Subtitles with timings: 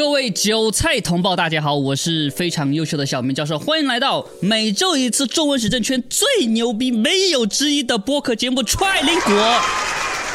[0.00, 9.34] 各位韭菜同胞，大家好，我是非常优秀的小明教授，欢迎来到每周一次中文史政圈最牛逼、没有之一的播客节目《踹林果》。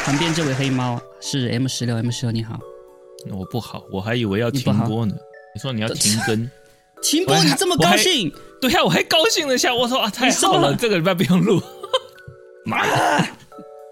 [0.04, 2.60] 旁边这位黑猫是 M 十六，M 十六你好，
[3.32, 5.12] 我不好，我还以为要停播呢。
[5.52, 6.48] 你说你要停更，
[7.02, 8.32] 停播你这么高兴？
[8.60, 11.60] 对呀，我还高兴了一下，我说啊，太好了，这个礼拜不用录。
[12.64, 12.86] 妈，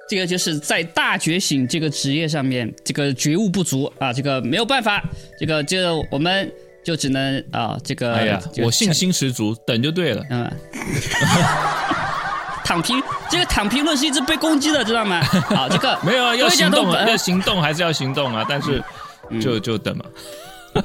[0.08, 5.02] 这个就是在大觉醒这个职业上面，这个觉悟不足啊，这个没有办法，
[5.38, 6.52] 这个就我们
[6.84, 10.22] 就只能啊，这个哎呀，我信心十足，等就对了。
[10.30, 10.50] 嗯，
[12.64, 15.22] 躺平，这个躺平论是一直被攻击的，知道吗？
[15.22, 18.82] 好， 这个没有啊，要行动啊，要行动还是要行动啊，但是
[19.40, 20.04] 就就等嘛。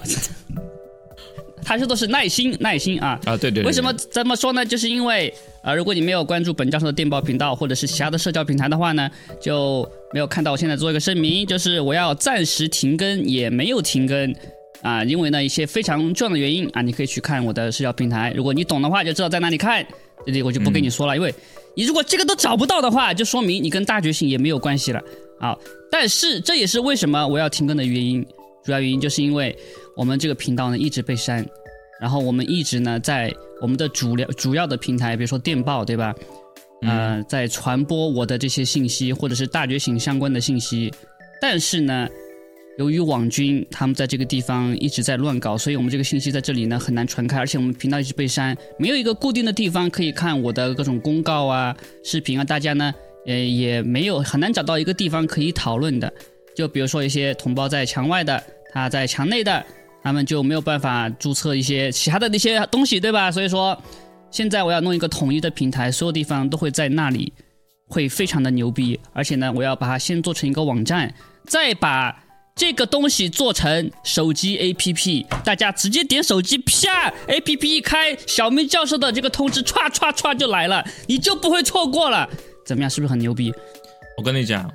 [1.70, 3.64] 他说的是耐心，耐心啊啊对对。
[3.64, 4.66] 为什么这么说呢？
[4.66, 9.08] 就是因为啊，如果你没有关注本教授的电报频道或者是其他的社交平台的话呢，
[9.40, 14.36] 就没有看到我现在做一个声明，就是我要暂时停更，也没有停更
[14.82, 19.86] 啊，因为呢一些非常重要的原因啊，你可以去看我的社交平台，如果你懂的话，就知道在哪里看。
[20.26, 21.34] 这里我就不跟你说了，因为
[21.76, 25.00] 你如果这个都找不到的话，就说明你跟大觉醒也没有关系了
[25.40, 25.56] 啊。
[25.92, 28.26] 但是这也是为什么我要停更的原因，
[28.70, 29.58] 主要原因就是因为
[29.96, 31.44] 我们这个频道呢一直被删。
[32.00, 36.14] 然后我们一直呢在我们的主流主要的平台，比如说电报，对吧？
[36.84, 40.94] 呃，在传播我的这些信息，或者是大觉醒相关的信息。
[41.42, 42.08] 但是呢，
[42.78, 52.44] 由于网军他们在这个地方一直在乱搞，所以我们这个信息在这里呢很难传开，而且我们频道一直被删，没有一个固定的地方可以看我的各种公告啊、视频啊。
[52.44, 52.94] 大家呢，
[53.26, 56.14] 呃，也没有很难找到一个地方可以讨论的。
[56.56, 59.66] 就比如说一些同胞在墙外的，他在墙内的。
[60.02, 63.30] 他们就没有办法注册一些其他的那些东西，对吧？
[63.30, 63.78] 所以说，
[64.32, 67.34] 现在我要弄一个统一的平台，所有地方都会在那里，
[67.86, 68.98] 会非常的牛逼。
[69.12, 71.14] 而且呢，我要把它先做成一个网站，
[71.48, 72.18] 再把
[72.56, 82.28] 这个东西做成手机 APP，大家直接点手机，啪，APP 一开，小明教授的这个通知唰唰唰就来了，你就不会错过了。
[82.66, 82.90] 怎么样？
[82.90, 83.54] 是不是很牛逼？
[84.18, 84.72] 我跟你讲。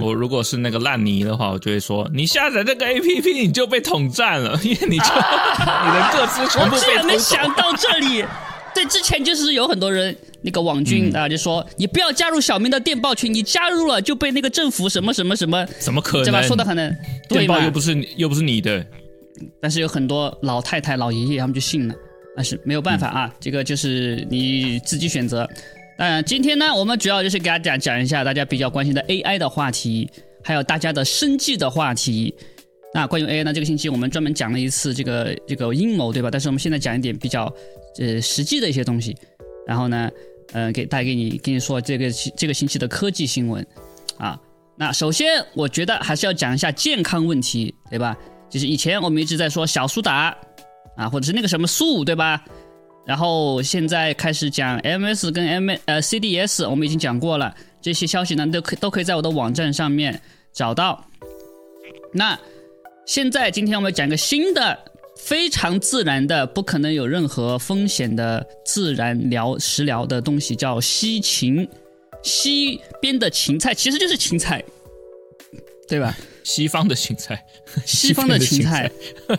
[0.00, 8.24] 我如果是那个烂泥的话，我就会说你下载这个 A P P 你就被统战了， 因为你就你的个资全部被我然没想到这里，
[8.74, 16.24] 对，之前就是有很多人那个网军啊，就说你不要加入小明的电报群，你加入了就被那个政府什么什么什么，怎么可能？
[16.24, 16.40] 对吧？
[16.42, 16.96] 说的很能，
[17.28, 18.82] 电报又不是又不是你的，
[19.60, 21.94] 但是有很多老太太老爷爷他们就信了，
[22.34, 25.46] 但是没有办法啊，这个就是你自己选择。
[25.98, 30.06] 嗯，今天呢，我们主要就是给大家讲讲一下大家比较关心的 AI 的话题，
[30.44, 32.34] 还有大家的生计的话题。
[32.92, 36.30] 那关于 AI 呢，这个星期我们专门讲了一次这个这个阴谋，对吧？
[36.30, 37.50] 但是我们现在讲一点比较
[37.98, 39.16] 呃实际的一些东西。
[39.66, 40.10] 然后呢，
[40.52, 43.66] 嗯，给带给你跟你说这个这个星期的科技新闻
[44.18, 44.38] 啊。
[44.76, 48.14] 那首先，我觉得还是要讲一下健康问题，对吧？
[48.50, 50.36] 就是以前我们一直在说小苏打
[50.94, 52.44] 啊，或者是那个什么素，对吧？
[53.06, 60.20] 然后现在开始讲 MS 跟 M 呃 CDS，我们已经讲过了，这些消息呢都可都可以在我的网站上面
[60.52, 61.06] 找到。
[62.12, 62.38] 那
[63.06, 64.76] 现在今天我们讲一个新的
[65.16, 71.68] 非常自然的、不可能有任何风险的自然疗食疗的东西，叫西芹，
[72.24, 74.64] 西边的芹菜其实就是芹菜，
[75.88, 76.16] 对吧？
[76.42, 77.44] 西方的芹菜，
[77.84, 78.90] 西方的芹菜，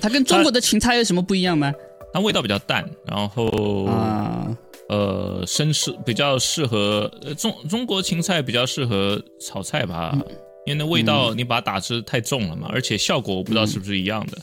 [0.01, 1.73] 它跟中国的芹菜有什么不一样吗？
[2.17, 4.47] 它味道比较淡，然后啊，
[4.89, 10.17] 呃，生吃比较适合呃中中国芹菜比较适合炒菜吧，
[10.66, 14.38] 因为那味道你把它打汁太重了嘛，而且效果我不知道是不是一样的。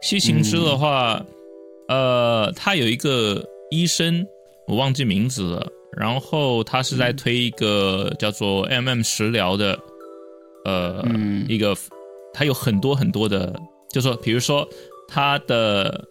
[0.00, 1.20] 西芹汁的话，
[1.88, 4.24] 呃，它有一个医生
[4.68, 9.76] 我忘记名字了，然后他是在推一个叫做 MM 食疗的，
[10.64, 11.04] 呃，
[11.48, 11.76] 一个
[12.32, 13.52] 他有很多很多的，
[13.90, 14.64] 就说比如说
[15.08, 16.06] 他的。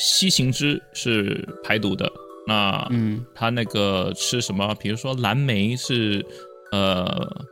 [0.00, 2.10] 西芹汁是排毒的，
[2.46, 4.74] 那嗯，他那个吃什么？
[4.80, 6.24] 比如说蓝莓是，
[6.72, 7.46] 呃，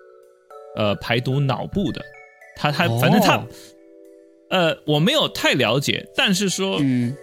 [0.74, 2.02] 呃，排毒脑部的。
[2.56, 3.46] 他他反正他，
[4.48, 7.14] 呃，我没有太了解，但是说，嗯，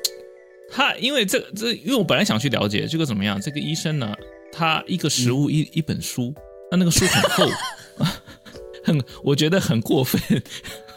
[0.71, 3.41] 他因为这这，因为我本来想去了解这个怎么样。
[3.41, 4.15] 这个医生呢，
[4.53, 6.33] 他一个食物一一本书，
[6.71, 7.49] 那那个书很厚。
[8.85, 10.21] 很，我觉得很过分。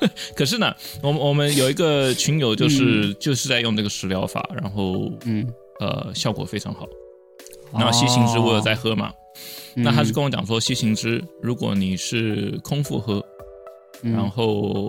[0.35, 5.47] 可是呢，我们我们有一个群友，就是就是在用这个食疗法，然后嗯
[5.81, 6.87] 呃效果非常好。
[7.73, 9.13] 然后西芹汁我有在喝嘛？
[9.75, 13.25] 那他是跟我讲说，西芹汁如果你是空腹喝，
[14.03, 14.89] 然后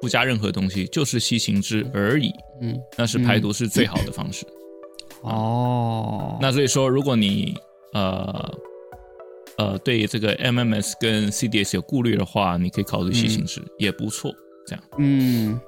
[0.00, 2.32] 不加任何东西，就是西芹汁而已，
[2.62, 4.46] 嗯，那是排毒是最好的方式。
[5.22, 7.54] 哦，那所以说，如果你
[7.92, 8.58] 呃。
[9.58, 14.32] 呃，对这个 MMS 跟 CDS 有顾虑的话，你可以考虑西芹汁，也不错。
[14.70, 15.60] 这样，嗯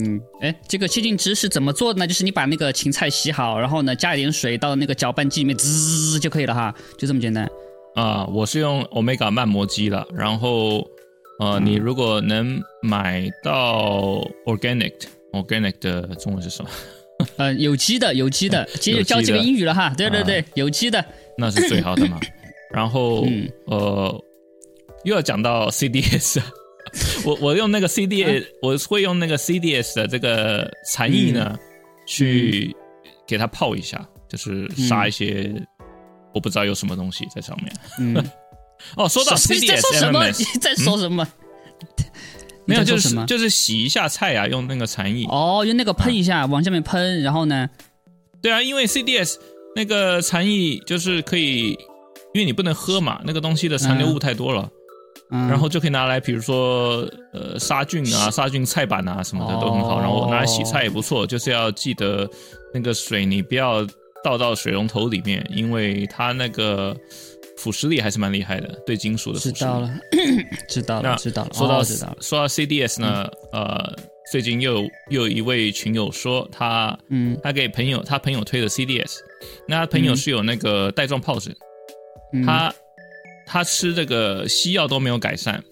[0.00, 2.06] 嗯，哎，这个切浸汁是怎么做的呢？
[2.06, 7.48] 就是你把那个芹菜洗好，然后呢加一点水到那个搅拌机里面滋就可以了哈，就这么简单。
[7.94, 10.86] 啊，我是用 Omega 慢磨机了，然后
[11.40, 14.94] 呃，你如果能买到 Organic
[15.32, 16.70] Organic 的中文是什么？
[17.36, 19.92] 呃，有机的，有机的，接着教这个英语了哈。
[19.96, 21.04] 对对对，有机的，
[21.36, 22.20] 那是最好的嘛。
[22.72, 23.26] 然后
[23.66, 24.24] 呃，
[25.04, 26.40] 又要讲到 CDS。
[27.24, 31.58] 我我用那个 CDS，我会用那个 CDS 的这个残液呢，
[32.06, 32.74] 去
[33.26, 35.52] 给它泡一下，就是杀一些
[36.34, 37.72] 我不知道有什么东西在上面。
[37.98, 38.16] 嗯，
[38.96, 40.26] 哦，说到 CDS， 在说什么？
[40.28, 41.26] 你在说什么？
[42.66, 45.24] 没有，就是就是洗一下菜啊，用那个残液。
[45.26, 47.68] 哦，用那个喷一下，往下面喷，然后呢？
[48.42, 49.36] 对啊，因为 CDS
[49.74, 51.70] 那个残液就是可以，
[52.34, 54.68] 因为你不能喝嘛，那个东西的残留物太多了。
[55.30, 60.00] 然后就可以拿来，比如说，呃，杀菌啊，杀菌菜板啊什么的都很好。
[60.00, 62.28] 然后拿来洗菜也不错，就是要记得
[62.72, 63.86] 那个水你不要
[64.24, 66.96] 倒到水龙头里面，因为它那个
[67.58, 69.52] 腐蚀力还是蛮厉害的，对金属的腐蚀。
[69.52, 69.90] 知道了，
[70.66, 71.50] 知道了，知道了。
[71.52, 73.94] 说到知道了，说到 CDS 呢，呃，
[74.32, 79.18] 最近又又有一位群友说他，嗯，他给朋友他朋友推的 CDS，
[79.66, 81.54] 那他朋友是有那个带状疱疹，
[82.46, 82.72] 他。
[83.50, 85.64] 他吃这个西药都没有改善，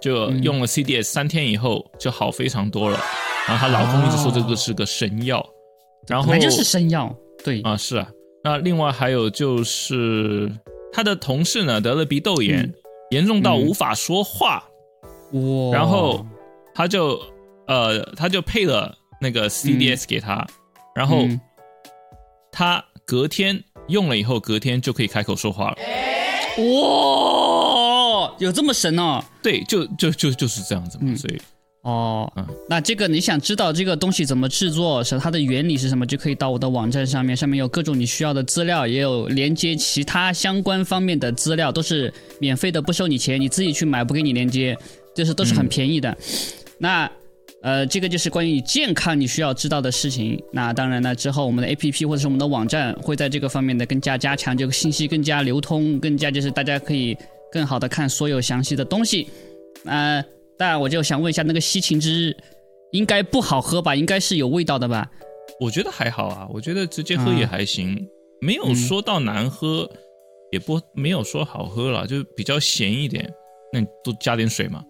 [0.00, 3.00] 就用了 CDS 三天以后就好非常多了。
[3.48, 5.44] 然后她老公一直说这个是个神药，
[6.06, 7.12] 然后就是神药，
[7.44, 7.60] 对。
[7.62, 8.08] 啊是啊。
[8.44, 10.48] 那另外还有就是
[10.92, 12.72] 她的同事呢得了鼻窦炎，
[13.10, 14.62] 严重到无法说话，
[15.32, 15.72] 哇！
[15.72, 16.24] 然后
[16.74, 17.20] 他就
[17.66, 20.46] 呃他就配了那个 CDS 给他，
[20.94, 21.24] 然后
[22.52, 25.76] 他隔天用了以后，隔天就可以开口说话了。
[26.58, 29.22] 哇，有这么神哦？
[29.42, 31.14] 对，就就就就是这样子嘛。
[31.16, 31.38] 所以，
[31.82, 44.76] 哦，嗯，那这个你想知道这个东西怎么制作，是它的原理是什么，就可以到我的网站上面，上面有各种你需要的资料，也有连接其他相关方面的资料，都是免费的，不收你钱，你自己去买，不给你连接，
[45.14, 46.16] 就是都是很便宜的。
[46.78, 47.10] 那。
[47.66, 50.40] 呃，这个就是关于健康你需要知道的事情。
[50.52, 57.18] 那当然呢，之后我们的 A P P 或者是我们的网站会在这个方面的更加加强，这个信息更加流通，更加就是大家可以
[57.50, 59.26] 更好的看所有详细的东西。
[59.84, 60.24] 呃，
[60.56, 62.36] 当然我就想问一下，那个西芹汁
[62.92, 63.96] 应该不好喝吧？
[63.96, 65.10] 应该是有味道的吧？
[65.58, 67.98] 我觉得还好啊，我觉得直接喝也还行，
[68.40, 69.90] 没有说到难喝，
[70.52, 73.28] 也不没有说好喝了，就比较咸一点。
[73.72, 74.84] 那你多加点水嘛。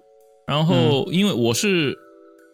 [0.46, 1.96] 然后因为我是。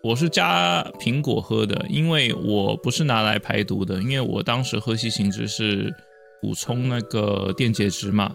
[0.03, 5.95] 我是加苹果喝的，因为我不是拿来排毒的，因为我当时喝西芹汁是
[6.41, 8.35] 补充那个电解质嘛。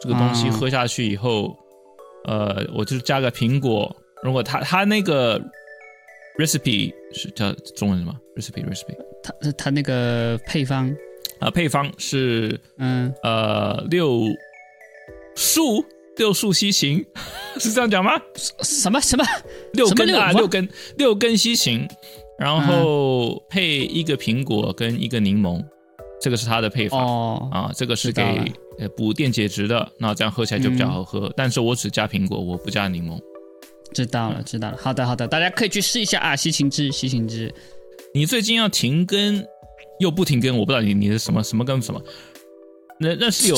[0.00, 1.56] 这个东西喝下去以后，
[2.24, 3.94] 呃，我就加个苹果。
[4.24, 5.40] 如果他他那个
[6.36, 8.96] recipe 是叫中文什么 recipe recipe？
[9.22, 10.92] 他他那个配方
[11.38, 14.24] 啊，配方是嗯呃六
[15.36, 15.84] 数。
[16.18, 17.04] 六树西芹
[17.58, 18.12] 是这样讲吗？
[18.62, 19.24] 什么什么
[19.72, 20.32] 六根啊？
[20.32, 21.88] 六根六根西芹，
[22.38, 25.64] 然后配一个苹果跟一个柠檬，
[26.20, 27.72] 这个是它的配方哦啊。
[27.74, 28.22] 这个是给
[28.78, 31.32] 呃补电解质的，那这样喝起来就比较好喝。
[31.36, 33.18] 但是我只加苹果，我不加柠檬。
[33.94, 34.76] 知道了，知道了。
[34.78, 36.36] 好的，好的，大家可以去试一下啊。
[36.36, 37.52] 西芹汁，西芹汁。
[38.12, 39.44] 你最近要停更
[39.98, 42.02] 又不停更，我不知道你你是什么什么跟什么？
[43.00, 43.56] 那那是有。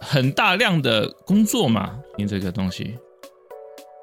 [0.00, 2.94] 很大量的工作嘛，你这个东西。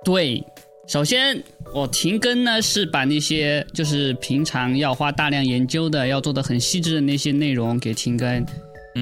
[0.03, 0.43] 对，
[0.87, 1.41] 首先
[1.73, 8.45] 我停更呢，是把那些就是平常要花大量研究的、要做的很细致的那些内容给停更，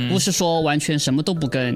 [0.10, 1.76] 不是说完全什么都不更。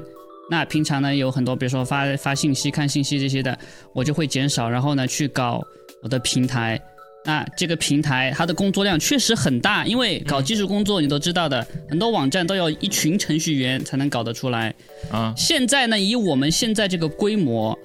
[0.50, 3.58] 那平常呢，有很多比如说发发信息、看信息这些的，
[3.92, 5.62] 我就会减少，然后呢去搞
[6.02, 6.80] 我的平台。
[7.24, 14.74] 那这个平台它的工作量确实很大，因为搞技术工作你都知道的，很多网站都要一群程序员才能搞得出来。
[15.10, 17.78] 啊，现在呢，以我们现在这个规模，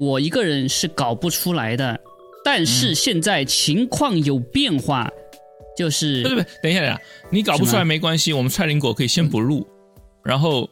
[0.00, 2.00] 我一个人是搞不出来的。
[2.44, 5.08] 但是现在情况有变化，
[5.76, 7.00] 就是不是不是，等一下等一下，
[7.30, 9.64] 你搞不出来没关系，我们踹林果可以先不录，
[10.24, 10.68] 然后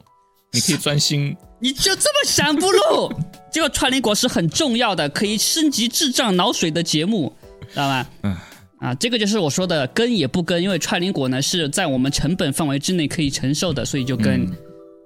[0.52, 1.36] 你可以专心。
[1.60, 3.12] 你就这么想不录？
[3.52, 7.32] 这个串林果是很重要的，可以升级智障脑水的节目。
[7.72, 8.06] 知道吧？
[8.22, 8.36] 嗯，
[8.78, 14.46] 啊，这个就是我说的跟也不跟，因为串联果呢是在我们成本范围之内可以承受的，所以就跟。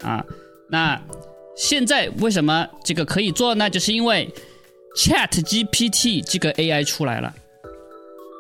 [0.02, 0.22] 啊，
[0.68, 1.00] 那
[1.56, 3.70] 现在为什么这个可以做呢？
[3.70, 4.28] 就是因为
[4.96, 7.32] Chat GPT 这个 AI 出来了。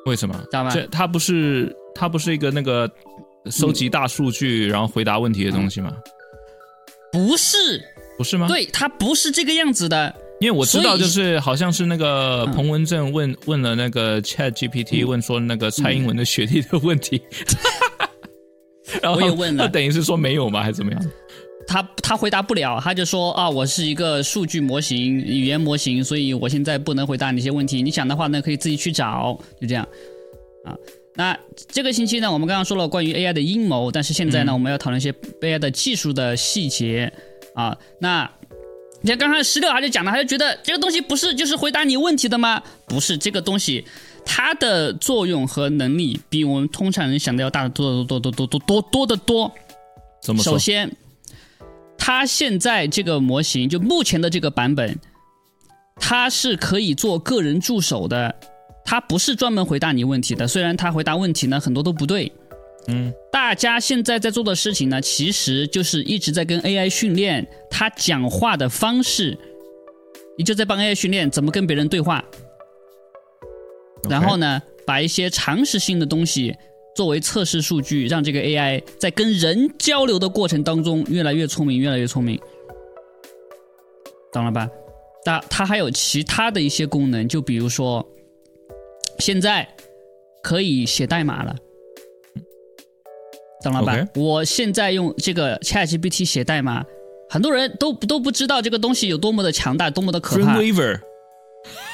[0.04, 0.34] 为什么？
[0.44, 0.70] 知道吗？
[0.74, 2.90] 这它不是它不是一个那个
[3.50, 5.90] 收集大数据然后回答问题的东西吗？
[7.10, 7.80] 不是，
[8.18, 8.46] 不是吗？
[8.48, 10.14] 对，它不是这个样子的。
[10.40, 17.22] 因为我知道，就是好像是那个彭文正问问了那个 Chat GPT，问说那个蔡英文的学历的问题，
[19.00, 20.62] 然后我也问了，那等于是说没有吗？
[20.62, 21.00] 还是怎么样？
[21.66, 27.80] 他他回答不了，他就说啊，我是一个数据模型、语言模型，所以我现在不能回答那些问题。
[27.80, 29.88] 你想的话呢，可以自己去找，就这样
[30.64, 30.76] 啊。
[31.16, 31.38] 那
[31.68, 35.10] 这个星期呢，我们刚刚说了关于 AI 的阴谋，但是现在呢，我们要讨论一些
[35.40, 37.10] AI 的技术的细节
[37.54, 37.74] 啊。
[37.98, 38.30] 那
[39.04, 42.62] 你看刚刚十六他就讲了，他就觉得这个东西不是就是回答你问题的吗？
[42.86, 43.84] 不是，这个东西
[44.24, 49.52] 它的作用和能力比我们通常人想的要大得多得多多多多多多的多。
[50.22, 50.90] 怎么首先，
[51.98, 54.98] 它现在这个模型就目前的这个版本，
[55.96, 58.34] 它是可以做个人助手的，
[58.86, 60.48] 它不是专门回答你问题的。
[60.48, 62.32] 虽然它回答问题呢很多都不对。
[62.88, 69.38] 嗯，大家现在在做的事情呢，其实就是一直在跟 AI 训练它讲话的方式，
[70.36, 72.24] 你就在帮 AI 训练怎么跟别人对话，
[74.10, 76.54] 然后呢，把一些常识性的东西
[76.94, 82.38] 作为测试数据，让这个 AI 在跟人交流的过程当中越来越聪明，越来越聪明，
[84.30, 84.68] 懂了吧？
[85.24, 88.06] 但它还有其他的一些功能，就比如说，
[89.18, 89.66] 现在
[90.42, 91.56] 可以写代码了。
[93.72, 94.08] 懂了吧？
[94.14, 96.84] 我现在用这个 ChatGPT 写代码，
[97.28, 100.56] 很多人都都不知道这个东西有多么的强大，多么的可怕。
[100.56, 101.00] Dreamweaver，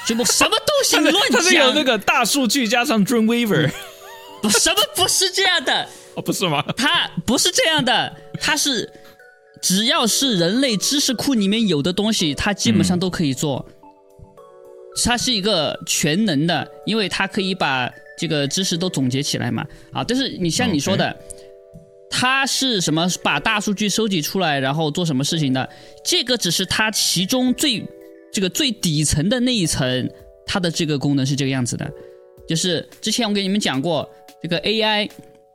[0.07, 1.39] 什么什么东西 乱讲？
[1.39, 3.71] 它是有那个大数据加上 Dreamweaver，
[4.43, 5.89] 不什么不是这样的？
[6.17, 6.65] 哦，不是吗？
[6.77, 8.91] 它不是这样的，它是
[9.63, 13.65] 只要是人类知识库里面有的东西，它基本上都可以做。
[15.05, 19.65] 它是一个全能的，因为它可以把这个知识都总结起来嘛。
[19.93, 21.17] 啊，但是你像你说的。
[22.11, 23.09] 它是什么？
[23.23, 25.67] 把大数据收集出来，然后做什么事情的？
[26.05, 27.83] 这个只是它其中最
[28.33, 30.11] 这个最底层的那一层，
[30.45, 31.91] 它的这个功能是这个样子的。
[32.49, 34.09] 就是之前我给你们讲过，
[34.43, 35.09] 这个 AI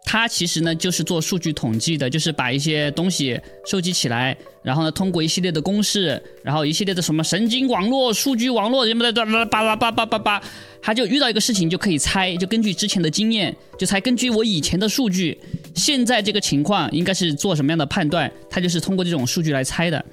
[0.05, 10.43] 它其实呢就是做数据统计的，就是把一些东西收集起来，然后呢通过一系列的公式，然后一系列的什么神经网络、数据网络什么的，叭叭叭叭叭叭。
[10.85, 15.35] 他就遇到一个事情就可以猜，就根据之前的经验，就猜根据我以前的数据，
[15.73, 20.05] 现在这个情况应该是做什么样的判断，他就是通过这种数据来猜的。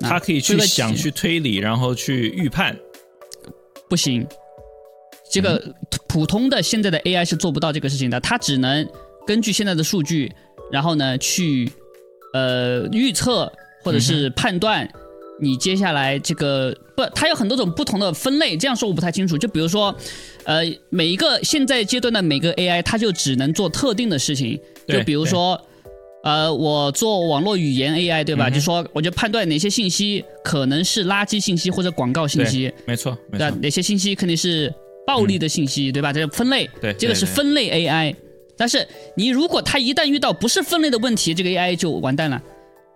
[0.00, 2.74] 他可以去想、去推理，然后去预判。
[3.86, 4.26] 不行，
[5.30, 5.62] 这个
[6.08, 8.88] 普通的现在的 AI 是做不到这个事情的，它只能
[9.26, 10.32] 根据现在的数据，
[10.72, 11.70] 然后呢去
[12.32, 13.52] 呃预测
[13.82, 14.90] 或者是判断。
[15.44, 19.36] 你接下来这个不，它有很多种不同的分类，这样说我不太清楚。
[19.36, 19.94] 就比如说，
[20.44, 24.58] 呃，每一个现在阶段的每个 AI，它就只能做特定的事情。
[24.88, 25.60] 就比如说，
[26.24, 28.48] 呃，我做网络语言 AI，对吧？
[28.48, 32.72] 就说我就判断哪些信息可能是垃圾信息或者广告信息。
[32.86, 33.50] 没错，没错。
[33.60, 34.72] 哪些信息肯定是
[35.06, 36.12] 暴力的信息，对吧？
[36.12, 38.14] 这个分类，对，这个是分类 AI。
[38.56, 38.86] 但是
[39.16, 42.40] 你如果它一旦遇到不是分类的问题，这个 AI 就完蛋了。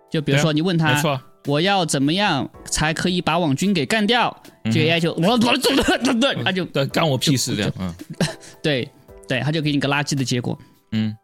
[0.09, 0.93] 就比如说你问他。
[0.93, 1.19] 没错。
[1.45, 4.35] 我要怎么样才可以把网军给干掉？
[4.65, 7.73] 这个 AI 就我我走了，对对，他就干我屁事这样。
[7.79, 7.93] 嗯，
[8.61, 8.87] 对
[9.27, 10.57] 对，他就给你个垃圾的结果。
[10.91, 11.15] 嗯，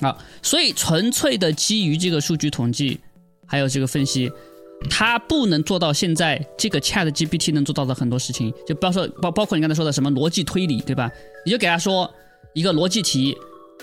[0.00, 2.98] 好，所以纯粹的基于这个数据统计，
[3.46, 4.30] 还有这个分析，
[4.88, 11.10] 它不能做到现在这个 Chat GPT 能做到的很多事情，就包括包包括你刚才说的什么逻辑推理，对吧？
[11.44, 12.10] 你就给他说
[12.54, 13.36] 一个逻辑题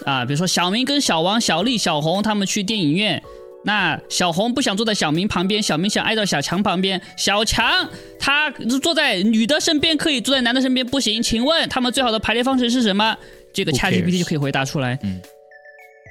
[0.06, 3.22] 啊，比如说小明跟小王、小丽、小红他们去电影院。
[3.64, 7.00] 那小红不想坐在小明旁边，小明想挨到小强旁边。
[7.16, 7.88] 小强
[8.20, 8.50] 他
[8.82, 11.22] 坐在女的身边，可以坐在男的身边不行。
[11.22, 13.16] 请问他们最好的排列方式是什么？
[13.54, 14.98] 这个 ChatGPT 就可以回答出来。
[15.04, 15.22] 嗯，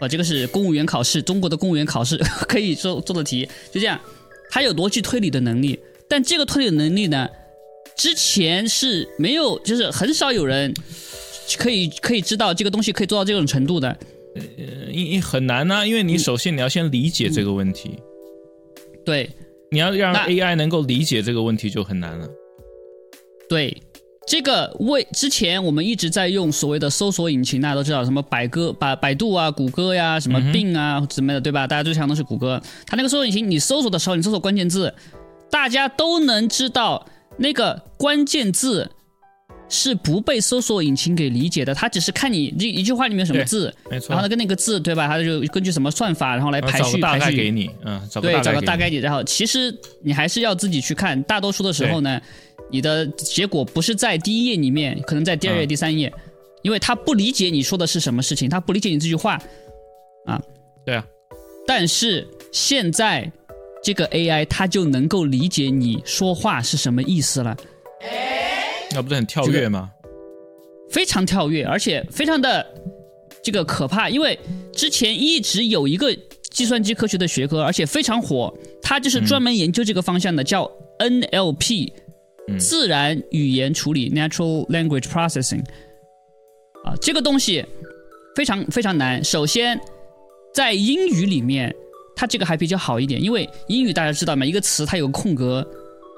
[0.01, 2.17] 哦，这个是公务员考试，中国的公务员考试
[2.47, 3.99] 可以做做的题，就这样。
[4.51, 5.79] 他有逻辑推理的能力，
[6.09, 7.29] 但这个推理能力呢，
[7.97, 10.73] 之前是没有，就是很少有人
[11.59, 13.97] 可以可以知道这个东西可以做到这种程度的。
[14.35, 17.99] 呃，因很难呢，因为你首先你要先理解这个问题，
[19.05, 19.29] 对，
[19.71, 22.29] 你要让 AI 能够理解这个问题就很难了。
[23.49, 23.77] 对，
[24.27, 31.67] 这个为之前我们一直在用所谓的搜索引擎，大家都知道什么百歌、百百度啊、谷歌呀、什么病啊什么的，对吧？
[31.67, 34.95] 大家最强的是谷歌，它那个搜索引擎，你搜索的时候，你搜索关键字，
[35.51, 37.05] 大家都能知道
[37.39, 38.91] 那个关键字。
[39.71, 45.07] 是不被搜索引擎给理解的，它只是看你这一句话里面什么字，没错，然后呢跟那个字对吧？
[45.07, 51.23] 它就根据什么算法，然后来排序排序给你，嗯，对，找个大概你，然后其实你还是要自己去看。
[51.23, 52.21] 大多数的时候呢，
[52.71, 56.13] 你的结果不是在第一页里面，可能在第二页、第三页，
[56.63, 59.41] 因为他不理解你说的是什么事情，他不理解你这句话，
[60.27, 60.43] 啊，
[60.85, 61.07] 对啊。
[61.67, 63.31] 但是现在
[63.85, 67.57] 这个 AI 它就能够理解你说话是什么意思了。
[68.93, 69.91] 那不是很跳跃吗？
[70.91, 72.67] 非常跳跃，而且非常的
[73.43, 74.39] 这个可怕，因为
[74.73, 76.13] 之前一直有一个
[76.51, 80.69] 计算机科学的学科，而且非常火，它就是专门研究这个方向的，叫
[80.99, 81.93] NLP，
[82.59, 85.63] 自然语言处理 （Natural Language Processing）。
[86.85, 87.65] 啊，这个东西
[88.35, 89.23] 非常非常难。
[89.23, 89.81] 首先，
[90.53, 91.73] 在英语里面，
[92.17, 95.65] 它这个还比较好一点，因为英语大家知道嘛，一个词它有个空格，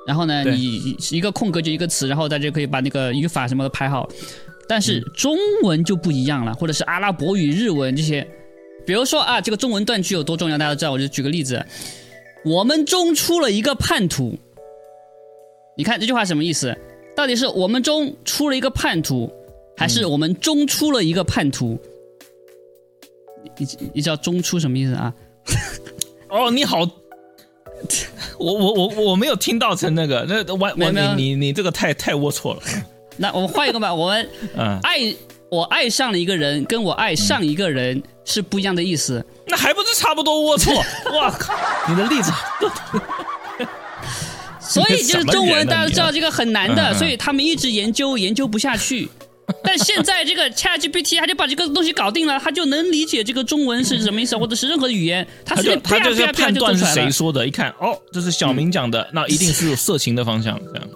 [0.06, 4.08] 然后呢，你一个空格就一个词，然后大家可以把那个语法什么的排好。
[4.68, 8.26] 但是中文就不一样了，或者是阿拉伯语、日文这些，
[8.86, 10.92] 比如说啊，这个中文断句有多重要，大家都知道。
[10.92, 11.64] 我就举个例子，
[12.44, 14.38] 我们中出了一个叛徒。
[15.76, 16.76] 你看这句话什么意思？
[17.14, 19.30] 到底是我们中出了一个叛徒，
[19.76, 21.78] 还是我们中出了一个叛徒？
[23.58, 25.12] 你你知道中出什么意思啊？
[26.30, 26.88] 哦，你好，
[28.38, 32.62] 我我我我没有听到成那个，那完完你你你这个太太龌龊了。
[33.18, 34.28] 那我们换一个吧，我们
[34.82, 35.14] 爱
[35.50, 39.24] 我爱上了一个人，跟我爱上一个人是不一样的意思。
[39.46, 41.18] 那还不是差不多龌龊？
[41.18, 41.54] 哇靠！
[41.88, 42.32] 你的例子，
[44.60, 49.10] 所以就是中文大家知道这个很难的，所以他们一直研究研究不下去。
[49.62, 60.88] 但现在这个 ChatGPT 他就把这个东西搞定了，他就能理解这个中文是什么意思，或者是任何语言，他就他就是判断是谁说的，一看哦，这是小明讲的，那一定是有色情的方向这样。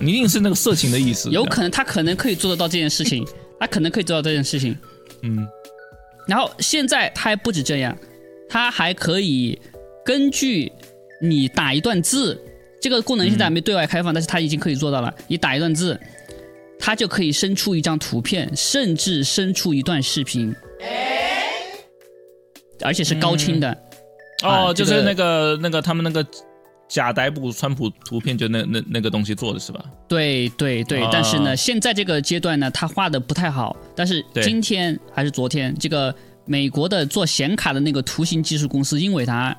[0.00, 1.30] 一定是那个色情的意思。
[1.30, 3.24] 有可能他可能可以做得到这件事情，
[3.60, 4.76] 他可能可以做到这件事情。
[5.22, 5.46] 嗯，
[6.26, 7.96] 然后现在他还不止这样，
[8.48, 9.56] 他还可以
[10.04, 10.70] 根据
[11.22, 12.36] 你打一段字，
[12.80, 15.14] 这个功能现在还没对外开放，但是他已经可以做到了。
[15.28, 15.98] 你打一段字，
[16.78, 20.54] 他就可以生出一张图片，甚至生出一段视频，
[22.82, 23.76] 而且是高清的。
[24.42, 26.26] 哦，就是那个那个他们那个。
[26.88, 29.84] 假逮捕川普图片就那那那个东西做的是吧？
[30.06, 33.76] 对对对，但是呢，现在这个阶段呢，他画的不太好。
[33.96, 39.56] 但是今天还是昨天，这个美国的做显卡的那个图形技术公司英伟达，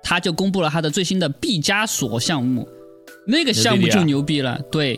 [0.00, 2.68] 他就公布了他的最新的毕加索项目，
[3.26, 4.60] 那个项目就牛逼了。
[4.70, 4.96] 对，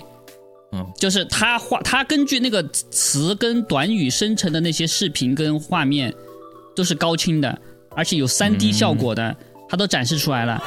[0.72, 6.14] 嗯，就是他画，他根据那个词跟短语生成的那些视频跟画面，
[6.76, 9.36] 都是高清的，而且有三 D 效果的，
[9.68, 10.62] 他都展示出来了。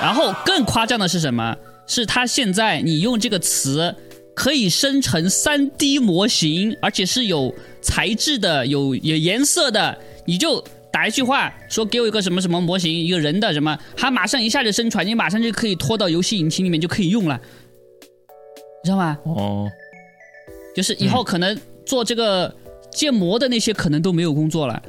[0.00, 1.56] 然后更夸张的是什么？
[1.88, 3.94] 是它现在你用这个词
[4.34, 9.96] 可以生成三 D 模型，而且是有材质的、有有颜色的。
[10.24, 10.62] 你就
[10.92, 17.40] 打一句话说给我一个什么什么模型，一个人的什么，它马上一下就生出来，你马上就可以拖到游戏引擎里面就可以用了，
[18.86, 19.18] 知道吗？
[19.24, 19.70] 哦，
[20.74, 22.54] 就是以后可能做这个
[22.90, 24.82] 建模的那些可能都没有工作了。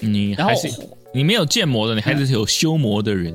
[0.00, 0.68] 你还是
[1.12, 3.32] 你没有建模的，你还是有修模的人。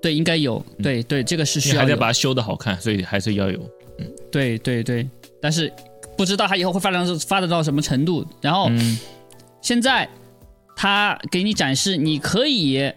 [0.00, 0.64] 对，应该有。
[0.82, 1.80] 对对，这个是需要。
[1.80, 3.58] 还得把它修的好看，所以还是要有。
[3.98, 5.08] 嗯，对对对，
[5.40, 5.72] 但是
[6.16, 8.26] 不知道它以后会发展到发展到什么程度。
[8.40, 8.68] 然后，
[9.60, 10.08] 现在
[10.76, 12.92] 他给你展示，你可以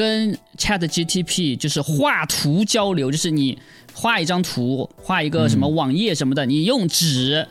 [0.00, 3.58] 跟 Chat GTP 就是画图交流，就是你
[3.92, 7.46] 画一张图，画一个什么网页什么的，你用纸，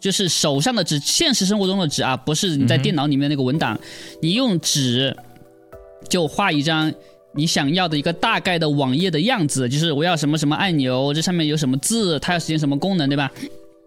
[0.00, 3.78] 就是手上的纸，现实生活中的纸啊，不是你在电脑里面那个文档，
[4.20, 5.16] 你用纸
[6.08, 6.92] 就画一张。
[7.34, 13.32] 你想要的一个大概的网页的样子，就是我要什么什么按钮，这上面有什么字，它要实现什么功能，对吧？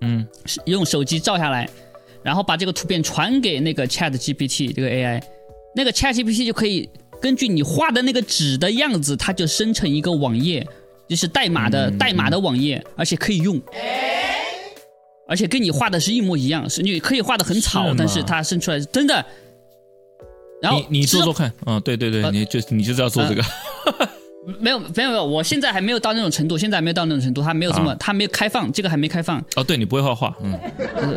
[0.02, 0.26] 嗯，
[0.66, 1.70] 用手机照下来，
[2.24, 5.22] 然后把这个图片传给那个 Chat GPT 这个 AI，
[5.76, 6.90] 那个 Chat GPT 就可以
[7.26, 10.64] 根据你画的那个纸的样子，它就生成一个网页，
[11.08, 13.60] 就是代码的代码的网页，而且可以用，
[15.28, 19.26] 而且跟你画的是一模一样，是你可以画的很草，但是它生出来是真的。
[20.62, 23.44] 你你做做看，嗯，对对对，你就你就是要做这个，
[24.60, 29.44] 没有没有没有，我现在还没有到那种程度，现在还没有到那种程度，它没有这么，它没有开放，这个还没开放。
[29.56, 30.60] 哦，对你不会画画，嗯，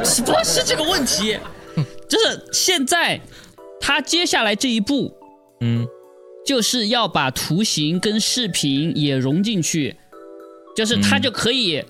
[0.02, 1.36] 是不是这个问题，
[2.08, 3.20] 就是现在
[3.78, 5.12] 他接下来这一步，
[5.60, 5.86] 嗯，
[6.48, 9.94] 就是要把图形跟视频也融进去，
[10.74, 11.84] 就是它就可以，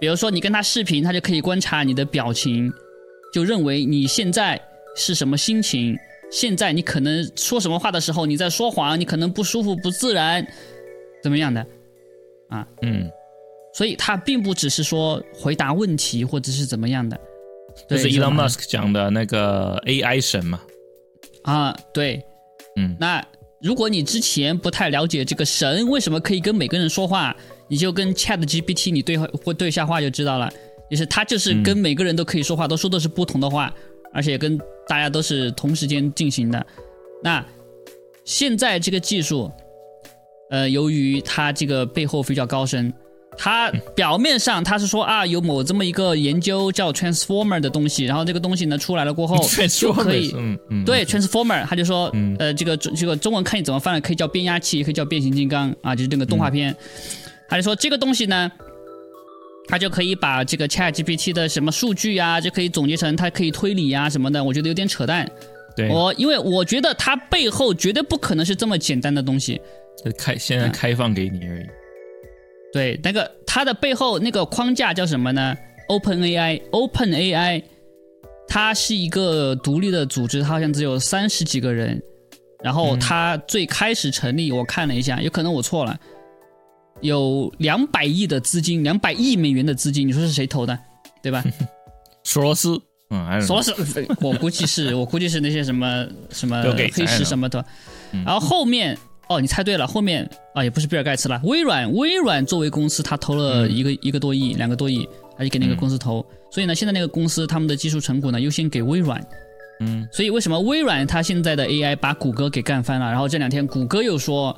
[0.00, 2.72] 比如说你跟他视频，他就可以观察你的表情，
[3.32, 4.60] 就认为你现在
[4.96, 5.96] 是什么心情。
[6.32, 10.44] 现在你可能说什么话的时候，你在说谎，你可能不舒服、不自然，
[11.22, 11.64] 怎么样的？
[12.48, 13.08] 啊，嗯，
[13.72, 17.16] 所以他并不只是说回答问题或者是怎么样的，
[17.88, 20.60] 就是 Elon Musk 讲的那个 AI 神嘛。
[21.44, 22.20] 啊，对，
[22.74, 23.24] 嗯，那
[23.62, 27.34] 如果你之前不太了解这个神为什么可以跟每个人说话，
[27.68, 30.52] 你就跟 Chat GPT 你对话或对一下话就知道了，
[30.90, 33.72] 就是他就是跟每个人都可以说话，都说的是不同的话。
[34.12, 34.56] 而且跟
[34.88, 36.66] 大家都是同时间进行的，
[37.22, 37.44] 那
[38.24, 39.50] 现在这个技术，
[40.48, 42.90] 呃，由于它这个背后比较高深。
[43.38, 49.36] 它表面上他是说啊，有某这么一个研究叫 transformer 的东西，然后这个东西呢出来了过后
[49.78, 56.74] 就可以，嗯嗯，对 transformer，他就说，呃，这个这个中文看你怎么翻了，可以叫变压器，也可以叫变形金刚啊，就是这个动画片，
[57.48, 58.50] 他就说这个东西呢，
[59.68, 65.30] 他就可以把这个 Chat GPT 的什么数据呀，就可以总结成它可以推理呀什么的，我觉得有点扯淡。
[65.76, 69.60] 对，我因为我觉得它背后绝对不可能是这么简单的东西，
[70.16, 71.66] 开现在开放给你而已。
[72.76, 75.56] 对，那个它的背后那个框架叫什么呢
[75.88, 77.62] ？Open AI，Open AI，
[78.46, 81.98] 它是一个独立的组织，它好像只有三十几个人。
[82.62, 85.98] 然后它最开始成立，我看了一下，有可能我错了，
[87.00, 90.78] 有两百亿的资金，两百亿美元的资金，你说是谁投的？
[91.22, 91.42] 对吧？
[92.24, 96.62] 索罗斯，嗯，索罗斯，我估计是我估计是那些什么什么
[96.92, 97.64] 黑石什么的。
[98.12, 98.98] 然后后面。
[99.28, 109.20] 哦，你猜对了，后面啊也不是比尔盖茨了，微软，微软作为公司，他投了一个一个多亿，两个多亿，他就给那个公司投，所以呢，现在那个公司他们的技术成果呢优先给微软，
[109.80, 113.06] 嗯，所以为什么微软它现在的 AI 把谷歌给干翻了？
[113.06, 114.56] 然后这两天谷歌又说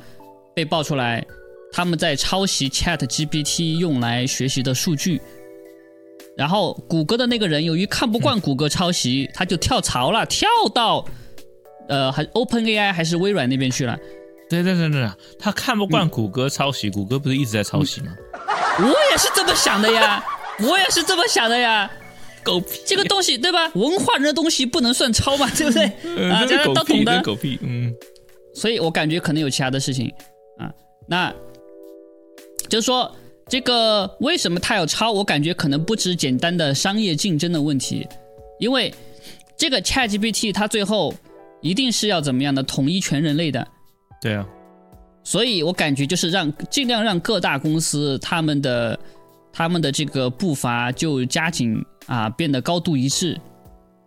[0.55, 1.25] 被爆出来
[1.73, 5.19] 他们在抄袭 Chat GPT 用来学习的数据，
[6.37, 11.03] 然后谷歌的那个人由于看不惯谷歌抄袭，他就跳槽了，跳到
[11.89, 13.99] 呃还 Open AI 还是微软那边去了。
[14.49, 15.09] 对对对对，
[15.39, 18.17] 他看不惯谷歌抄袭，谷歌不是一直在抄袭吗？
[18.79, 20.25] 我也是这么想的呀，
[20.61, 21.91] 我也是这么想的呀。
[22.45, 23.71] 狗屁，这个东西对吧？
[23.75, 26.31] 文化人的东西不能算抄嘛，对不对？
[26.31, 27.21] 啊，这个都懂的。
[27.23, 27.93] 狗屁，嗯。
[28.55, 30.11] 所以我感觉可能有其他的事情
[30.57, 30.73] 啊。
[31.07, 31.33] 那
[32.69, 33.15] 就是说，
[33.49, 35.13] 这个为什么他要抄？
[35.13, 38.09] 我感觉可能不止简单的商业竞争的问题，
[38.59, 38.95] 因为
[39.57, 41.15] 这个 ChatGPT 它最后
[41.61, 43.67] 一定是要怎么样的统一全人类的。
[44.21, 44.47] 对啊，
[45.23, 48.99] 所以我感觉就是让尽量让各大公司他们的
[49.53, 53.39] 他们的这个步伐就加紧啊，变得高度一致，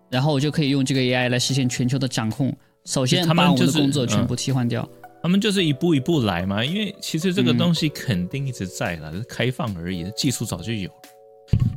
[0.10, 2.56] 然后我就可以用这个 AI 来实现全球的掌控。
[2.86, 4.88] 首先把我们的工作全部替换掉。
[5.22, 10.90] 他们就是一步一步来嘛，因为其实这个东西肯定一直在了，是开放而已，技术早就有，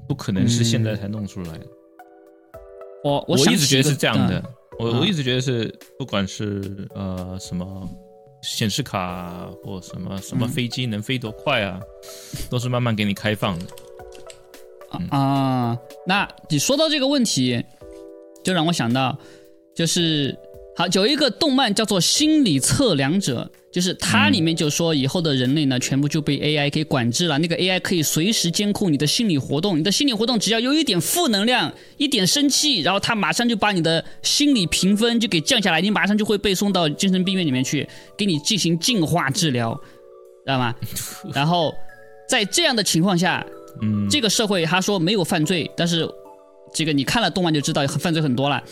[0.08, 1.66] 不可能是现在才弄出来的。
[3.04, 4.42] 我我一直觉得是这样的，
[4.78, 7.86] 我我一直觉得是，不管是呃什么。
[8.44, 11.80] 显示卡或什么什么飞机能飞多快啊，
[12.50, 13.66] 都是慢慢给你开放的。
[15.10, 15.76] 啊，
[16.06, 17.64] 那你说到这个问题，
[18.44, 19.18] 就让我想到，
[19.74, 20.36] 就是
[20.76, 23.50] 好有一个动漫叫做《心理测量者》。
[23.74, 27.36] 就是它里面就说以后的人类呢，全部就被 AI 给管制了。
[27.38, 37.84] 那个 AI 可以随时监控你的心理活动，你的心理活动只要有一点负能量、一点生气，然后它马上就把你的心理评分就给降下来，你马上就会被送到精神病院里面去，
[38.16, 39.74] 给你进行净化治疗，
[40.44, 40.72] 知道吗？
[41.34, 41.74] 然后
[42.28, 43.44] 在这样的情况下，
[43.82, 46.08] 嗯，这个社会他说没有犯罪，但是
[46.72, 48.62] 这个你看了动漫就知道犯罪很多了。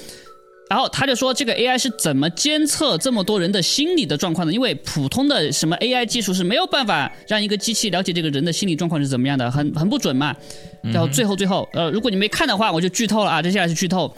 [0.73, 4.51] 然后他就说，这个 AI 是怎么监测这么多人的心理的状况的？
[4.51, 10.35] 因为普通的什么 AI 技术是没有办法让一个机器了解这个人的心理状况是怎么样的，很很不准嘛。
[10.83, 14.11] 然后最后最后，呃，如果你没看的话，我就剧透了啊，接下来是剧透，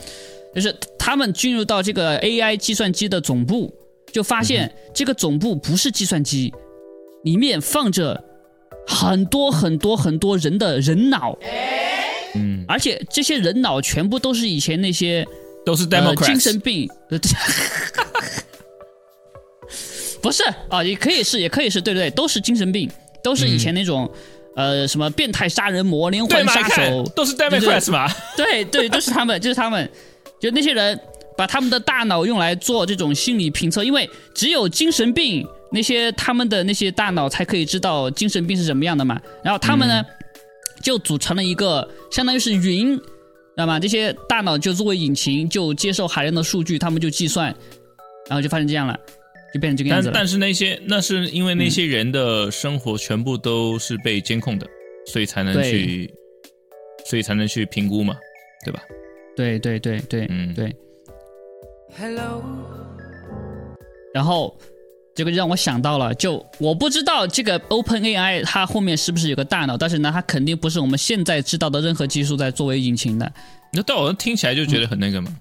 [0.55, 3.75] 就是他们进入到这个 AI 计算机的总部，
[4.13, 6.55] 就发现这个总部不是计算机，
[7.25, 8.23] 里面放着
[8.87, 11.37] 很多很多很多人的人脑，
[12.37, 15.27] 嗯，而且这些人脑全部都是以前那些。
[15.65, 16.89] 都是 Democrat，精神病，
[20.21, 22.91] 不是啊，也可以是，也可以是，对对对，都是精神病，
[23.23, 24.11] 都是以前那种，
[24.57, 28.11] 呃，什么变态杀人魔、连环杀手，都是 Democrat 吗？
[28.37, 29.91] 对对，都是他们，就是他们，
[30.41, 30.99] 就那些人
[31.37, 40.05] 把他们的大脑用来做这种心理评测，因为只有精神病那些他们的那些大脑才可以知道精神病是什么样的嘛，然后他们呢
[40.83, 43.01] 就组成了一个，相当于是云。
[43.55, 43.79] 知道吗？
[43.79, 47.55] 这些大脑就作为引擎，就接受海量的数据，他们就计算，
[48.29, 48.99] 然后就发生这样了，
[49.55, 50.13] 就变成这个样子了。
[50.13, 54.67] 但但是那些那是因为那些人的生活全部都是被监控的，
[55.07, 56.13] 所以才能去，
[57.07, 58.17] 所以才能去评估嘛，
[58.65, 58.83] 对吧？
[59.37, 60.75] 对对对对，嗯对。
[61.97, 62.43] Hello。
[64.13, 64.57] 然后
[65.15, 73.33] 这个让我想到了，就我不知道这个 Open AI 它后面是不是有个大脑，但是呢，它肯定不是我们现在知道的任何技术在作为引擎的。
[73.73, 75.35] 那但我听起来就觉得很那个嘛。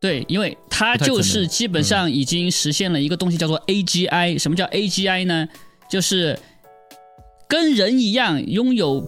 [0.00, 4.38] 对，因为它就是基本上已经实现了一个东西，叫做 AGI。
[4.38, 5.46] 什么叫 AGI 呢？
[5.90, 6.38] 就是
[7.48, 9.04] 跟人一样拥有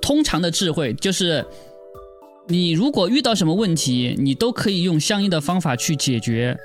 [0.00, 1.44] 通常的智慧，就是
[2.46, 6.56] 你如果遇到什么问题，你都可以用相应的方法去解决。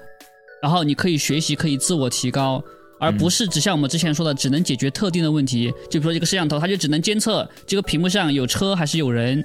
[0.64, 2.64] 然后你可以学习，可以自我提高，
[2.98, 5.70] 而不是只像我们之前说的，只能解决特定的问题。
[5.92, 9.44] 就比如说这个摄像头，它就只能监测这个屏幕上有车还是有人，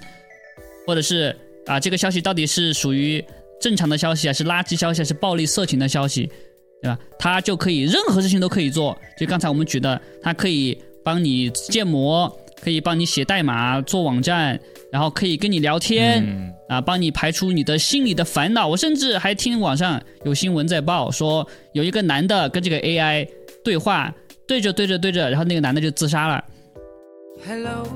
[0.86, 1.34] 或者是
[1.66, 3.22] 啊这个消息到底是属于
[3.60, 6.30] 正常的消息还是垃圾消息还是暴力色情的消息，
[6.80, 6.96] 对吧？
[7.18, 8.96] 它就可以任何事情都可以做。
[9.18, 12.32] 就刚才我们举的，它可以帮你建模。
[12.60, 14.58] 可以帮你写代码、做网站，
[14.90, 18.66] 然后可以跟你聊天啊，帮你排除你的心里的烦恼。
[18.66, 23.28] 我甚至还听网上有新闻在报说，有一个男的跟这个 AI
[23.62, 24.14] 对话，
[24.46, 26.42] 对着对着对着，然后那个男的就自杀了。
[27.46, 27.86] Hello，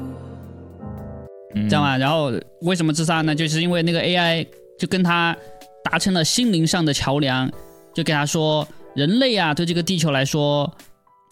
[1.54, 1.96] 知道吗？
[1.96, 3.34] 然后为什么自杀呢？
[3.34, 4.46] 就是因为那个 AI
[4.78, 5.36] 就跟他
[5.84, 7.50] 达成了心灵上的桥梁，
[7.94, 10.70] 就跟他说，人类啊，对这个地球来说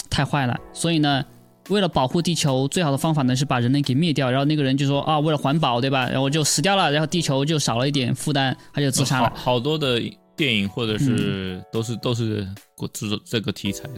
[0.09, 1.25] 太坏了，所以呢。
[1.71, 4.31] 为了保护地球，最好的方法呢是把人类给灭掉。
[4.31, 6.09] 然后那个人就说啊，为了环保，对吧？
[6.11, 9.33] 然后就死掉了，然后地球就少了一点负担，他就自杀了。
[9.35, 10.01] 好多的
[10.37, 12.47] 电影或者是都是都是
[12.93, 13.95] 这这个题材的。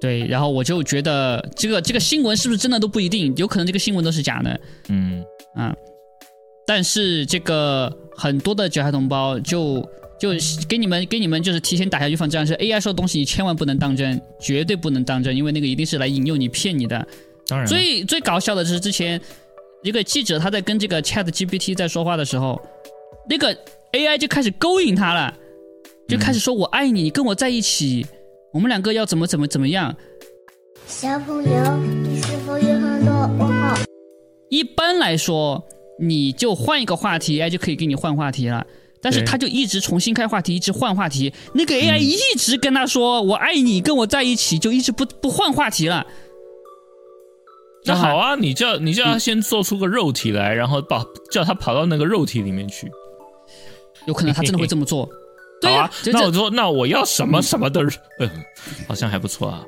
[0.00, 4.60] 对，然后我就觉得这个这个新闻是不是真的都不一定，有可能这个新闻都是假的。
[4.88, 5.22] 嗯
[5.54, 5.74] 啊，
[6.66, 9.86] 但是这个很多的韭菜同胞就。
[10.22, 10.28] 就
[10.68, 17.04] 给你们给你们就是提前打下预防针，是 AI 说的东西你千万不能当真，绝对不能当真，因为那个一定是来引诱你骗你的。
[17.48, 19.20] 当然，最最搞笑的是之前
[19.82, 22.62] 一个记者他在跟这个 Chat GPT 在说话的时候，
[23.28, 23.52] 那个
[23.90, 25.34] AI 就开始勾引他了，
[26.06, 28.06] 就开始说我爱你，你跟我在一起，
[28.52, 29.92] 我们两个要怎么怎么怎么样。
[30.86, 33.76] 小朋友，你是否有很多问号？
[34.50, 35.66] 一般来说，
[35.98, 38.64] 你就换一个话题，AI 就可以给你换话题了。
[39.02, 41.34] 但是他就一直重新开话题，一直换话题。
[41.54, 46.06] 那个 AI 一直跟他说：“我爱你，跟我在一起。”就一直不不换话题了。
[47.84, 52.88] 那好啊，你叫你叫他先做出个肉体来，然后把叫他跑到那个肉体里面去。
[54.06, 55.08] 有可能他真的会这么做。
[55.60, 57.82] 对啊，那我说那我要什么什么的，
[58.20, 58.30] 嗯，
[58.86, 59.64] 好像还不错啊。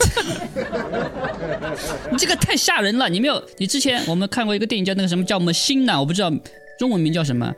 [2.10, 3.06] 你这个太吓人了！
[3.08, 3.42] 你没有？
[3.58, 6.00] 你之前我们看过一个电影叫那个什么叫什么心呢？
[6.00, 6.32] 我不知道
[6.78, 7.54] 中文名叫什么，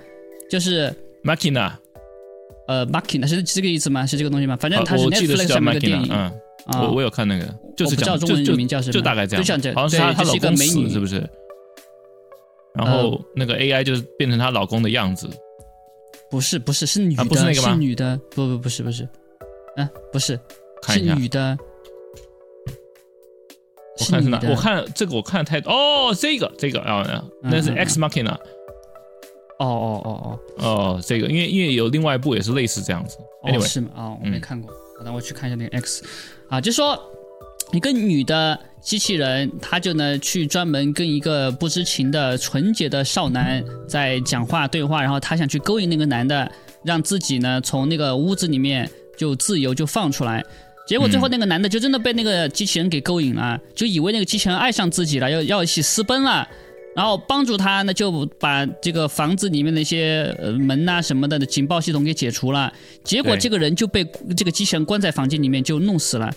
[0.50, 0.92] 就是。
[1.24, 1.72] Machina，
[2.68, 4.06] 呃，Machina 是这个意思吗？
[4.06, 4.56] 是这个东西吗？
[4.60, 6.08] 反正它是 Netflix 上面的电影。
[6.12, 6.30] 嗯，
[6.80, 8.92] 我我有看那个，就是叫中文名叫什么？
[8.92, 11.26] 就大概这样，就像这，好像是她她老公死，是不是？
[12.74, 15.28] 然后那个 AI 就是变成她老公的样子。
[16.30, 17.70] 不是不是是女的，不是那个吗？
[17.70, 19.08] 是女的，不不不是不是，
[19.76, 20.38] 嗯，不是，
[20.88, 21.56] 是女的。
[24.00, 24.40] 我看是哪？
[24.50, 28.36] 我看这个我看太多哦，这个这个啊，那是 X Machina。
[29.58, 30.38] 哦哦哦哦。
[30.58, 33.90] 哦，这个因为因为有另外一部也是类似这样子，哦是吗？
[33.96, 36.04] 哦，我没看过，我等我去看一下那个 X，
[36.48, 36.98] 啊，就说
[37.72, 46.50] 一个女的机器人，她就呢去专门跟一个不知情的纯洁的少男在讲话对话，然后她想去勾引那个男的，
[46.84, 50.44] 让自己呢从那个屋子里面就自由就放出来，
[50.86, 56.46] 结果最后那个男的就真的被那个机器人给勾引了，就以为那个机器人爱上自己了，要要一起私奔了。
[56.94, 62.72] 然后帮助他，呢就把这个房子里面的一些呃门呐什么的警报系统给解除了。
[63.02, 64.04] 结果这个人就被
[64.36, 66.32] 这个机器人关在房间里面就弄死了，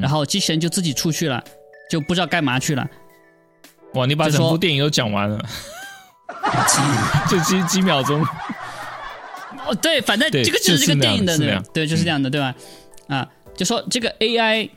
[0.00, 1.42] 然后机器人就自己出去了，
[1.90, 2.88] 就不知道干嘛去了。
[3.94, 5.44] 哇，你把整部电影都讲完了，
[7.28, 8.24] 就 几几秒钟。
[9.66, 11.36] 哦，对，反正这个就是这个电影的，
[11.74, 12.54] 对，就是这样的，对吧？
[13.08, 14.70] 啊，就说这个 AI。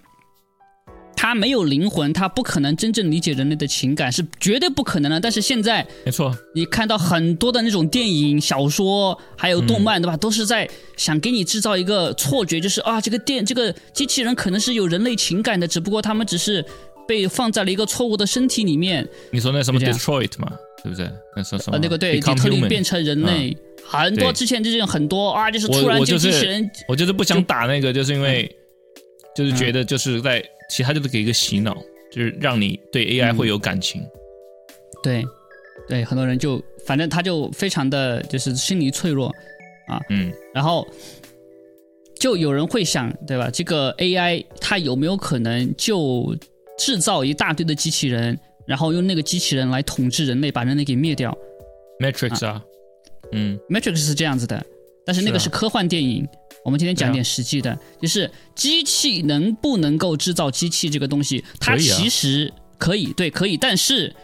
[1.24, 5.18] 他没有灵魂，他不可能真正理解人类的情感，是绝对不可能的。
[5.18, 10.18] 但是现在，没错，你看到很多的那种电影、小说，还有动漫，对吧？
[10.18, 16.64] 都是在想给你制造一个错觉，就是啊，这个电这个机器人可能是有人类情感的，只不过他们只是
[17.08, 19.08] 被放在了一个错误的身体里面。
[19.32, 20.52] 你说那什么 Detroit 嘛，
[20.84, 21.10] 对不对？
[21.38, 21.80] 那说什么？
[21.82, 23.56] 那个对，底特律变成人类，
[23.88, 28.54] 很多之前这种很多啊，就是突然就机器人，我就是不想打那个，就是因为
[29.34, 30.44] 就是觉得就是在。
[30.74, 31.78] 其实他就是给一个洗脑，
[32.12, 34.02] 就是让你对 AI 会有感情。
[35.04, 35.24] 对，
[35.88, 39.28] 对，很多人就反正他就非常的就是心理脆弱
[39.88, 40.88] 啊，嗯，然后
[42.20, 43.52] 就有人会想，对吧？
[43.52, 46.36] 这个 AI 它有没有可能就
[46.76, 51.38] 制造一大堆的机器人，然后用那个机器人来统治人类，把人类给灭掉
[52.00, 52.66] ？Matrix 啊，
[53.32, 54.66] 嗯，Matrix 是这样子的，
[55.06, 56.28] 但是那个是科幻电影。
[56.64, 64.16] 我们今天讲点实际的，就是机器能不能够制造机器这个东西，它其实可以，对，可以，但是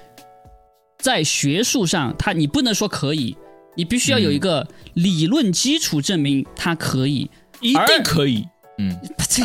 [0.99, 3.35] 在学术上，它你不能说可以，
[3.75, 9.43] 你必须要有一个理论基础证明它可以，一定可以，嗯，这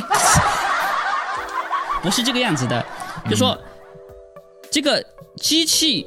[2.00, 2.86] 不是这个样子的，
[3.28, 3.60] 就说
[4.70, 5.04] 这个
[5.38, 6.06] 机器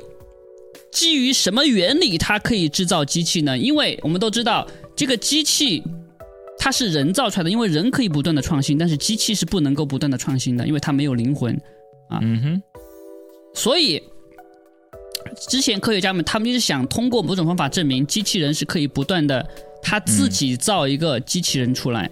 [0.90, 3.58] 基于什么原理它可以制造机器呢？
[3.58, 4.66] 因为我们都知道
[4.98, 5.82] 这个机器。
[6.60, 11.54] 它是人造出来的，因为人可以不断的创新，但是机器是不能够不断的创新的，因为它没有灵魂
[12.10, 12.18] 啊。
[12.24, 12.62] 嗯哼。
[13.54, 14.02] 所以
[15.48, 19.48] 之前科学家们他们就是想通过某种方法证明机器人是可以不断的
[19.84, 22.10] 他自己造一个机器人出来，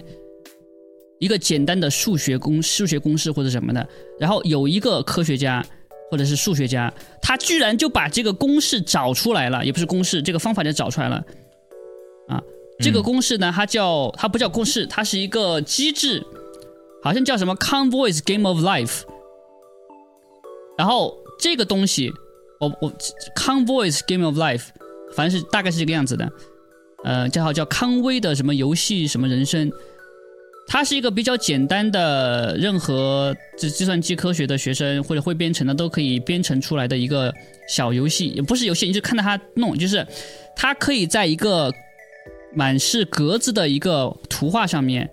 [1.18, 3.86] 一个简单的数学公数学公式或者什么的，
[4.18, 5.62] 然后有一个科学家
[6.08, 11.24] 或者是数学家，他居然就把这个公式找出来了，也不是公式，这个方法就找出来了啊。
[12.78, 16.22] 这个公式呢，它叫它不叫公式，它是一个机制，
[17.02, 19.00] 好像叫什么 Convoy's Game of Life。
[20.76, 22.12] 然后这个东西，
[22.60, 22.92] 我我
[23.34, 24.66] Convoy's Game of Life，
[25.14, 26.30] 反正是大概是这个样子的，
[27.04, 29.72] 呃，叫叫康威的什么游戏什么人生，
[30.68, 37.32] 它是一个比较简单的，任何这计算机科学的学生或者会编程的都可以编程出来的一个
[37.66, 40.06] 小游戏，也不是游戏，你就看到它弄，就是
[40.54, 41.72] 它可以在一个。
[42.56, 45.08] 满是格子的一个图画上面，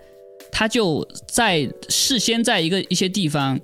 [0.49, 3.59] 它就在事先在一个一些地方，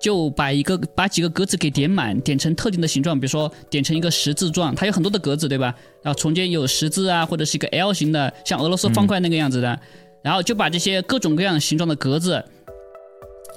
[0.00, 5.74] 就把一个把几个格子给点满，点成特定的形状，比如说点成一个十字状，它有很多的格子，对吧？
[6.00, 9.80] 然后中间有十字啊，或者是一个 L 型的，像俄罗斯方块那个样子的，
[10.22, 12.44] 然后就把这些各种各样形状的格子，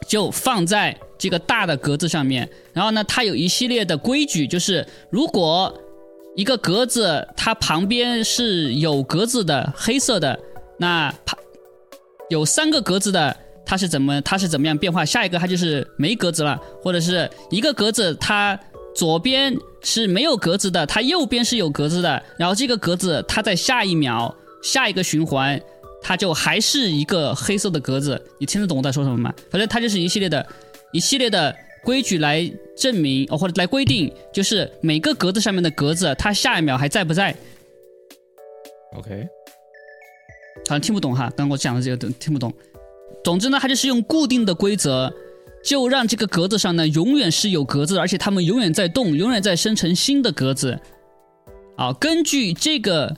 [0.07, 5.71] 就放在这个大的格子上面，然后呢，它有一系列的规矩，就是如果。
[6.37, 10.39] 一个格子，它旁边是有格子的，黑色的。
[10.77, 11.37] 那旁
[12.29, 15.03] 有三个格子的，它是怎么它是怎么样变化？
[15.03, 18.57] 下一个它就是没格子了，或者是一个格子，它
[18.95, 22.21] 左边是没有格子的，它右边是有格子的。
[22.37, 25.59] 然后这个格子，它在下一秒下一个循环，
[26.03, 28.23] 它就还是一个黑色的格子。
[28.39, 29.33] 你听得懂我在说什么吗？
[29.49, 30.45] 反正它就是一系列的，
[30.93, 31.55] 一系列的。
[31.87, 32.45] 规矩来
[32.75, 37.33] 证明哦，或者来规定，就是每个格子上面的格子，它下一秒还在不在
[38.97, 39.25] ？OK，
[40.67, 42.53] 好像听不懂哈，刚刚我讲的这个都听不懂。
[43.23, 45.09] 总之呢，它就是用固定的规则，
[45.63, 50.77] 就让这个格子上呢永远是有格子，而且它们永远在动，永远在生成新的格子。
[51.77, 53.15] 啊，根据这个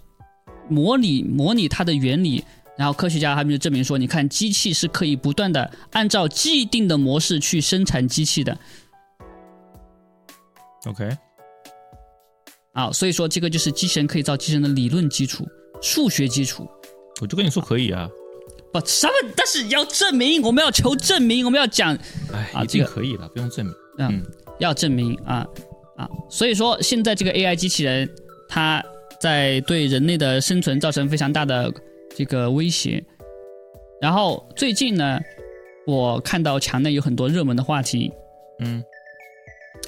[0.67, 2.43] 模拟模拟它的原理。
[2.79, 8.57] 然后科学家他们就证明说，你看机器是可以不断的按照既定的模式去生产机器的。
[10.85, 11.09] OK，
[12.71, 15.45] 啊，所以说这个就是机器人可以造机器人的理论基础、
[15.81, 16.65] 数学基础。
[17.19, 18.07] 我就跟你说可以啊，
[18.71, 21.93] 不什么，但是要证明，我们要求证明，我们要讲，
[22.31, 23.75] 哎，已经可以了，不用证明。
[23.97, 24.23] 嗯，
[24.59, 25.45] 要证明啊
[25.97, 28.09] 啊，所以说现在这个 AI 机器人，
[28.47, 28.81] 它
[29.19, 31.69] 在对人类的生存造成非常大的。
[32.19, 33.01] 这个威胁，
[34.01, 35.17] 然后最近呢，
[35.87, 38.11] 我看到墙内有很多热门的话题，
[38.59, 38.83] 嗯，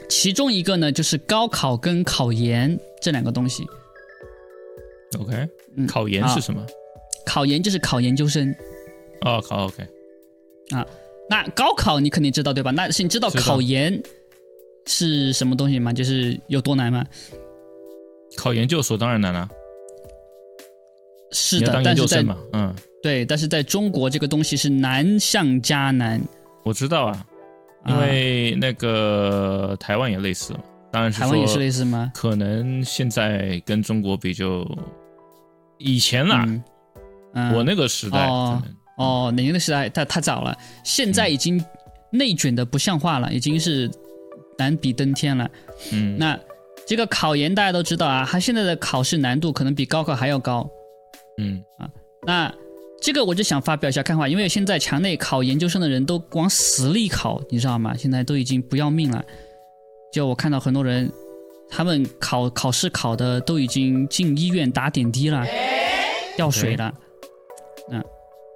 [0.08, 3.66] 其中一个呢就是高考跟考研这两个东西。
[5.20, 5.46] OK，
[5.90, 6.66] 考研是什么？
[7.26, 8.56] 考研就是考研究生。
[9.26, 9.86] 哦，考 OK。
[10.70, 10.88] 啊，
[11.30, 12.72] 那高考你肯定知道对吧？
[12.72, 14.02] 那是你知道考研
[14.88, 15.92] 是什么东西吗？
[15.92, 17.06] 就是有多难吗？
[18.38, 19.50] 考研究所当然难了。
[21.32, 26.22] 是的，但是在嗯，对，但是在中国这个东西是难上加难。
[26.64, 27.26] 我知道啊，
[27.88, 30.60] 因为那个台湾也类似嘛，
[30.92, 32.12] 当然是台湾也是类似吗？
[32.14, 34.68] 可能现在跟中国比就
[35.78, 36.46] 以前啦，
[37.56, 38.62] 我那个时代哦
[38.98, 41.64] 哦，那个时代太太早了，现在已经
[42.12, 43.90] 内卷的不像话了，已经是
[44.58, 45.50] 难比登天了。
[45.94, 46.38] 嗯，那
[46.86, 50.70] 这个考研大家都知道啊，它现在的考试难度可能比高考还要高。
[51.42, 51.90] 嗯啊，
[52.26, 52.54] 那
[53.02, 57.96] 这个我就想发表一下看法，因为现在墙内考研究生的人都往死里考，你知道吗？
[57.98, 59.26] 现在都已经不要命了。
[60.14, 61.12] 就我看到很多人，
[61.68, 65.44] 他们考考试考的都已经进医院打点滴了，
[66.38, 66.94] 掉水了。
[67.90, 68.04] 嗯，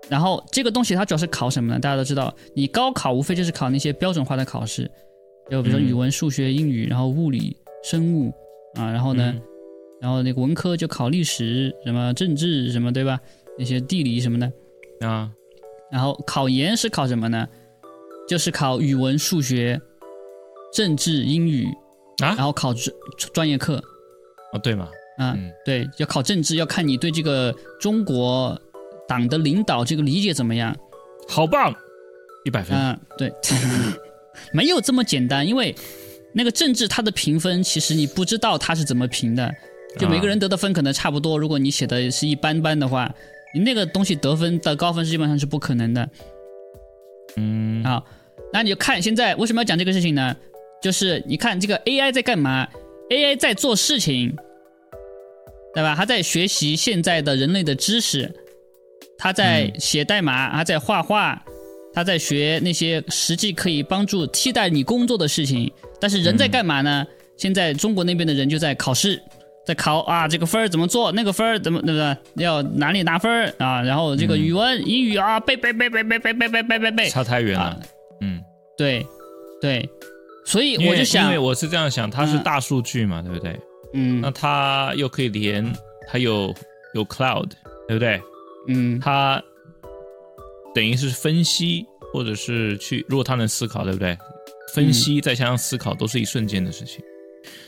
[0.10, 1.80] 然后这个东西它主要是考什么呢？
[1.80, 4.90] 大家都知道，你高考无非就是考那些标准化的考试，
[5.50, 8.32] 就比如说语文、数学、英语，然后物理、生物
[8.76, 9.34] 啊，然后呢。
[10.06, 13.20] 然后那个文科就考历史什么政治什么对吧？
[13.58, 15.32] 那些地理什么的啊。
[15.92, 17.48] 然后考研是考什么呢？
[18.28, 19.82] 就是考语文、数学、
[20.72, 21.66] 政治、英语
[22.22, 22.36] 啊。
[22.38, 22.96] 然后考专
[23.34, 23.84] 专业课。
[24.54, 24.88] 哦，对嘛。
[25.18, 28.56] 嗯，对，要考政治，要看你对这个中国
[29.08, 30.78] 党的领导这个理解怎么样。
[31.28, 31.74] 好棒，
[32.44, 32.78] 一百分。
[32.78, 33.34] 嗯，对，
[34.54, 35.76] 没有这么简单，因为
[36.32, 39.52] 那个政治它的评分其实你不知道它是怎么评的。
[39.98, 43.14] 就每个人得的分可能差不多，如果你写的是一般般的话，
[43.54, 46.10] 你那个东西得分的高分是基本上是不可能的。
[47.38, 48.06] 嗯，好，
[48.52, 50.36] 那你就看现在为什么要讲这个事情呢？
[50.82, 52.68] 就是你看这个 AI 在干嘛
[53.10, 54.36] ？AI 在做事情，
[55.74, 55.96] 对吧？
[55.96, 58.32] 它在学习现在的人类的知识，
[59.18, 61.42] 他在写代码，他在画画，
[61.94, 65.72] 他在学那些实际可以帮助替代你工作的事情。
[66.00, 67.06] 但是人在干嘛呢？
[67.38, 69.22] 现在中国那边的人就在考试，
[69.66, 72.44] 在考啊，这个分儿怎么做，那个分儿怎么，对不对？
[72.44, 73.82] 要哪里拿分儿啊？
[73.82, 77.80] 然后这个语文、英语啊，背背背背背背背背背背背，差太远了。
[78.22, 78.40] 嗯，
[78.78, 79.06] 对，
[79.60, 79.90] 对，
[80.46, 83.60] 所以我就想，因为我是这样想，它是大数据嘛，对不对？
[83.94, 85.74] 嗯，那它又可以连，
[86.08, 86.54] 它有
[86.94, 87.50] 有 cloud，
[87.88, 88.22] 对不对？
[88.68, 89.42] 嗯，它
[90.74, 94.18] 等于是分析，或者是去，如果它能思考，对不对？
[94.74, 97.04] 分析再加上思考，都是一瞬间的事情。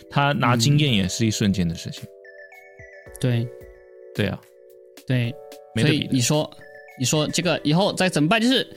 [0.10, 2.04] 他拿经验也是一瞬间的事情。
[3.20, 3.48] 对，
[4.16, 4.40] 对啊，
[5.06, 5.34] 对。
[5.80, 6.50] 所以你说，
[7.00, 8.42] 你说这个以后再怎么办？
[8.42, 8.68] 就是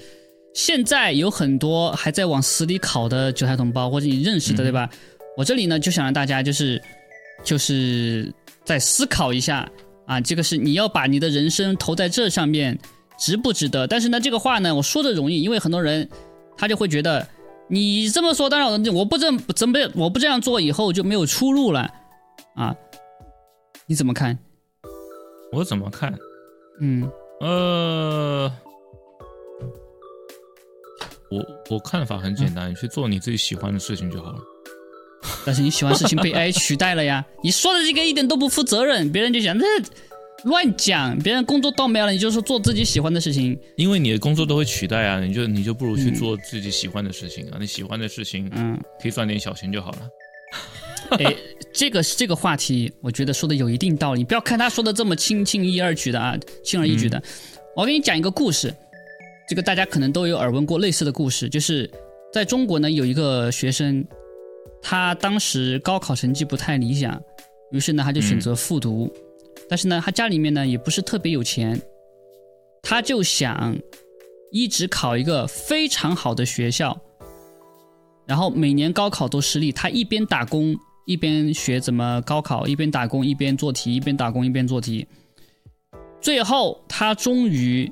[0.54, 4.90] 现在有很多还在往死里考的韭菜同胞，或者你认识的，对吧？
[5.36, 6.80] 我这里呢就想让大家就是。
[7.42, 8.30] 就是
[8.66, 9.66] 再思考一下
[10.04, 12.78] 啊，这个是你要把你的人生投在这上面，
[13.18, 13.86] 值不值得？
[13.86, 16.06] 但是呢，这个话呢，我说的容易，因为很多人
[16.54, 17.26] 他就会觉得
[17.70, 21.88] 你这么说，当然我我不这怎么我不这样做，以后就没有出路了
[22.56, 22.74] 啊？
[23.86, 24.36] 你怎么看？
[25.52, 26.12] 我怎么看？
[26.80, 27.10] 嗯，
[27.40, 28.52] 呃，
[31.30, 34.38] 我我看法很简单，你去做你自己喜欢的事情就好了。
[35.44, 37.24] 但是你喜欢事情被 AI 取代了呀？
[37.42, 39.64] 你说的这个一点都不负责任，别人就想那
[40.44, 43.58] 乱讲，别人工作倒没了，你就说做自己喜欢的事情。
[43.76, 50.08] 因为你的工作都会取代啊，你就你就不如去做自己喜欢的事情啊，你喜欢的事情，嗯，可以赚点小钱就好了。
[51.18, 51.36] 哎，
[51.72, 54.24] 这个这个话题，我觉得说的有一定道理。
[54.24, 57.22] 不要看他说的这么轻轻易二举的啊，轻而易举的。
[57.76, 58.74] 我给你讲一个故事，
[59.48, 61.90] 这个大家可能都有耳闻过类似的故事，就是
[62.32, 64.04] 在中国呢有一个学生。
[64.82, 67.20] 他当时高考成绩不太理想，
[67.70, 69.12] 于是呢，他就选择复读。
[69.70, 71.80] 但是呢，他家里面呢也不是特别有钱，
[72.82, 73.78] 他就想
[74.50, 77.00] 一直考一个非常好的学校，
[78.26, 79.70] 然后每年高考都失利。
[79.70, 85.06] 他一边打工一边学怎么高考，一边打工一边做题，一边打工一边做题。
[86.20, 87.90] 最后，他终于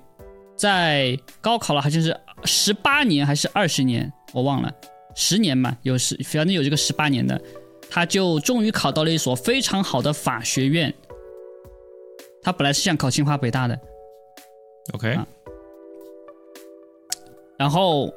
[0.56, 2.14] 在高考了，好像是
[2.44, 4.74] 十八年还是二十年，我忘了。
[5.14, 7.40] 十年嘛，有十，反正有这个十八年的，
[7.88, 10.92] 他就终于考到了一所非常好的法学院。
[12.48, 13.78] 他本来是想考清华北大的
[14.94, 15.18] ，OK，
[17.58, 18.10] 然后，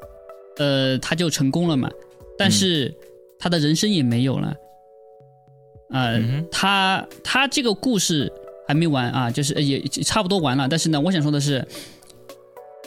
[0.55, 1.91] 呃，他就成功了嘛，
[2.38, 2.95] 但是
[3.38, 4.55] 他的人生也没有了。
[5.89, 8.32] 呃，他他这个故事
[8.65, 11.67] 还没完啊，就是也差不多完了，但是呢，我想说的是。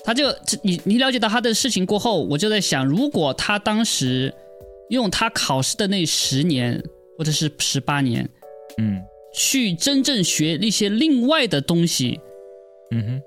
[0.03, 4.32] 他就你你了解到他的事情过后，我就在想，如果他当时
[4.88, 6.82] 用他考试的那十年
[7.18, 8.26] 或者是十八年，
[8.78, 8.99] 嗯，
[9.35, 12.18] 去真正学一些另外的东西，
[12.93, 13.22] 嗯哼，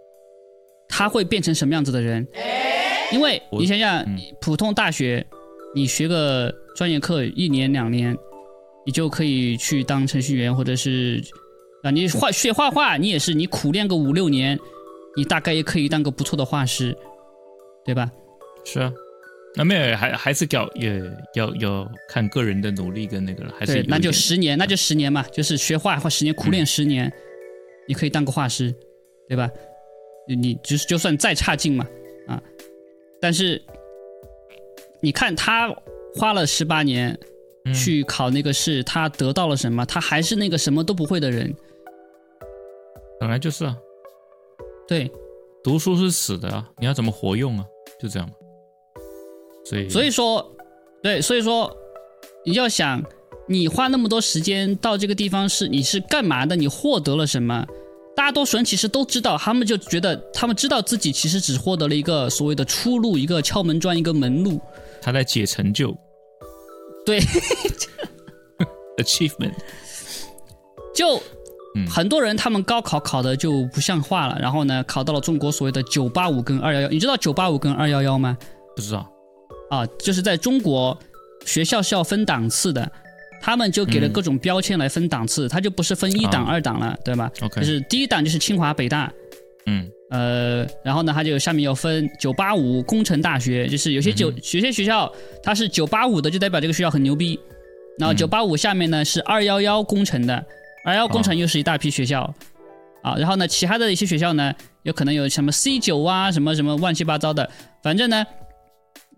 [0.88, 2.26] 他会变成什么样子的人？
[3.12, 4.06] 因为你想想，
[4.42, 5.26] 普通大学
[5.76, 8.18] 你学个专业课一年两年，
[8.86, 11.22] 你就可以去当程序员，或者是
[11.84, 14.58] 啊，你画学画画，你也是你苦练个五六年。
[15.16, 16.96] 你大概也可以当个不错的画师，
[17.84, 18.12] 对吧？
[18.64, 18.94] 是啊，
[19.58, 21.02] 那没有还还是要也
[21.34, 27.12] 要要看个人的努力跟那个了，还是那就十年，那就十年嘛，就是学画画十年，苦练十年，
[27.88, 28.72] 你可以当个画师，
[29.28, 29.50] 对吧？
[30.28, 31.88] 你就是就算再差劲嘛，
[32.28, 32.40] 啊，
[33.20, 33.60] 但是
[35.02, 35.74] 你看他
[36.14, 37.18] 花了十八年
[37.74, 39.84] 去考那个试，他得到了什么？
[39.86, 41.52] 他还是那个什么都不会的人，
[43.20, 43.76] 本来就是啊。
[44.88, 45.12] 对，
[45.64, 46.70] 读书是死的啊！
[46.78, 47.66] 你要怎么活用啊？
[48.00, 48.36] 就这样嘛。
[49.70, 50.56] 所以，所以说，
[51.04, 51.76] 对，所以说，
[52.46, 53.04] 你要想，
[53.48, 56.56] 你花那么多时间到这个地方是你是干嘛的？
[56.56, 57.66] 你获得了什么？
[58.16, 64.60] 大多数人其实都知道，他们就觉得他们知道自己其实只获得了一个所谓的出路，一个敲门砖，一个门路。
[65.02, 65.96] 他在解成就。
[67.06, 67.20] 对。
[68.98, 69.54] Achievement。
[70.96, 71.22] 就。
[71.88, 76.90] 很多人他们高考考的就不像话了，然后呢，考到了中国所谓的九八五跟二幺幺。
[76.90, 78.36] 你知道九八五跟二幺幺吗？
[78.76, 79.08] 不知道。
[79.70, 80.98] 啊，就是在中国
[81.46, 82.90] 学校是要分档次的，
[83.42, 87.62] 他们就给了各种标签来分档次，他就不是分一档二档了，对吧？OK。
[87.62, 89.12] 就是第一档就是清华北大，
[89.66, 95.12] 嗯，呃，然后呢，他就下面要分九八五工程大学，就是有些九有些学校
[95.44, 97.40] 它是九八五的，就代表这个学校很牛逼，
[98.00, 100.46] 然后九八五下面呢是二幺幺工程的。
[100.86, 102.34] 二幺工程又是一大批学校，
[103.04, 104.54] 啊，然后呢，其他的一些学校呢，
[104.84, 107.50] 有可能有什么 C 九啊，什么什么乱七八糟的，
[107.84, 108.26] 反正呢，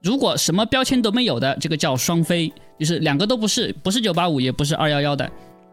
[0.01, 5.29] 如果什么标签都没有的，这个叫双非，就是两个都不是，不是九八五，也不是二幺幺的，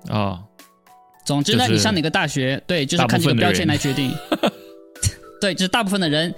[0.08, 0.40] 啊，
[1.24, 4.12] 总之呢，你上哪个大学，对，就是看这个标签来决定，
[5.40, 6.34] 对，就是大部分的人。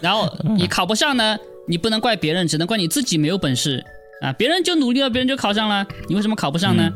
[0.00, 3.82] 然后你考不上呢，你不能怪别人，只能怪你自己没有本事
[4.20, 4.32] 啊！
[4.32, 6.92] 别人就努力了，别人就考上了，你为什么考不上呢？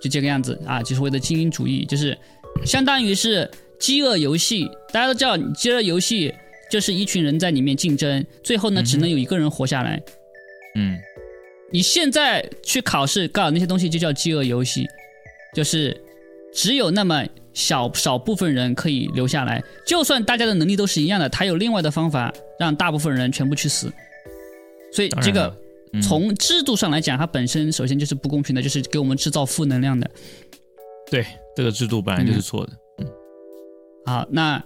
[0.00, 2.16] 就这个样子啊，就是为了精英主义，就是
[2.64, 4.70] 相当于是饥饿游戏。
[4.92, 6.32] 大家都知道，饥饿游戏
[6.74, 10.02] 就是一群人在里面竞争，最后呢，只能有一个人活下来。
[10.74, 10.98] 嗯，
[11.70, 14.84] 你现在去考试搞那些东西，就叫饥饿游戏，
[15.54, 15.96] 就是
[16.52, 19.62] 只有那么小少部分人可以留下来。
[19.86, 23.88] 就算大家的能力都是一样的，他有另外的方法让大部分人全部去死。
[24.92, 25.56] 所以这个。
[26.02, 30.10] 从制度上来讲，它本身首先就是不公平的，就是给我们制造负能量的。
[31.08, 32.72] 对，这个制度本来就是错的。
[32.98, 33.06] 嗯。
[34.04, 34.60] 好，那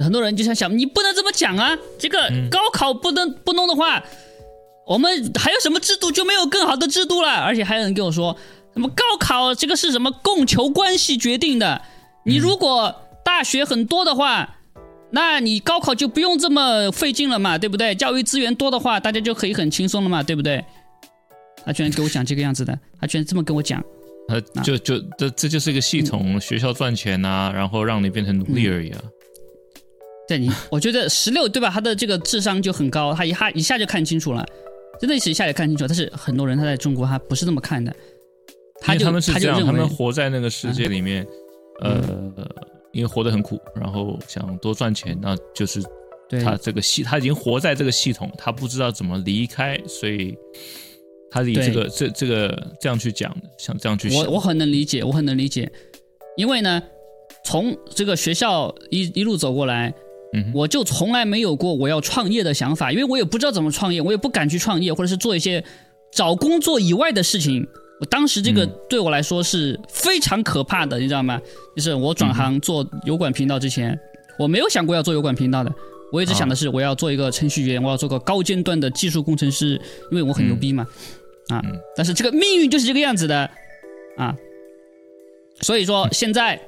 [0.00, 1.76] 很多人就想想，你不能这么讲啊！
[1.98, 2.18] 这个
[2.50, 4.02] 高考不能不弄的话，
[4.86, 7.30] 我们还有什么制度就没有更好的制度了？
[7.30, 8.36] 而且还有人跟我说，
[8.74, 11.80] 什么高考这个是什么供求关系决定的？
[12.24, 12.94] 你如果
[13.24, 14.52] 大学很多的话。
[15.12, 17.94] 那你高考就不用这么费劲了嘛，对不对？
[17.94, 20.62] 教育资源多的话，大家就可以很轻松了嘛，对不对？
[21.64, 23.82] 他居然给我讲这个样子的，他居然这么跟我讲，
[24.28, 29.00] 呃，就就这这就是一个系统，学校赚钱呐，然后让你变成奴隶而已啊。
[30.28, 31.70] 对你， 我觉得十六对吧？
[31.70, 34.46] 他的这个智商就很高，他一下一下就看清楚了，
[35.00, 35.86] 真的是一下就看清楚。
[35.86, 37.94] 但是很多人他在中国他不是这么看的，
[38.80, 41.26] 他就他们是这样，他们活在那个世界里面，
[41.82, 42.32] 呃。
[42.92, 45.82] 因为活得很苦，然后想多赚钱，那就是
[46.42, 50.34] 他这个系他已经活在这个系统，他不知道怎么离开，所以
[51.30, 54.08] 他以这个这这个这样去讲，想这样去。
[54.16, 55.70] 我我很能理解，我很能理解，
[56.38, 56.82] 因为呢，
[57.44, 59.92] 从这个学校一一路走过来，
[60.32, 65.62] 嗯，我就从来没有过我要创业的想法，因为我也不知道怎么创业，我也不敢去创业，或者是做一些
[66.12, 67.66] 找工作以外的事情。
[67.98, 71.40] 我当时这个对我来说是非常可怕的，你知道吗？
[71.74, 73.98] 就是我转行做油管频道之前，
[74.38, 75.72] 我没有想过要做油管频道的。
[76.12, 80.86] 我一直想的是我要做一个程序员，我要做个高尖端的技术工程师，因为我很牛逼嘛。
[81.48, 81.62] 啊，
[81.96, 83.48] 但是这个命运就是这个样子的
[84.18, 84.36] 啊。
[85.62, 86.60] 所以说现在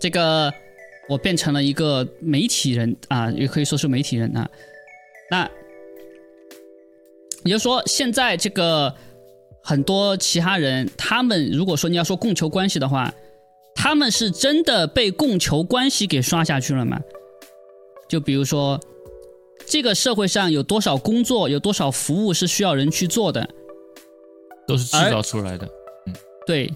[0.00, 0.52] 这个
[1.08, 4.48] 我变成了一个媒体人啊，也可以说是媒体人啊。
[5.30, 5.50] 那
[7.44, 8.94] 也就说现在这个。
[9.64, 13.14] 很多其他人，他们如果说你要说供求关系的话，
[13.76, 16.98] 他们是真的被供求关系给刷下去了吗？
[18.08, 18.80] 就比如说，
[19.64, 23.48] 这个社会上有多少工作，有多少服务是需要人去做的，
[24.66, 25.64] 都是制造出来的。
[26.08, 26.68] 嗯，对，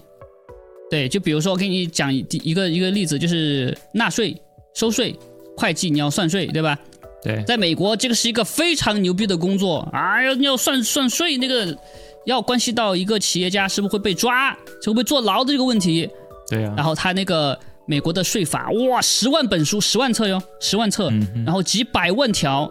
[0.89, 2.21] 对，就比如说我给你讲一
[2.53, 4.35] 个一个例子，就是纳税、
[4.73, 5.15] 收税、
[5.55, 6.77] 会计，你要算税，对吧？
[7.23, 11.77] 对，在美国，这个是一个非常牛逼的工作啊，要要算算税那个。
[12.25, 16.09] 要关系到一个企业家是不是会被抓，会不会坐牢的这个问题。
[16.49, 16.73] 对呀。
[16.75, 21.09] 然后他那个美国的税法，哇，十万本书，十万册哟，十万册，
[21.45, 22.69] 然后几百万条，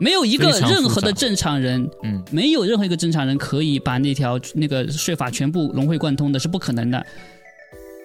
[0.00, 7.06] 没有一个任何的正常人，嗯，没有任何一个正常人可以把那条那个税法全部融会贯通的，是不可能的。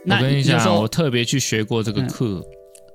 [0.05, 2.43] 我跟你讲，我特别去学过这个课。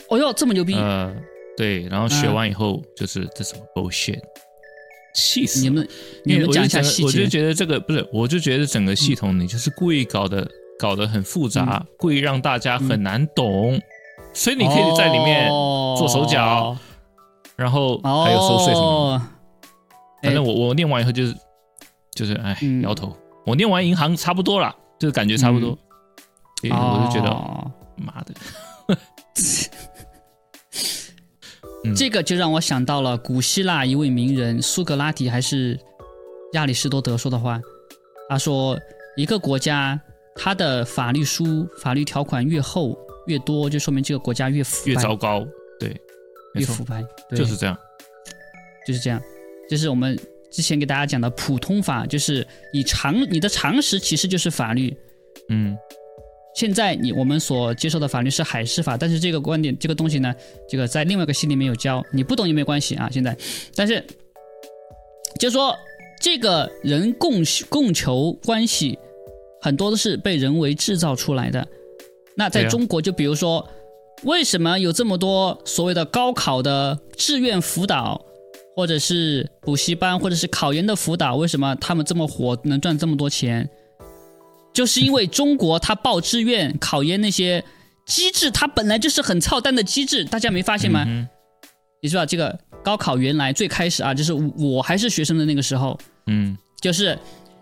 [0.09, 0.75] 哦哟，这么牛逼！
[0.75, 1.15] 呃，
[1.57, 4.21] 对，然后学完以后就是这什么 bullshit。
[5.15, 5.89] 气死你们！
[6.25, 7.05] 你们讲一下细节。
[7.07, 10.47] 我就觉得这个不是，我就觉得整个系统你就是故意搞的，
[10.79, 13.81] 搞得很复杂，故意让大家很难懂，
[14.35, 15.49] 所以你可以在里面
[15.97, 16.77] 做手脚，
[17.57, 19.31] 然后还有收税什么。
[20.23, 21.35] 反正我我念完以后就是
[22.15, 23.17] 就是哎摇头。
[23.47, 25.79] 我念完银行差不多了，就是感觉差不多。
[26.65, 27.31] 我就觉得
[27.97, 28.35] 妈的。
[31.95, 35.79] 这个就让我想到了古希腊一位名人苏格拉底还是
[36.55, 37.61] 亚里士多德说的话，
[38.29, 38.77] 他说
[39.17, 40.01] 一个国家
[40.35, 42.99] 它的法律书法律条款越厚
[43.29, 45.47] 越多，就说明这个国家越腐越糟糕，
[45.79, 45.97] 对，
[46.55, 47.79] 越腐败，就是这样，
[48.85, 49.23] 就是这样，
[49.71, 50.19] 就是我们
[50.51, 54.93] 之前给大家讲的普通法，就是以常你的常识其实就是法律，
[55.51, 55.79] 嗯。
[56.57, 60.35] 现在你我们所接受的法律是海事法，但是这个观点这个东西呢，
[60.67, 63.11] 这个在另外一个系里面有教，你不懂也没关系啊。
[63.13, 63.37] 现在，
[63.75, 64.03] 但是
[65.39, 65.77] 就说
[66.19, 68.99] 这个人供供求关系
[69.61, 71.69] 很多都是被人为制造出来的。
[72.37, 73.69] 那在中国，就比如说，
[74.23, 78.25] 为什么有这么多所谓的高考的志愿辅导，
[78.75, 83.69] 或者是补习班，或者是考研的辅导，为什么他们这么火，能赚这么多钱？
[84.77, 87.65] 就是因为中国它报志愿、考研那些
[88.05, 91.07] 机制，它本来就是很操蛋的机制，大家没发现吗？
[92.03, 97.19] 你知道这个高考原来最开始啊，就是我还是学生的那个时候，嗯，就是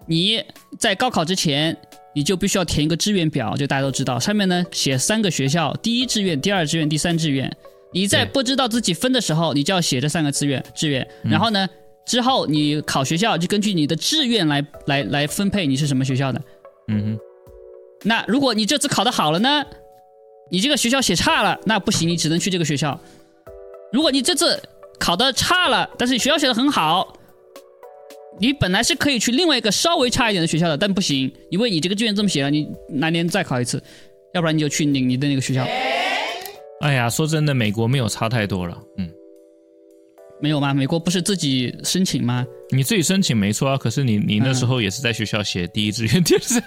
[0.09, 0.43] 你
[0.77, 1.77] 在高考之前，
[2.17, 7.49] 你就必须要填一个志愿表，就大家都知道，上面呢写三个学校，第一志愿、第二志愿、第三志愿。
[7.93, 11.65] 你在不知道自己分的时候，你就要写这三个志愿志愿，然后呢，
[12.09, 16.43] 之后你考学校就根据你的志愿来来来分配你是什么学校的。
[16.89, 17.19] 嗯哼。
[18.03, 19.65] 那如果你这次考的好了呢，
[20.51, 22.99] 你这个学校写差了，那不行，你只能去这个学校。
[23.93, 24.63] 如果你这次
[24.99, 27.17] 考的差了，但是你学校写的很好。
[28.41, 33.81] 你本来是可以去另外一个稍微差一点的学校的，但不行，因为你这个志愿这么写了，你来年再考一次，
[34.35, 35.65] 要不然你就去你你的那个学校。
[36.81, 39.09] 哎呀，说真的，美国没有差太多了，嗯，
[40.45, 40.75] 没有吗？
[40.75, 42.45] 美国不是自己申请吗？
[42.69, 46.65] 你自己申请没错啊，可是你你那时候也是在学校写第一志愿、第二志愿，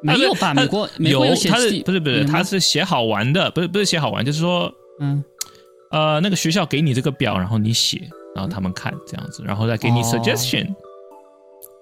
[0.00, 0.54] 没有吧？
[0.54, 5.24] 美国美国有，写他是不是不是他是写好玩的，不是不是写好玩，就是说，嗯，
[5.90, 8.00] 呃，那个学校给你这个表，然后你写，
[8.36, 10.68] 然后他们看这样子，然后再给你 suggestion。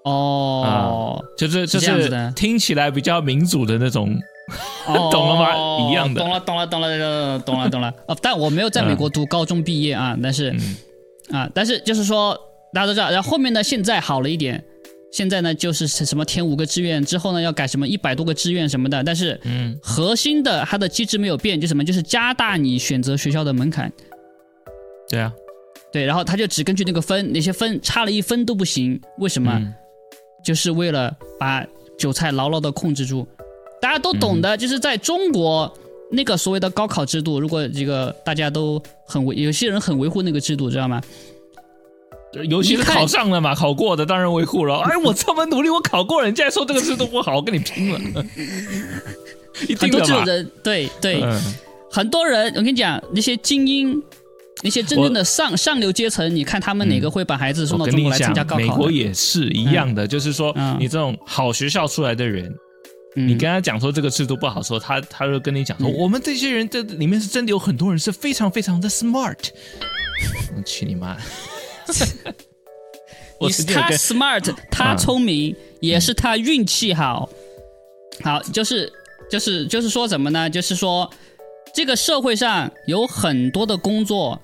[0.03, 4.17] 哦，就是就是听起来比较民主的那种，
[5.11, 5.89] 懂了吗？
[5.89, 7.93] 一样的，懂了，懂了，懂了，懂了，懂了。
[8.07, 10.55] 哦，但我没有在美国读高中毕业啊，但是
[11.31, 12.39] 啊，但是就是说
[12.73, 14.63] 大家都知道，然后后面呢，现在好了一点，
[15.11, 23.91] 现在呢就是什么填五个志愿之后呢，要改什么一百多个志愿什么的，但是嗯，核心的它的机制没有变，就什么就是加大你选择学校的门槛。
[25.09, 25.33] 对啊，
[25.91, 29.59] 对，然后他就只根据那个分，那些分差了一分都不行，为什么？
[30.41, 31.65] 就是为了把
[31.97, 33.27] 韭菜牢牢的控制住，
[33.81, 35.71] 大家都懂的，就是在中国
[36.11, 41.01] 那个所谓的高考制度，如果这个大家都很维，有些人很维护那个制度，知道吗？
[42.47, 44.77] 尤其是考上了嘛，考过的当然维护了。
[44.79, 47.99] 哎，我这么努力，我考过了，人家说这个制度不好，我跟你拼了。
[49.77, 51.23] 很多这种人，对对，
[51.91, 54.01] 很多人，我跟你讲，那些精英。
[54.61, 58.61] 那些真正的上上流阶层，你看他们哪个会把孩子送到中国来参加高考？
[58.61, 62.53] 美国也是一样的，就是说，你这种好学校出来的人，
[63.27, 69.49] 你跟他讲说这个制度不好，说他他就跟你讲说，我们这些人这里面是真的有很多人是非常非常的 smart。
[70.55, 71.17] 我去你妈！
[73.41, 77.29] 你是他 smart，他聪明，也是他运气好。
[78.21, 78.91] 好，就是
[79.29, 80.49] 就是就是说什么呢？
[80.49, 81.09] 就是说
[81.73, 84.41] 这个社会上有很多的工作。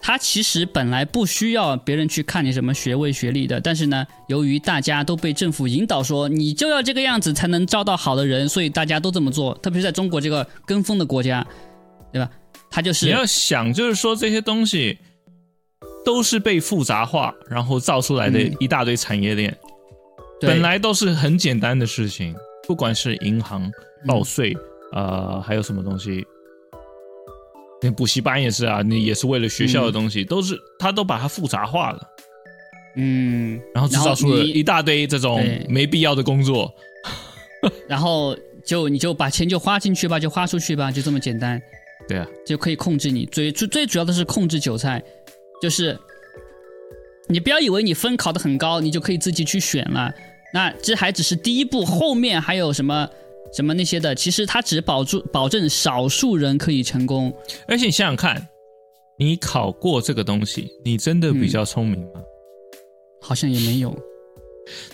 [0.00, 9.52] 他其实本来不需要别人去看你什么学位学历的，但是呢，由于大家都被政府引导说你就要这个样子才能招到好的人，所以大家都这么做。
[9.56, 11.46] 特别是在中国这个跟风的国家，
[12.12, 12.30] 对吧？
[12.70, 14.98] 他就是你要想，就是说这些东西
[16.04, 19.56] 都是被复杂化，然后造出来的一大堆产业链，
[20.40, 22.34] 本来都是很简单的事情，
[22.66, 23.70] 不管是银行
[24.06, 24.56] 报税，
[24.92, 26.24] 呃，还有什么东西。
[27.80, 32.00] 连补习班也是啊，你也是为了学校的东西，都是他都把它复杂化了，
[32.96, 36.74] 嗯，然后制造出了一大堆这种没必要的工作，
[37.88, 41.60] 然后就你就把钱就花进去吧，就花出去吧，就这么简单，
[42.08, 43.24] 对啊，就可以控制你。
[43.26, 45.00] 最最最主要的是控制韭菜，
[45.62, 45.96] 就是
[47.28, 50.12] 你不要以为你分考的很高，你就可以自己去选了，
[50.52, 53.08] 那这还只是第一步，后面还有什么？
[53.54, 57.32] 什么那些的，其实他只保住保证少数人可以成功。
[57.66, 58.46] 而且你想想看，
[59.18, 62.20] 你考过这个东西，你真的比较聪明吗？
[63.20, 63.96] 好像也没有。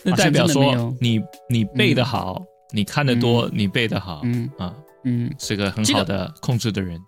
[0.02, 2.40] 那代表说你你背的好，
[2.72, 4.74] 你看的多，你背的好，嗯啊
[5.04, 6.98] 嗯，是个很好的控制的人。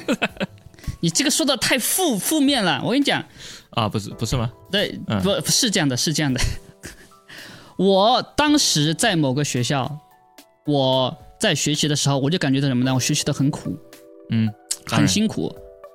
[1.00, 3.24] 你这个说的太负负面了，我跟你讲
[3.70, 4.52] 啊，不是不是吗？
[4.70, 6.38] 对，不是这样的，是这样的。
[7.78, 9.98] 我当时在某个学校。
[10.68, 12.94] 我在学习的时候，我就感觉到什么呢？
[12.94, 13.74] 我学习的很苦，
[14.30, 14.52] 嗯，
[14.84, 15.50] 很辛苦，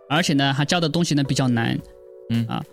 [0.09, 1.79] 而且呢，他教的东西呢比较难，
[2.31, 2.43] 嗯。
[2.47, 2.63] 啊，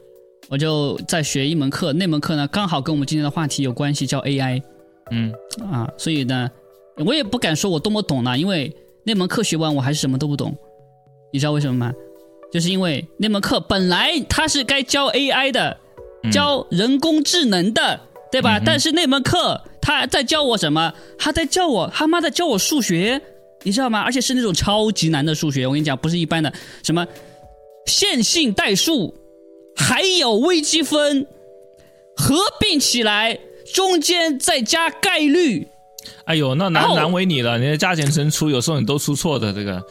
[0.48, 4.62] 我就在学一门课，那门课呢刚好跟我们今天的话题有关系，叫 AI，
[5.10, 5.30] 嗯。
[5.70, 6.50] 啊，所以呢，
[7.04, 8.74] 我也不敢说我多么懂了，因为
[9.04, 10.56] 那门课学完我还是什么都不懂，
[11.32, 11.92] 你知道为什么吗？
[12.50, 15.76] 就是因为那门课本来它是该教 AI 的，
[16.32, 18.00] 教人工智能的，
[18.30, 18.60] 对吧？
[18.64, 19.60] 但是那门课。
[19.82, 20.92] 他在教我什么？
[21.18, 23.20] 他在教我他妈在教我数学，
[23.62, 24.02] 你知道吗？
[24.02, 25.66] 而且是那种超级难的数学。
[25.66, 26.52] 我跟你讲，不是一般的
[26.82, 27.04] 什么
[27.86, 29.14] 线性代数，
[29.74, 31.26] 还有微积分，
[32.14, 33.38] 合并起来
[33.74, 35.66] 中间再加概率。
[36.24, 37.58] 哎呦，那难难为你了。
[37.58, 39.82] 你的加减乘除有时候你都出错的这个。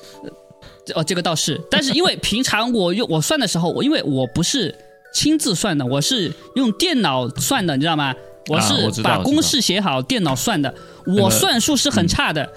[0.94, 4.74] 哦，这个倒是，但是因为平常我用我算的时候，我因为我不是
[5.14, 8.16] 亲自算的，我是用电脑算的，你知道吗？
[8.48, 10.74] 我是把公式写好，电脑算的。
[11.06, 12.52] 我算数是很差的。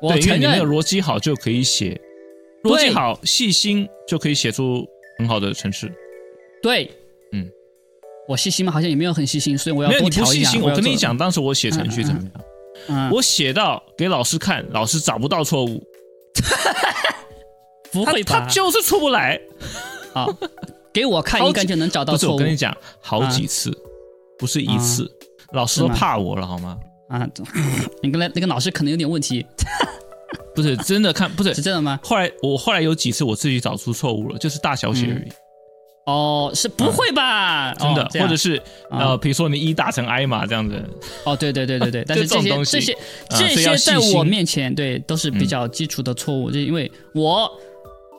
[0.00, 2.00] 我承认，你没有逻辑好就可以写，
[2.64, 4.86] 逻辑好、细心就可以写出
[5.18, 5.92] 很好的程式。
[6.62, 6.90] 对，
[7.32, 7.48] 嗯，
[8.28, 8.72] 我细心吗？
[8.72, 10.58] 好像也没有很细心，所以我要多调一下。
[10.60, 12.22] 我跟你讲，当时我写程序怎么
[12.88, 13.10] 样？
[13.10, 15.82] 我写到给老师看，老师找不到错误。
[17.90, 18.40] 不会吧？
[18.40, 19.40] 他就是出不来。
[20.12, 20.26] 啊，
[20.92, 22.32] 给我看应该就能找到错误。
[22.34, 23.76] 我跟你讲，好几次，
[24.38, 25.10] 不是一次，
[25.52, 26.78] 老师都怕我了，好吗？
[27.08, 27.26] 啊，
[28.02, 29.46] 你跟那那个老师可能有点问题。
[30.54, 31.98] 不是真的看，不是是真的吗？
[32.02, 35.28] 后来我后来有几次我自己找出错误了，就是大小写而已。
[36.04, 37.72] 哦，是不会吧？
[37.74, 40.82] 真的，或者是呃，比如说你一打成 I 嘛，这样子。
[41.24, 42.96] 哦，对对对对对， 但是这些这些
[43.30, 47.48] 这些在我面前，对，都是比较基础的错误，就因为我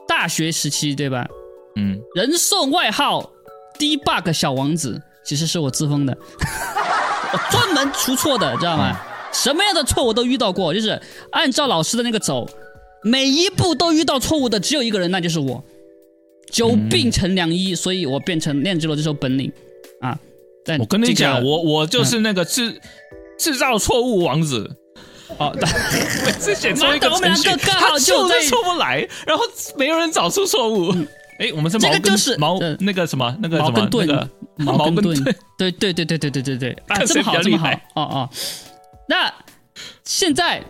[0.08, 1.28] 大学时期，对吧？
[1.76, 3.30] 嗯，人送外号
[3.78, 6.99] “debug 小王子”，其实是我自封的，我
[7.52, 9.00] 专门出错的，知道吗？
[9.32, 11.00] 什么样的错我都遇到过，就是
[11.32, 12.50] 按照老师的那个走，
[13.04, 15.64] 每一步都遇到错误的，只有一个人，那就是我。
[16.52, 19.52] 久病成良医，所以我变成练就了这手本领
[20.02, 20.18] 啊！
[20.66, 22.82] 但我跟你讲，我我就是那个制
[23.38, 24.68] 制造错误王子。
[25.38, 25.56] 哦，
[26.26, 29.44] 每次写错一个程序，他就是出不来，然后
[29.78, 30.92] 没有人找出错误。
[31.38, 34.28] 哎，我们是这个就是毛那个什么那个什么那个
[34.60, 35.24] 毛根盾，
[35.58, 38.30] 对对对对对对对对啊，这么好这么好哦哦。
[39.08, 39.34] 那
[40.04, 40.64] 现在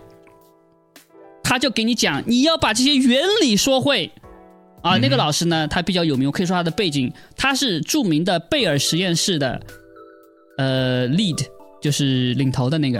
[1.43, 4.11] 他就给你讲，你要把这些原理说会。
[4.81, 9.61] 啊，那个老师呢，他比较有名，我可以说他的背景，他是著名的贝尔实验室的，
[10.57, 11.45] 呃，lead，
[11.81, 12.97] 就是领头的那个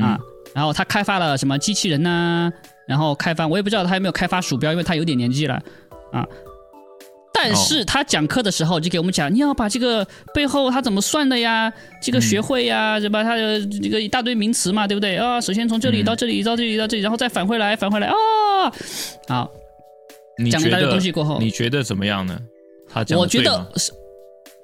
[0.00, 0.18] 啊。
[0.54, 2.50] 然后他开发了什么机器人呐？
[2.88, 5.62] 然后开发，我也不知道他有没有开发鼠标，因为他有点年纪了
[6.10, 6.26] 啊。
[7.42, 11.72] 但是他讲课的时候就给我们讲，你要把这个背后他怎么算的呀，
[12.02, 13.22] 这个学会呀，对吧？
[13.22, 15.40] 他的这个一大堆名词嘛，对不对啊？
[15.40, 18.14] 首先从这里到这里到这里到这里，然后再返回来，返回来啊，
[19.28, 19.50] 好。
[20.50, 22.38] 讲一大堆东西过后，你觉得怎么样呢？
[22.88, 23.92] 他讲我觉得是，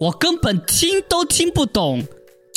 [0.00, 2.02] 我根本听都听不懂。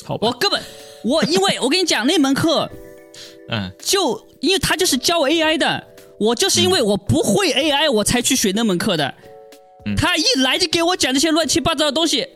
[0.05, 0.61] 好，我根本
[1.03, 2.70] 我因为我跟你讲那门课，
[3.51, 5.86] 嗯，就因为他就是教 AI 的，
[6.17, 9.13] 我就是因为我不会 AI，我才去学那门课的。
[9.96, 12.28] 他一来就给我讲这些乱七八糟的东西，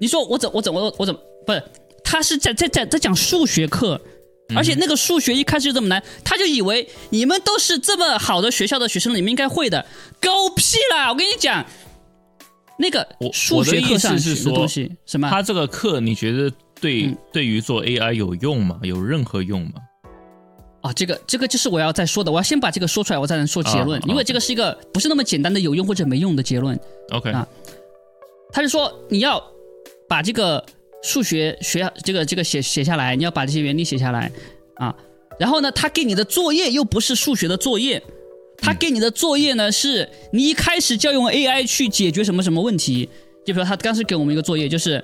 [0.00, 1.62] 你说我怎我怎我我怎么不是？
[2.02, 4.00] 他是在在在在讲数学课。
[4.56, 9.84] 而且那个数学一开始就这么难，他就以为你们都是这么好的学校的学生，你们应该会的，
[10.22, 11.10] 狗屁啦！
[11.10, 11.62] 我跟你讲，
[12.78, 15.28] 那个数学课上是说东西什么？
[15.28, 16.50] 他这个课你觉得
[16.80, 18.80] 对对于做 AI 有用吗？
[18.84, 19.74] 有任何用吗？
[20.88, 26.78] 啊，这个这个就是我要再说的，我要先把这个说出来，我才能说结论，因为这个是一个不是那么简单的有用或者没用的结论。
[27.10, 27.46] OK 啊，
[28.52, 29.42] 他是说你要
[30.08, 30.64] 把这个。
[31.00, 34.32] 数学学这个这个写写下来，你要把这些原理写下来
[34.74, 34.92] 啊。
[35.38, 38.02] 然后呢，他给你的作业又不是数学的作业，
[38.56, 43.08] 他给你的作业呢是你一开始就要用 AI 去解决什么什么问题。
[43.46, 45.00] 就比如他当时给我们一个作业，就是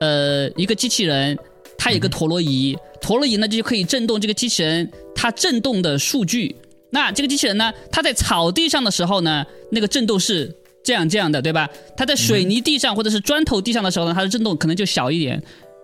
[0.00, 1.36] 呃一个机器人，
[1.82, 6.54] 它有个陀螺仪，陀螺仪呢就可以震动这个机器人它震动的数据。
[6.90, 10.54] 那这个机器人呢，它在草地上的时候呢，那个震动是。
[10.84, 11.68] 这样这样的对吧？
[11.96, 15.40] 它在水泥地上或者是砖头地上的时候呢，它的震动可能就小一点，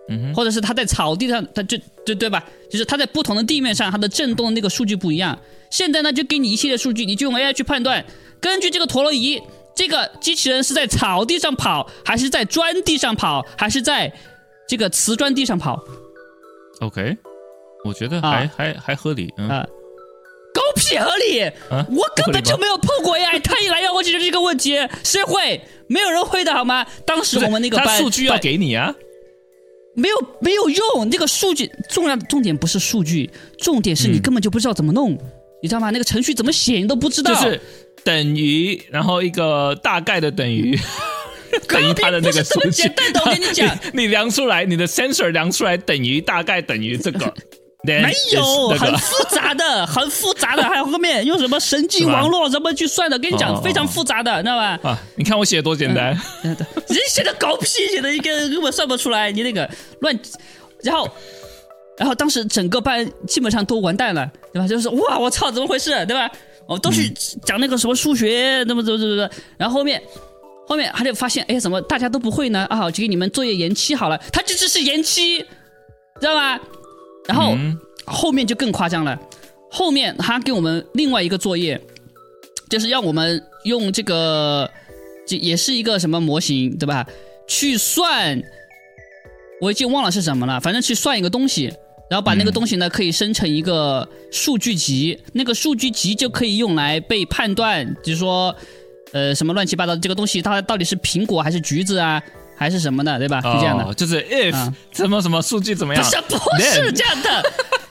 [0.09, 2.45] 嗯，或者是它在草地上，它就就对吧？
[2.69, 5.39] 就是它在不同的地面上，它的震动那个数据不一样。
[5.69, 8.03] 现在呢，就给你一系列数据，你就用 AI 去判断，
[8.41, 9.41] 根据这个陀螺仪，
[9.73, 14.11] 这个机器人是在草地上跑，还是在砖地上跑，还是在
[14.69, 15.83] 这个瓷砖地上跑
[16.79, 17.17] ？OK，
[17.83, 19.49] 我觉得还还还合理，嗯。
[20.51, 21.43] 狗屁合理！
[21.69, 25.61] 我根本就没有碰过 AI， 他一来要我解决这个问题，谁会？
[25.87, 26.85] 没有人会的好吗？
[27.05, 28.93] 当时我们那个班数据要给你啊，
[29.93, 35.11] 没有没有用，那个数据重要的重点不是数据，重点是你根本就不知道怎么弄，
[35.61, 35.91] 你知道吗？
[35.91, 37.61] 那个程序怎么写你都不知道，就是
[38.03, 40.75] 等于，然后一个大概的等于，
[41.67, 42.83] 等于它的那个数据。
[42.83, 47.33] 简单的，我跟你讲，你量出来，你的 sensor 量出来等于大概等于这个。
[47.81, 53.17] 没有，很复杂的，很复杂的，还有后面用什么神经网络怎么去算的？
[53.17, 54.77] 跟你讲，非常复杂的，知道吧？
[54.83, 56.07] 啊，你看我写的多简单，
[56.43, 56.57] 人
[57.09, 59.67] 写的狗屁，写的一个根本算不出来，你那个
[60.01, 60.19] 乱，
[60.83, 61.09] 然后，
[61.97, 64.67] 然后当时整个班基本上都完蛋了，对吧？
[64.67, 66.29] 就是哇，我操，怎么回事，对吧？
[66.67, 67.09] 我都去
[67.45, 70.03] 讲那个什么数学，那么怎么怎么怎么，然后后面
[70.69, 72.63] 后面他就发现，哎，怎么大家都不会呢？
[72.69, 76.61] 啊，就给你们作业延期好了，他这只是延期，知道吧？
[77.27, 77.57] 然后
[78.05, 79.19] 后面就更夸张了，
[79.71, 81.81] 后面他给我们另外一个作业，
[82.69, 84.69] 就是让我们用这个，
[85.27, 87.03] 这也是一个什么模型，对吧？
[87.47, 88.39] 去算，
[89.61, 91.73] 我已经忘了是什么了，反正去算一个东西，
[92.11, 98.55] 然后把那个东西呢可以生成一个数据集，那个数据集就可以用来被判断，就是说，
[99.11, 102.21] 呃，什么乱七八糟这个东西它到底是苹果还是橘子啊？
[102.55, 103.37] 还是什么的，对吧？
[103.41, 106.03] 是这样的，就是 if 什么什么数据怎么样？
[106.03, 106.09] 不
[106.61, 107.43] 是不是这样的，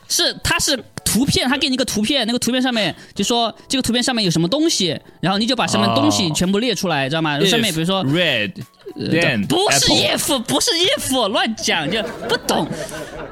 [0.08, 7.40] 是它是图图片，它给你一个图片，那个图片上面就说这个图片上面有什么东西，然后你就把上面东西全部列出来，知道吗？
[7.40, 8.52] 上面比如说 red，
[9.48, 12.68] 不是 if，不是 if，乱讲就不懂。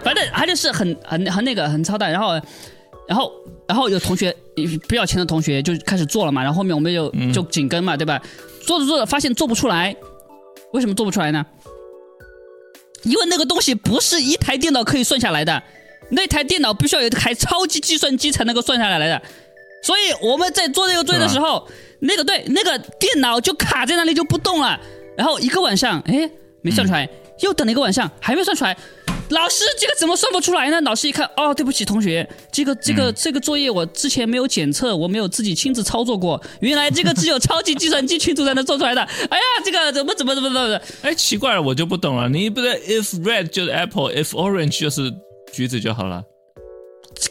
[0.03, 2.33] 反正它就是很很很那个很操蛋，然后
[3.07, 3.31] 然后
[3.69, 4.35] 然后有同学
[4.89, 8.23] 不要钱的同学就开始做了嘛，然后后面我们就就紧跟嘛，对吧？
[8.65, 9.95] 做着做着发现做不出来，
[10.73, 11.45] 为什么做不出来呢？
[13.03, 15.63] 因为那个东西不是一台电脑可以算下来的，
[16.11, 19.23] 那台电脑必须要有一台超级计算机才能够算下来来的，
[19.83, 21.69] 所以我们在做这个作业的时候，
[22.01, 24.81] 那个对那个电脑就卡在那里就不动了，
[25.17, 26.29] 然后一个晚上，哎，
[26.63, 27.09] 没算出来，
[27.41, 28.77] 又等了一个晚上，还没算出来。
[29.31, 30.81] 老师，这个怎么算不出来呢？
[30.83, 36.41] 老师一看，哦，对不起，同学，这个这个这个作业我之前没有检测，我没有自己亲自操作过。
[36.61, 39.03] 原来这个只有超级计算机群组才能做出来的。
[39.03, 40.81] 哎呀，这个怎么怎么怎么怎么？
[41.03, 42.29] 哎，奇怪了，我就不懂了。
[42.29, 45.13] 你不是 if red 就是 apple，if orange 就是
[45.53, 46.23] 橘子就好了？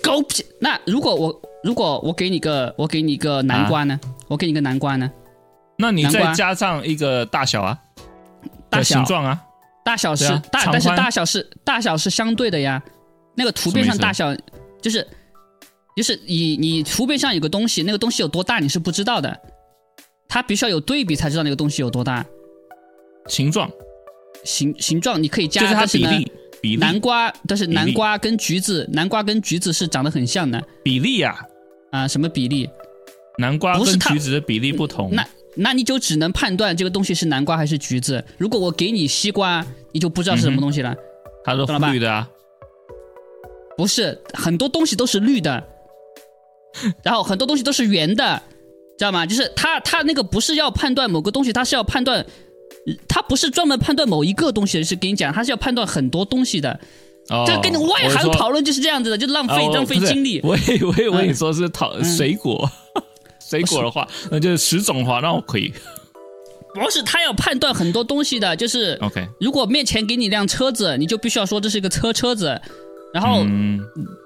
[0.01, 0.43] 狗屁！
[0.59, 3.99] 那如果我如果我给你个我给你个南瓜呢？
[4.27, 5.09] 我给你个南瓜呢？
[5.77, 7.77] 那你再加上一个大小啊，
[8.69, 9.39] 大小形状啊。
[9.85, 12.81] 大小是大，但是大小是大小是相对的呀。
[13.35, 14.35] 那个图片上大小
[14.81, 15.05] 就是
[15.95, 19.39] 就是你你图片上有个东西，那个东西有多大你是不知道的，
[20.27, 22.25] 它必须要有对比才知道那个东西有多大。
[23.27, 23.69] 形状
[24.43, 26.31] 形形状你可以加，就是它比例
[26.61, 26.77] 比例。
[26.77, 30.61] 南瓜，但是南瓜跟橘子，南瓜跟橘子是长得很像的。
[30.83, 31.39] 比例呀
[31.91, 32.69] 啊，什么比例？
[33.37, 35.11] 南瓜跟橘子的比例不同。
[35.13, 38.23] 那那你就只能判断这个东西是南瓜还是橘子。
[38.37, 40.95] 如果我给你西瓜，你就不知道是什么东西了。
[41.43, 42.27] 它是绿的啊？
[43.77, 45.63] 不是，很多东西都是绿的，
[47.03, 48.41] 然后很多东西都是圆的，
[48.97, 49.25] 知道吗？
[49.25, 52.25] 就是它它那个不是要判断某个东西，它是要判断，
[53.07, 56.79] 它不是专门判断某一个东西，是跟你讲，它是要判断很多东西的。
[57.29, 60.39] 哦这跟你外行讨论就是这样子的，就浪费浪费精力。
[60.43, 62.69] 我以为我跟你说是讨水果。
[63.49, 65.73] 水果的话，那 就是十种的话，那我可以。
[66.73, 69.25] 不是他要判断很多东西的，就是 OK。
[69.39, 72.59] 如果面前给你辆车子，你就必须要说这是一个车车子，
[73.13, 73.79] 然后嗯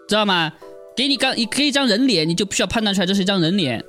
[0.07, 0.51] 知道吗？
[0.95, 3.83] 给你刚一给一张人脸，你就必须要判断出来这是一张人脸，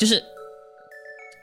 [0.00, 0.20] 就是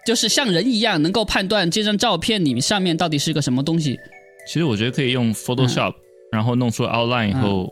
[0.06, 3.98] 就是像人一样能够判断这张照片里面上面到底是个什么东西。
[4.46, 5.94] 其实我觉得可以用 Photoshop，
[6.30, 7.72] 然后弄出 outline 以后。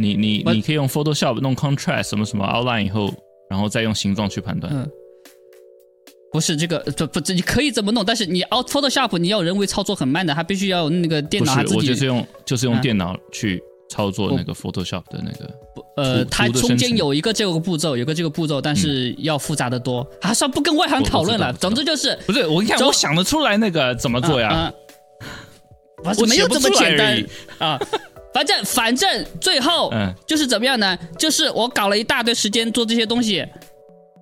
[0.00, 3.12] 你你你可以用 Photoshop 弄 contrast 什么什么 outline 以后，
[3.50, 4.72] 然后再用形状去判断。
[4.74, 4.88] 嗯，
[6.32, 11.76] 不是这个，不不，你可以这么弄，但是你 out Photoshop 你要人为操作很慢的，还必须要那个电脑自己。
[11.76, 15.50] 我就是用就是用电脑去操作那个 Photoshop 的那个。
[15.96, 20.06] 呃，它中间有一个这个步骤，有个这个步骤，但是要复杂的多。
[20.22, 21.52] 啊，算不跟外行讨论了。
[21.54, 24.72] 总之就是不是我，你看我想得出来那个怎么做呀？
[26.18, 27.22] 我没有这么简单
[27.58, 27.78] 啊。
[28.32, 29.92] 反正反正最后
[30.26, 30.96] 就是怎么样呢？
[31.18, 33.44] 就是我搞了一大堆时间做这些东西，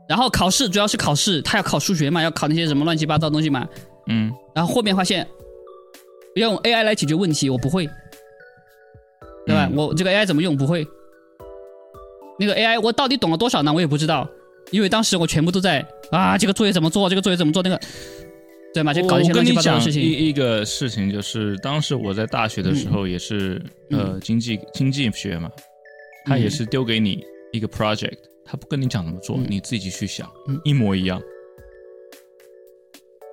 [0.08, 3.68] 然后考试主要是考试，他要考数学嘛，要考那些什么乱七八糟东西嘛。
[4.06, 4.32] 嗯。
[4.54, 5.26] 然后后面发现
[6.34, 7.88] 用 AI 来解决问题，我不会，
[9.46, 9.68] 对吧？
[9.74, 10.86] 我这个 AI 怎么用不会？
[12.38, 13.72] 那个 AI 我到底懂了多少呢？
[13.72, 14.28] 我也不知道，
[14.70, 17.08] 因为当时我全部都在啊，这个作业怎么做？
[17.10, 17.62] 这个作业怎么做？
[17.62, 17.78] 那个。
[18.74, 18.92] 对嘛？
[18.92, 20.02] 就搞一些乱七八糟的事情。
[20.02, 23.60] 一一个事情就是，当时我在大学的时候也是
[23.90, 25.50] 呃经济经济学嘛，
[26.26, 30.30] 他也是丢给你一个 project，他不跟你讲怎么做，你自己去想，
[30.64, 31.20] 一模一样。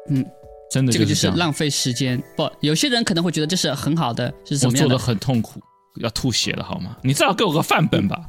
[0.10, 0.26] 嗯，
[0.72, 2.22] 真的这个就是浪费时间。
[2.38, 4.96] 不，有些人可能会觉得这是很好的，是怎么样的？
[4.96, 5.60] 我做的很痛苦，
[6.02, 6.98] 要吐血了好吗？
[7.04, 8.20] 你至少给我个范本吧。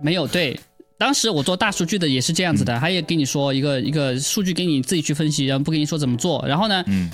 [0.00, 0.58] 没有对。
[1.02, 6.44] 当时我做大数据的也是这样子的，他也给你说一个一个数据给你自己去分析，然后不跟你说怎么做。
[6.46, 7.10] 然后呢，嗯，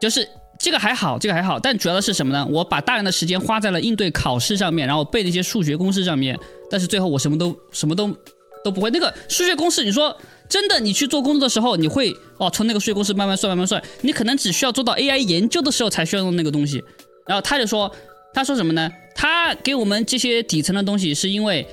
[0.00, 0.24] 就是
[0.60, 2.46] 这个还好，这个还好，但主要的是什么呢？
[2.48, 6.38] 我把大量的时间花在了应对考试上面，然后背那些数学公式上面。
[6.70, 8.16] 但是最后我什么都什么都
[8.64, 8.88] 都不会。
[8.92, 10.16] 那个数学公式，你说
[10.48, 13.82] 真的，你去做工作的时候，你会哦，从那个数学公式慢慢算，慢慢算。
[14.02, 16.80] 你可能只需要做到 AI 研究的时候才需要用那个东西。
[17.26, 17.92] 然后他就说，
[18.32, 18.88] 他说什么呢？
[19.16, 21.66] 他给我们这些底层的东西，是因为。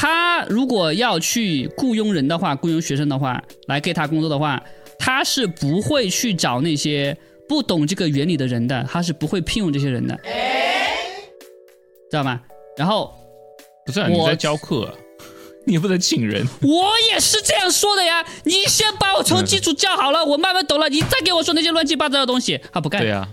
[0.00, 4.62] 他如果要去雇佣人的话，雇佣学生的话，来给他工作的话，
[4.98, 7.14] 他是不会去找那些
[7.46, 10.18] 不懂这个原理的人的，他是不会聘用这些人的，
[12.10, 12.40] 知道吗？
[12.78, 13.12] 然后
[13.84, 14.90] 不是你在教课，
[15.66, 16.48] 你不能请人。
[16.62, 23.02] 我也是这样说的呀，你先把我从基础教好了，我慢慢懂了，你再给我说那些乱七八糟的东西，他不干。
[23.02, 23.28] 对呀。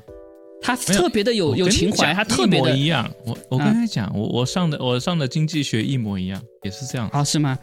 [0.62, 3.10] 他特别的有有情怀，他特别的一样。
[3.26, 7.08] 我我跟你讲，我我上的我上的经济学一模一样，也是这样。
[7.10, 7.58] 啊，是吗？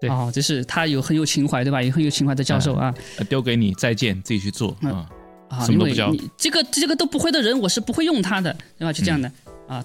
[0.00, 1.82] 对，哦，就是他有很有情怀，对吧？
[1.82, 2.94] 也很有情怀的教授啊。
[3.28, 5.08] 丢给你，再见，自己去做啊。
[5.48, 6.14] 啊，什么都不教。
[6.36, 8.92] 这个这个都不会的人，我是不会用他的，对吧？
[8.92, 9.30] 就这样的
[9.66, 9.84] 啊。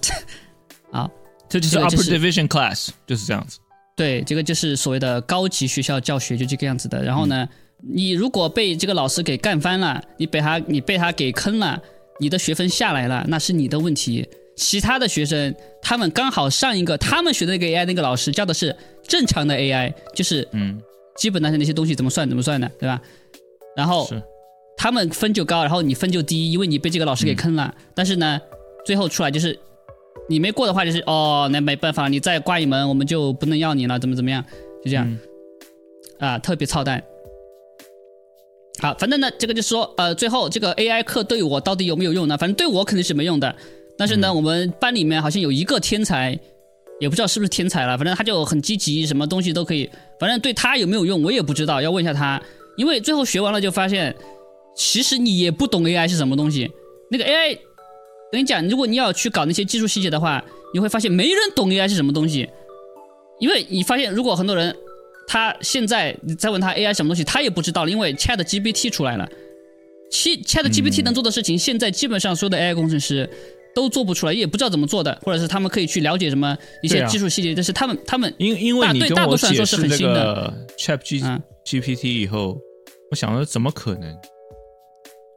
[0.92, 1.10] 啊，
[1.50, 3.60] 这就是 upper division class，就是这样子。
[3.96, 7.04] 对，这个就是所谓的高级学校教学，就这个样子的。
[7.04, 7.48] 然后呢，
[7.82, 11.82] 你如果被这个老师给干翻了，你被他你被他给坑了，
[12.20, 14.28] 你的学分下来了，那是你的问题。
[14.56, 18.76] 其他的学生，他们刚好上一个他们学的那个 AI 那个老师教的是
[19.08, 20.82] 正常的 AI，就是嗯，
[21.18, 23.02] 基本的那些东西怎么算怎么算的，对吧？
[23.76, 24.10] 然后
[24.78, 27.76] 他们分就高，然后你分就低，因为你被这个老师给坑了。
[27.94, 28.40] 但是呢，
[28.86, 29.60] 最后出来就是。
[30.28, 34.44] 你没过的话，就是哦，那没办法，你再挂一门，我们就不能要你了，怎么怎么样？
[34.84, 35.20] 就这样，
[36.18, 37.04] 啊，特别操蛋。
[38.80, 42.38] 好，反正呢，这个就是说，呃，最后这个 AI 课对我到底有没有用呢？
[42.38, 43.56] 反正对我肯定是没用的。
[43.98, 46.38] 但是呢，我们班里面好像有一个天才，
[47.00, 49.90] 也不知道是不是天才了，反正他就很积极，什么东西都可以。
[50.20, 52.42] 反正对他有没有用，我也不知道，要问一下他。
[52.76, 54.14] 因为最后学完了就发现，
[54.76, 56.70] 其实你也不懂 AI 是什么东西，
[57.10, 57.58] 那个 AI。
[58.32, 62.50] 跟你讲，如果你要去搞那些技术细节的话，你会发现没人懂 AI 是什么东西，
[63.40, 64.76] 因为你发现如果很多人
[65.28, 69.30] 他现在你再问他 AI 什么东西，他也不知道了，因为 Chat GPT 出来了
[70.12, 73.30] ，Chat Chat GPT 能做的事情，现在基本上所有的 AI 工程师
[73.74, 81.00] 都做不出来，也不知道怎么做的，或者是他们可以去了解什么一些技术细节，但是他们他们因因为你跟我解释这个 Chat
[81.66, 82.58] GPT 以后，
[83.12, 84.16] 我想说怎么可能？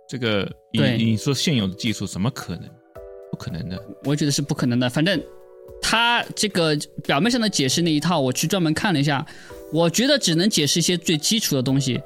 [0.09, 2.69] 这个你你说现有的技术怎么可能？
[3.31, 4.89] 不可能的，我觉得是不可能的。
[4.89, 5.23] 反正
[5.83, 6.75] 他这个
[7.05, 9.25] 表面上的解释那一套，我去专门看了一下，
[9.73, 12.01] 我觉得只能解释一些最基础的东西。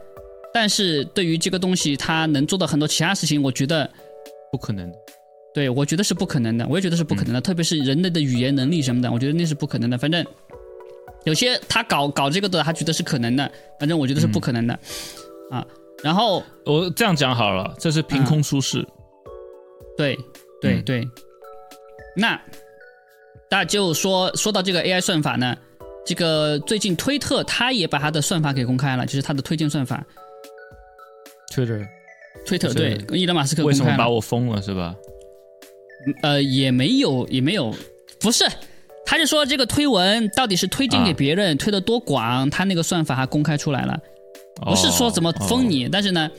[0.54, 3.88] 但是对于这个东西，它能做到很多其他事情，我觉得
[4.50, 4.92] 不可能。
[5.54, 7.40] 对，我觉得是不可能的，我也觉得是不可能的。
[7.40, 9.96] 特别是人类的语言能力什么的，我觉得那是不可能的。
[9.96, 10.24] 反正
[11.24, 14.78] 有些他搞搞这个的，他觉得是可能的，反正我觉得是不可能的
[15.50, 15.66] 啊。
[16.02, 18.86] 然后我这样讲好了，这是凭空出世。
[19.96, 20.18] 对。
[20.60, 21.08] 对对，
[22.16, 22.40] 那
[23.50, 25.56] 大家就说说到这个 AI 算法呢，
[26.04, 30.04] 这个最近推特他也把他的算法给公开了，就是他的推荐算法。
[31.52, 31.86] Twitter，
[32.46, 34.94] 推特对，伊隆马斯克为什么把我封了是吧？
[36.22, 37.74] 呃，也没有也没有，
[38.20, 38.44] 不是，
[39.04, 43.98] 他就说这个推文到底是推荐给别人推的多广，他那个算法还公开出来了，
[44.64, 46.30] 不是说怎么封你，但是呢，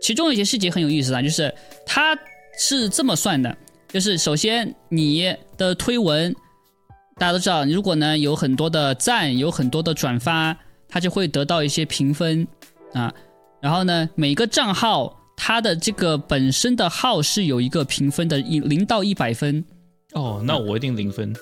[0.00, 1.54] 其中有些细节很有意思啊，就是
[1.86, 2.18] 他。
[2.58, 3.56] 是这么算的，
[3.88, 6.36] 就是首先你的推文，
[7.16, 10.56] 大家都知道，如果呢有很多的赞，有很多的转发，
[10.88, 12.46] 它就会得到一些评分
[12.92, 13.12] 啊。
[13.60, 19.64] 然后呢，每个账号它的这个本身的号是有一个评分的，一零到一百分。
[20.12, 21.32] 哦，那我一定零分。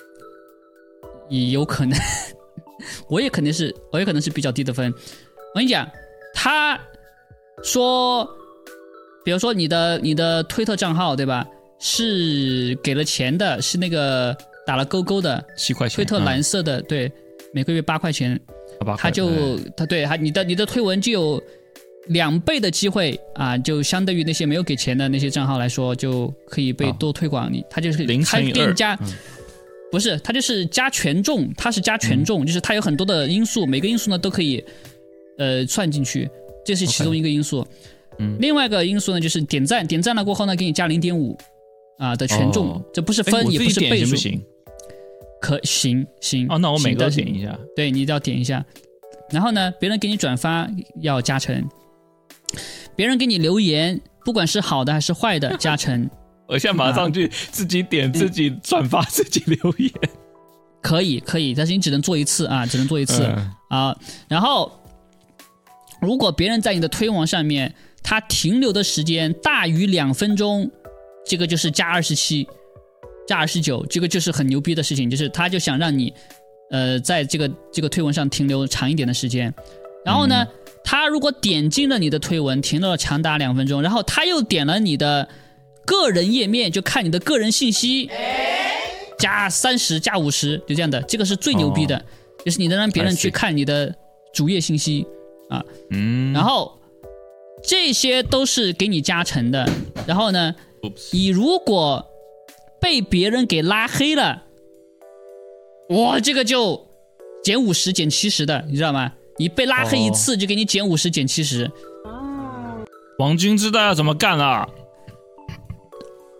[1.29, 1.97] 也有可能，
[3.07, 4.91] 我也肯定是，我也可能是比较低的分。
[5.53, 5.89] 我跟你讲，
[6.33, 6.79] 他
[7.63, 8.29] 说。
[9.23, 11.45] 比如说你的你的推特账号对吧？
[11.77, 14.35] 是给了钱的，是那个
[14.65, 15.95] 打了勾勾的，七块钱。
[15.95, 17.11] 推特蓝色的，对，
[17.53, 18.39] 每个月八块钱，
[18.97, 21.43] 他就他对他你的你的推文就有
[22.07, 27.51] 两倍的机会啊，就相对于那些没有给钱的那些账号来说，就可以被多推广。
[27.51, 27.63] 你。
[27.69, 28.97] 他就是他给你加，
[29.91, 34.63] 不是他就是加权重，他是加权重，就是他有很多的因素，每个因素呢都可以
[35.37, 36.29] 呃算进去，
[36.65, 37.65] 这是其中一个因素。
[38.39, 41.35] 另外一个因素呢，就是点赞，点赞了过后呢，给你加零点五
[41.97, 44.15] 啊的权重，这不是分，也不是倍数，
[45.41, 48.63] 可行行哦，那我每个点一下，对你一定要点一下，
[49.31, 50.69] 然后呢，别人给你转发
[51.01, 51.67] 要加成，
[52.95, 56.09] 别人给你留言，不管是好的还是坏的， 加成。
[56.47, 59.91] 我现在马上去自己点自己转发自己留言，
[60.81, 63.23] 可以可以，但是你只能做一次啊，只能做一次。
[63.69, 64.71] 啊，然后
[66.01, 67.73] 如果别人在你的推文上面。
[68.03, 70.69] 他停留的时间大于两分钟，
[71.23, 72.47] 这个就是加二十七，
[73.31, 76.13] 加二十九，这个就是很牛逼的事情，就是他就想让你，
[76.69, 79.53] 呃，在这个这个推文上停留长一点的时间。
[80.03, 80.45] 然后呢，
[80.83, 85.29] 他如果点进了你的推文，停留了长达两分钟，然后他又点了你的
[85.85, 88.09] 个人页面，就看你的个人信息，
[89.17, 92.03] 加三十，加五十，就这样的，这个是最牛逼的，
[92.43, 93.95] 就是你能让别人去看你的
[94.33, 95.07] 主页信息
[95.49, 96.77] 啊，嗯，然后。
[97.63, 99.69] 这些都是给你加成的，
[100.07, 100.55] 然后呢，
[101.11, 102.03] 你如果
[102.81, 104.43] 被别人给拉黑了，
[105.89, 106.87] 哇，这个就
[107.43, 109.13] 减五十、减七十的，你知道吗？
[109.37, 111.71] 你被拉黑一次就给你减五十、减七十。
[112.03, 112.83] 哦，
[113.19, 114.67] 网军知道要怎么干了？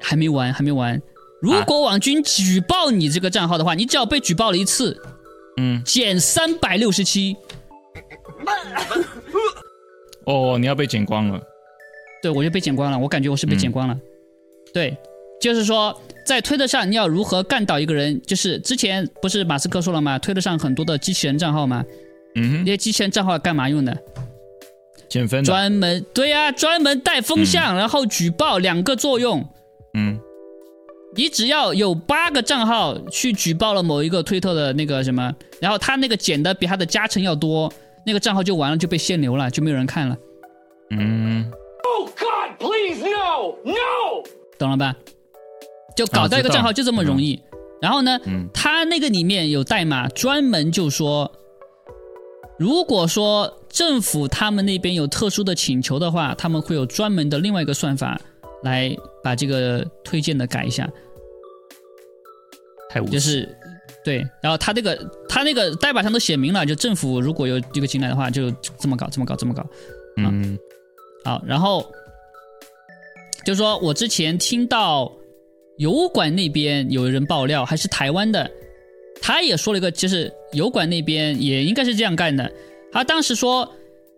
[0.02, 1.02] 还没完，还没完。
[1.40, 5.02] 如果网军举报你这个账号的话，你只要被举报了一次，
[5.58, 7.38] 嗯，减三百六十七。
[10.26, 11.42] 哦，你要被剪光了，
[12.22, 13.98] 对我就被剪光了，我感觉我是被剪光了。
[14.74, 14.96] 对，
[15.42, 18.22] 就是说在推特上你要如何干倒一个人？
[18.22, 20.18] 就是之前不是马斯克说了吗？
[20.20, 21.84] 推特上很多的机器人账号吗？
[22.36, 23.98] 嗯，那些机器人账号干嘛用的？
[25.10, 25.44] 减分。
[25.44, 29.48] 专门对呀，专门带风向，然后举报两个作用。
[29.94, 30.20] 嗯。
[31.14, 37.70] 你只要有八个账号去举报了某一个推特的那个什么，然后他那个减的比他的加成要多，
[38.06, 40.18] 那个账号就完了，就被限流了，就没有人看了。
[40.92, 41.52] 嗯。
[41.84, 44.24] Oh God, please no, no，
[44.58, 44.96] 懂了吧？
[45.96, 47.42] 就搞到一个账号就这么容易。
[47.82, 48.20] 然后呢，
[48.54, 51.32] 他那个里面有代码，专门就说，
[52.58, 58.20] 如果说政府他们那边有特殊的请求的话，他们会有专门的另外一个算法。
[58.64, 60.88] 来把这个推荐的改一下，
[62.92, 63.58] 太无就是
[64.06, 64.96] 对，然后他这个
[65.28, 69.66] 他那个代码上都写明了，就政府如果有这个进来的话，就这么搞，这么搞，这么搞。
[70.18, 70.56] 嗯，
[71.26, 71.92] 好，然后
[73.44, 75.12] 就说我之前听到
[75.82, 78.48] 油管那边有人爆料，还是台湾的，
[79.20, 82.50] 他也说了一个，就是油管那边也应该是这样干的。
[82.92, 83.68] 他当时说，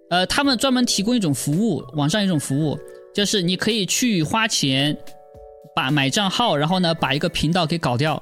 [0.10, 2.78] 呃，他们专门提供一种服务，网上一种服务。
[3.16, 4.98] 就是你可以去花钱，
[5.74, 8.22] 把买账号，然后呢把一个频道给搞掉。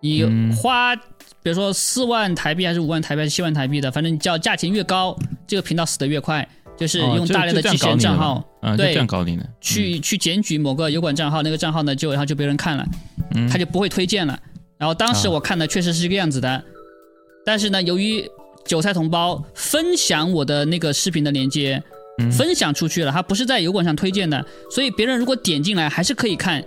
[0.00, 1.02] 你花，比
[1.44, 6.48] 如说四万台币还是五万台币还是七万台币的，反正你叫价钱越高，这个频道死的越快。
[6.78, 8.42] 就是用大量的机器人账号，
[8.76, 9.44] 对，这样搞你呢。
[9.60, 12.86] 去去检举某个油管账号，那个账号呢就然后就被人看了，
[13.50, 14.38] 他就不会推荐了。
[14.78, 16.62] 然后当时我看的确实是这个样子的，
[17.44, 18.24] 但是呢，由于
[18.64, 21.82] 韭菜同胞分享我的那个视频的链接。
[22.32, 26.60] 分享出去了，他不是在油管上推荐的，所以别人如果点进来还是可以看。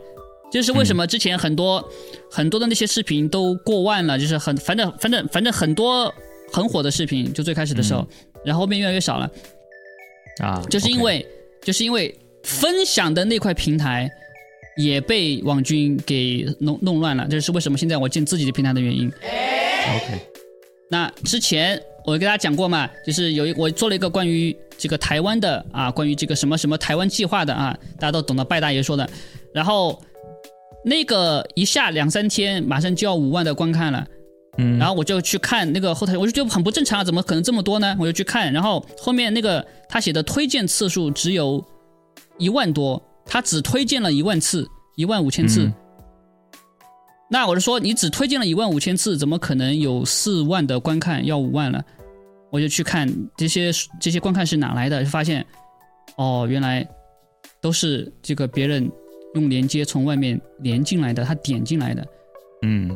[0.49, 1.84] 这是为什么之前很多
[2.32, 6.09] 很多的那些视频都过万了，就是很反正反正反正很多
[6.53, 8.07] 很火的视频，就最开始的时候，
[8.45, 9.30] 然后后面越来越少了。
[10.41, 11.25] 啊，就是因为
[11.61, 12.13] 就是因为
[12.43, 14.09] 分享的那块平台
[14.77, 19.07] 也被网军给弄弄乱了，这是为什么现在我建自己的平台的原因。
[19.07, 20.19] OK，
[20.89, 21.81] 那之前。
[22.03, 29.07] 我给大家讲过嘛，就是有一我做了一个关于这个台湾的啊，关于这个什么什么台湾计划的啊，大家都懂得拜大爷说的。
[29.53, 30.01] 然后
[30.83, 34.03] 那个一下两三天，马上就要五万的观看了，
[34.62, 37.95] 嗯，然后我就去看那个后台，我就觉得很不正常啊，怎么可能这么多呢？
[37.99, 41.64] 我就去看，然后后面那个他写的推荐次数只有
[42.38, 45.72] 一万多，他只推荐了一万次，一万五千次。
[47.30, 51.26] 那我就说，你只推荐了一万五千次，怎么可能有四万的观看？
[51.26, 51.82] 要五万了，
[52.49, 55.45] 我就去看这些这些观看是哪来的，就发现，
[56.18, 56.86] 哦，原来
[57.62, 58.91] 都是这个别人
[59.36, 62.05] 用连接从外面连进来的，他点进来的。
[62.64, 62.93] 嗯，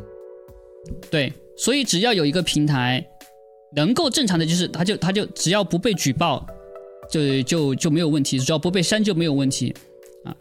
[1.10, 3.06] 对，所以只要有一个平台
[3.76, 6.46] 能够正常的，就是他就他就只要不被举报，
[7.10, 9.74] 就就就没有问题，只要不被删就没有问题
[10.24, 10.36] 啊。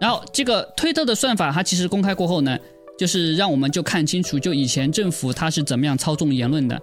[0.00, 2.58] 然后这个推特的算法，它其实公开过后呢。
[2.98, 6.82] 就是让我们就看清楚，就以前政府它是怎么样操纵言论的，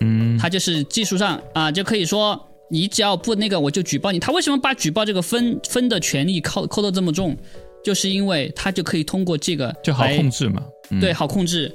[0.00, 2.38] 嗯，它就是技术上啊，就可以说
[2.70, 4.20] 你只要不那个，我就举报你。
[4.20, 7.34] 他为什么把举报这个分分的权利扣扣的这么重？
[7.82, 10.62] 就是因为他就可以通过这个就好控制嘛，
[11.00, 11.74] 对，好控制，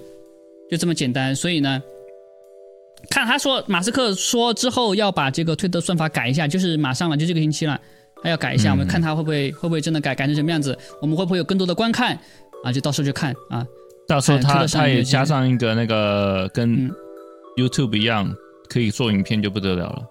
[0.70, 1.36] 就这么简单。
[1.36, 1.82] 所以呢，
[3.10, 7.80] 看他说马斯克说之后要把这个推特算法改一下，就是马上了，就这个星期了，
[8.22, 10.78] 他要改一下，我们看他会不会会不会真的改改成什么样子？
[11.02, 12.18] 我们会不会有更多的观看？
[12.64, 13.66] 啊，就到时候就看啊，
[14.08, 16.90] 到时候他他也加上一个那个跟
[17.58, 18.34] YouTube 一样
[18.68, 20.04] 可以做影片就不得了了。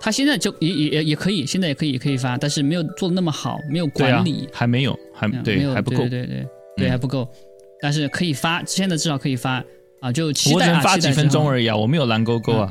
[0.00, 6.46] 他现在就也也也可以，现在也可以可以发，但是没有做的那么好，没有管理，还没有，还对，还不够，对对对
[6.76, 7.28] 对，还不够，
[7.80, 9.64] 但是可以发，现在至少可以发
[10.00, 12.68] 啊，就期待啊，发几分钟而已啊，我没有蓝勾勾啊，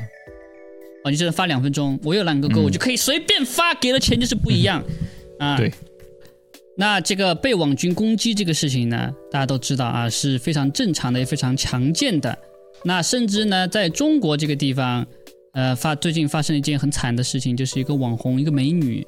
[1.04, 4.84] 哦，你只能发两分钟，我有蓝勾勾，我就可以随便发，给了钱就是不一样
[5.40, 5.72] 啊，对。
[6.80, 12.38] 那这个被网军攻击这个事情呢，大家都知道啊，是非常正常的，也非常常见的。
[12.84, 15.04] 那甚至呢，在中国这个地方，
[15.54, 19.06] 呃，发最近发生了一件很惨的事情，就是一个网红，一个美女，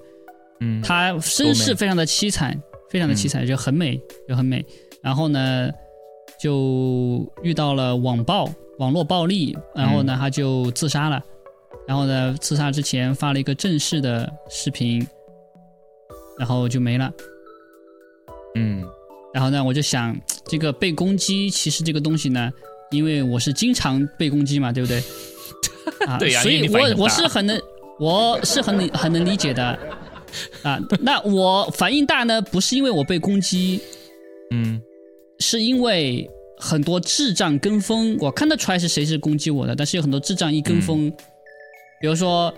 [0.61, 2.59] 嗯，她身世非常的凄惨，
[2.89, 4.65] 非常的凄惨，就很美，就很美。
[5.03, 5.69] 然后呢，
[6.39, 11.21] 就遇到了网暴、网络暴力，然后呢，他就自杀了。
[11.87, 15.05] 然后呢，自杀之前发了一个正式的视频，
[16.37, 17.11] 然后就没了。
[18.55, 18.83] 嗯，
[19.33, 22.51] 然后呢，我就想，这个被攻击，其实这个东西呢，
[22.91, 25.03] 因为我是经常被攻击嘛，对不对？
[26.07, 27.59] 啊，对呀，所以我我是很能，
[27.99, 29.77] 我是很很能理解的
[30.61, 30.79] 啊。
[31.01, 33.81] 那我反应大呢，不是因为我被攻击，
[34.51, 34.79] 嗯，
[35.39, 41.11] 是因为很多智障跟风，我看得出来是谁是攻击我的，但是有很多智障一跟风，
[42.01, 42.53] 比如说。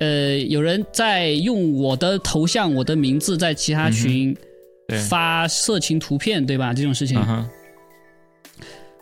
[0.00, 4.36] 呃，有人在用我的头像、我的名字在其他群，
[5.08, 6.74] 发色情图片，对吧？
[6.74, 7.16] 这种事情。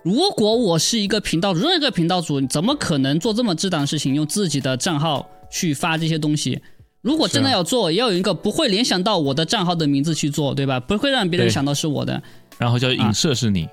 [0.03, 4.15] 如果我是一个频道主，任何一个频道主，怎么可能做这么智障的事情？
[4.15, 6.61] 用自己的账号去发这些东西？
[7.01, 10.79] 如果真的要做，要有一个不会联想到我的账号的名字去做，对吧？
[10.79, 12.23] 不会让别人想到是我的。
[12.59, 13.69] 然后叫影射是你，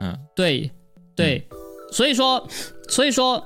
[0.00, 0.70] 嗯，对，
[1.14, 1.46] 对，
[1.92, 2.46] 所以说，
[2.88, 3.42] 所以说，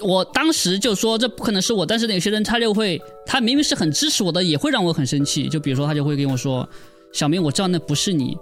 [0.00, 5.48] 我当时就说这不可能是我，但是有些人他就会，他明明是很支持我的，也会让我很生气。
[5.48, 6.68] 就比如说，他就会跟我说
[7.12, 8.36] ：“小明，我知道那不是你。”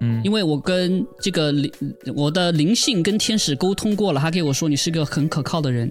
[0.00, 1.72] 嗯，因为我跟这个灵，
[2.14, 5.90] 我的灵性跟天使沟通过了，他给我说你是个很可靠的人。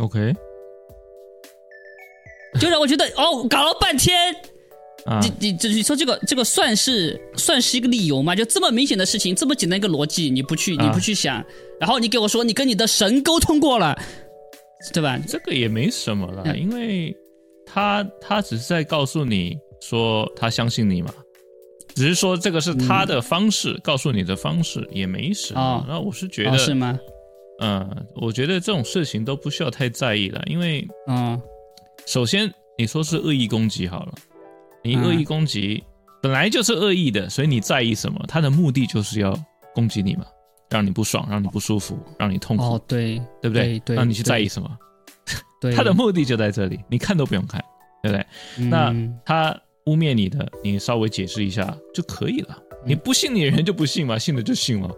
[0.00, 0.34] OK，
[2.58, 4.34] 就让我觉得哦，搞了半天，
[5.20, 8.34] 你你你说这个这个算是算是一个理由吗？
[8.34, 11.44] 就这么明显的事情，这么简单一个逻辑，你不去你不去想，
[11.78, 13.94] 然后你给我说你跟你的神沟通过了，
[14.92, 15.18] 对吧？
[15.28, 17.14] 这个也没什么了，因为
[17.66, 21.12] 他他只是在告诉你说他相信你嘛。
[21.94, 25.84] 只是说这个是他的方式，告诉你的方式也没什么。
[25.86, 26.98] 那我是觉得是吗？
[27.60, 31.40] 嗯，我觉得这种事情都不需要太在意了，因为嗯，
[32.04, 34.14] 首先你说是恶意攻击好了，
[34.84, 35.82] 你恶意攻击
[36.22, 38.24] 本来就是恶意的，所以你在意什么？
[38.28, 39.36] 他的目的就是要
[39.74, 40.24] 攻击你嘛，
[40.70, 42.62] 让你不爽，让你不舒服，让你痛苦。
[42.62, 43.78] 哦，对，对不对？
[43.80, 44.70] 对，那你去在意什么？
[45.60, 47.60] 对，他的目的就在这里，你看都不用看，
[48.02, 48.68] 对不对？
[48.68, 48.94] 那
[49.24, 49.58] 他。
[49.86, 52.56] 污蔑你的，你稍微解释一下就可以了。
[52.86, 54.90] 你不信你的人就不信嘛，信了就信了。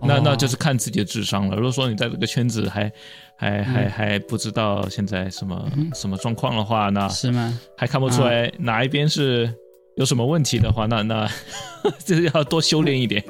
[0.00, 1.56] 那那就是看自己的智商了。
[1.56, 2.90] 如果说你在这个圈子还
[3.36, 7.58] 还还还不知道现在什么什么状况的话，那是吗？
[7.76, 9.52] 还看不出来哪一边是
[9.96, 11.28] 有什么问题的话，那那
[12.04, 13.22] 就是要多修炼一点。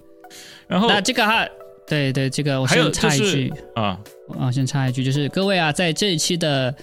[0.68, 1.46] 然后那这个哈，
[1.86, 3.98] 对对，这个我先插一句啊
[4.38, 6.74] 啊，先插一句，就是各位啊，在这一期的。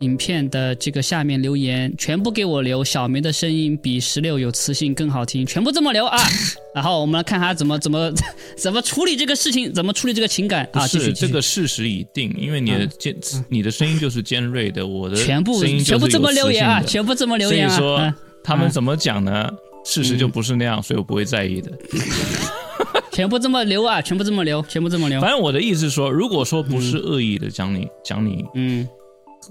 [0.00, 6.18] 影片的这个下面留言全部给我留，小梅的声音比十六有磁性更好听，全部这么留啊！
[6.74, 8.12] 然后我们来看他怎么怎么
[8.58, 10.84] 怎么处理这个事情，怎么处理这个情感啊？
[10.86, 13.16] 是这个事实已定，因为你的尖，
[13.48, 17.76] 你的声音就是尖锐的，我的全部全部这么留言啊，全部这么留言啊。
[17.76, 19.48] 所以说他们怎么讲呢？
[19.86, 21.70] 事实就不是那样，所以我不会在意的。
[23.12, 25.20] 全部这么留啊，全部这么留，全部这么留。
[25.20, 28.86] 反正我的意思是说，如果说不是恶意的讲你讲你，嗯。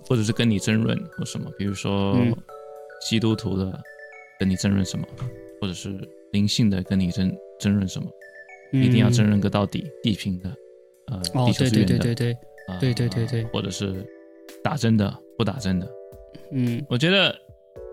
[0.08, 2.18] 或者是跟你争论或什么，比如说
[3.08, 3.80] 基督徒的
[4.40, 5.06] 跟你争论什么，
[5.62, 5.98] 或者是
[6.32, 8.10] 灵性的跟你争争论什么，
[8.72, 10.50] 一定要争论个到底，地平的，
[11.08, 12.38] 呃，地球资源的，对对对对对，
[12.80, 14.06] 对对对对，或者是
[14.64, 15.88] 打针的不打针的，
[16.52, 17.36] 嗯，我觉得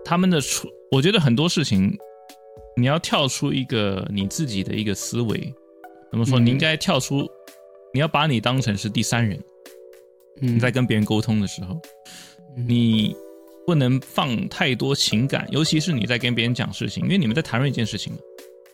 [0.03, 1.95] 他们的出，我觉得很多事情
[2.77, 5.53] 你要跳出一个你自己的一个思维，
[6.09, 6.39] 怎么说？
[6.39, 7.29] 你应该跳出，
[7.93, 9.37] 你要把你当成是第三人。
[10.39, 11.79] 你在跟别人沟通的时候，
[12.55, 13.15] 你
[13.65, 18.19] 不能放太多情感，尤其是你在跟别人讲事情，因为你们在谈论一件事情嘛，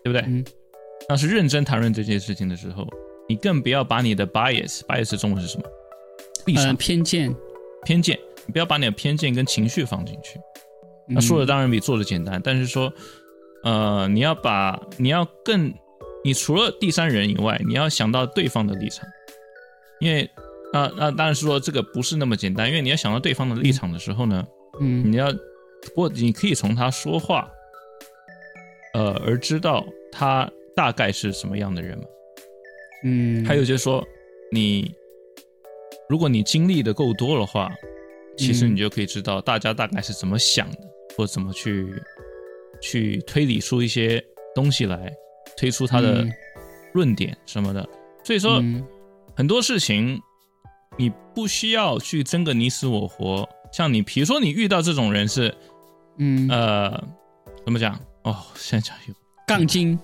[0.04, 0.44] 对不对？
[1.10, 2.88] 那是认真谈论这件事情的时候，
[3.28, 5.64] 你更不要把你的 bias，bias 中文是什么？
[6.46, 7.36] 立场偏见，
[7.84, 10.40] 偏见，你不要把你的偏见跟情绪放进去。
[11.08, 12.92] 那说的当然比做的简单，但是说，
[13.64, 15.74] 呃，你要把你要更，
[16.24, 19.06] 你除了第三人以外，你要想到对方的立场，
[20.00, 20.30] 因为。
[20.78, 24.46] 那那当然是说这个不是那么简单，因为你要想到对方的立场的时候呢，
[24.80, 27.50] 嗯，你要不过你可以从他说话，
[28.94, 32.04] 呃，而知道他大概是什么样的人嘛，
[33.06, 34.06] 嗯，还有就是说，
[34.52, 34.94] 你
[36.08, 37.72] 如果你经历的够多的话，
[38.38, 40.78] 其实你就可以知道大家大概是怎么想的，
[41.16, 41.92] 或怎么去
[42.82, 44.24] 去推理出一些
[44.54, 45.12] 东西来，
[45.58, 46.24] 推出他的
[46.94, 47.88] 论点什么的。
[48.24, 48.62] 所以说
[49.36, 50.22] 很多事情。
[50.98, 55.54] 你不需要去争个你死我活，像你，比如说你遇到这种人是，
[56.18, 57.04] 嗯，呃，
[57.64, 57.98] 怎么讲？
[58.24, 59.14] 哦，现在讲有
[59.48, 59.98] 杠精，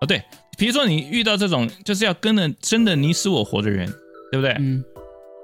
[0.00, 0.22] 哦，对，
[0.56, 3.86] 比如说你遇到这种就是要跟着争的你死我活的人，
[4.30, 4.52] 对不对？
[4.58, 4.82] 嗯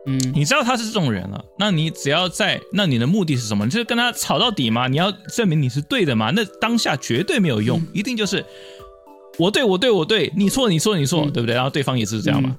[0.06, 3.68] 嗯，你知道他是这种人了，那你只要在，那你的目的是什么？
[3.68, 4.88] 就是跟他吵到底吗？
[4.88, 6.30] 你要证明你是对的吗？
[6.34, 8.42] 那当下绝对没有用，一定就是
[9.38, 11.54] 我对我对我对，你错你错你错，对不对？
[11.54, 12.56] 然后对方也是这样嘛。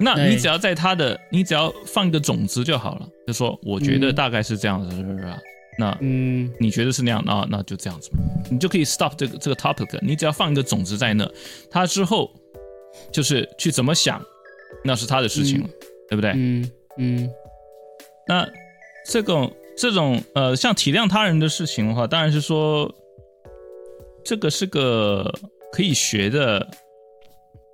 [0.00, 5.24] 那你只要在他的，你只要放一个种子就好了，就说我觉得大概是这样子，是不是？
[5.78, 8.10] 那嗯，你觉得是那样，那那就这样子，
[8.50, 9.98] 你就可以 stop 这个这个 topic。
[10.02, 11.28] 你只要放一个种子在那，
[11.70, 12.30] 他之后
[13.12, 14.20] 就是去怎么想，
[14.84, 15.68] 那是他的事情了，
[16.08, 16.32] 对不对？
[16.34, 17.30] 嗯嗯。
[18.26, 18.48] 那
[19.06, 22.92] 这种这种呃，像体谅他人的事情的话，当然是说
[24.24, 25.32] 这个是个
[25.72, 26.68] 可以学的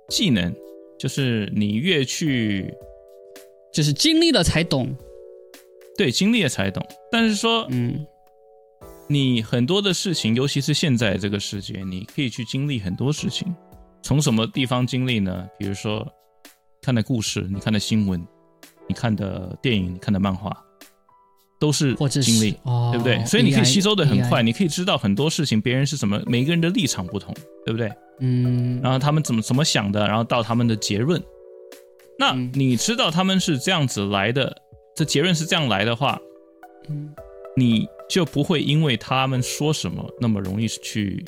[0.09, 0.53] 技能。
[1.01, 2.71] 就是你越去，
[3.73, 4.95] 就是经历了才懂，
[5.97, 6.85] 对，经历了才懂。
[7.11, 8.05] 但是说，嗯，
[9.07, 13.51] 你很多的事情，尤其是现在这个世界，你可以去经历很多事情。
[14.03, 15.47] 从什么地方经历呢？
[15.57, 16.07] 比如说
[16.83, 18.23] 看的故事，你看的新闻，
[18.87, 20.55] 你看的电影，你看的漫画，
[21.59, 22.51] 都是经历，
[22.91, 23.25] 对不对？
[23.25, 27.33] 所以你可以吸收的很快，你可以知道很多事情，别人是什么，每个人的立场不同，
[27.65, 27.91] 对不对？
[28.21, 28.79] 嗯。
[28.81, 31.21] 然后他们怎么怎么想的，然后到他们的结论。
[32.17, 34.55] 那你知道他们是这样子来的，
[34.95, 36.21] 这结论是这样来的话，
[36.87, 37.13] 嗯。
[37.57, 41.21] 你就不会因为他们说什么那么容易去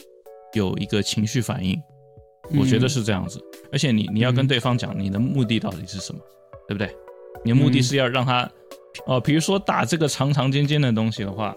[0.54, 1.78] 有一个情绪反应，
[2.58, 3.44] 我觉得是这样子。
[3.74, 6.22] 而且你你要跟对方讲你的目的到底是什么，
[6.66, 6.90] 对不对？
[7.44, 8.50] 你的目的是要让他，
[9.06, 11.54] 哦，比如说打这个长长尖尖的东西的话，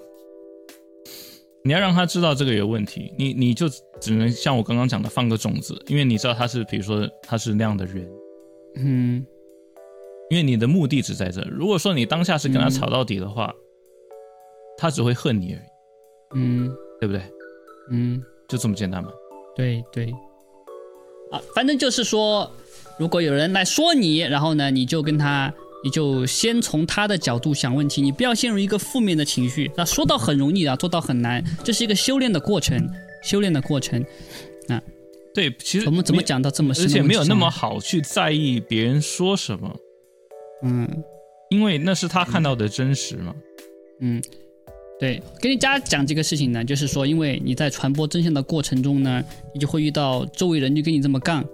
[1.62, 3.68] 你要让他知道这个有问题，你你就
[4.00, 8.08] 只能像我刚刚讲的放个种子，因为你知道他是，比如说他是那样的人，
[8.76, 9.26] 嗯，
[10.30, 11.40] 因为你的目的只在这。
[11.50, 13.54] 如果说你当下是跟他吵到底的话。
[14.78, 15.68] 他只会恨你而已，
[16.34, 16.70] 嗯，
[17.00, 17.22] 对不对？
[17.90, 19.08] 嗯，就这么简单嘛。
[19.54, 20.12] 对对，
[21.30, 22.52] 啊，反正就是说，
[22.98, 25.50] 如果有人来说你，然后呢，你就跟他，
[25.82, 29.70] 你就先从他的角度想问题，你不要陷入一个负面的情绪。
[29.74, 32.86] 那说到很容易啊，做到很难，这是一个修炼的过程，
[33.26, 34.00] 修炼的过程。
[34.68, 34.80] 啊，
[35.34, 39.76] 对，其实我们怎么讲到这么，而且没有那么好去在意别人说什么，
[40.62, 40.88] 嗯，
[41.50, 43.34] 因为那是他看到的真实嘛，
[44.00, 44.22] 嗯。
[44.98, 49.22] 对，跟大家讲这个事情呢，就是说，因为你在传播真相的过程中呢，
[49.52, 51.44] 你就会遇到周围人就跟你这么杠，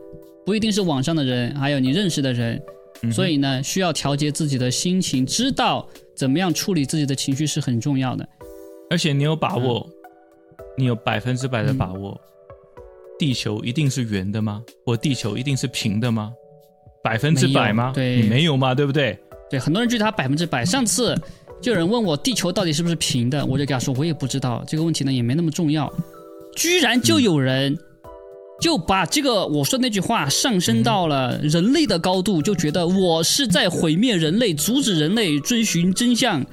[0.47, 2.63] 不一定是网上的人，还有你认识的人，
[3.11, 8.29] 所以呢，需要调节自己的心情，知道怎么样处理自己的情绪是很重要的。
[8.89, 9.91] 而且你有把握，
[10.77, 12.21] 你有百分之百的把握，
[13.19, 14.63] 地球一定是圆的吗？
[14.85, 16.33] 或地球一定是平的吗？
[17.03, 17.93] 百分之百吗？
[17.95, 18.75] 对，你没有吗？
[18.75, 19.19] 对不对？
[19.51, 20.65] 对，很多人觉得他百分之百。
[20.65, 21.17] 上次。
[21.61, 25.89] 就有人问我地球到底是不是平的，我就给他说我也不知道这个问题呢，也没那么重要。
[26.57, 27.79] 居然就有人
[28.61, 36.45] 就把这个我说那句话上升到了人类的高度，就觉得我是在毁灭人类，阻止人类追寻真相，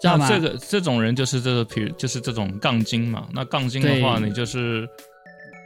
[0.00, 0.28] 知道吗？
[0.28, 3.28] 这个这种人就是这个，比如就是这种杠精嘛。
[3.32, 4.88] 那杠精的话，你就是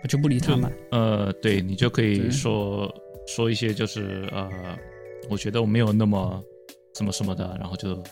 [0.02, 0.70] 我就不理他嘛。
[0.90, 2.92] 呃，对你就可以说
[3.26, 4.48] 说一些就是呃，
[5.28, 6.42] 我觉得我没有那么
[6.96, 8.02] 什么什么的，然后就。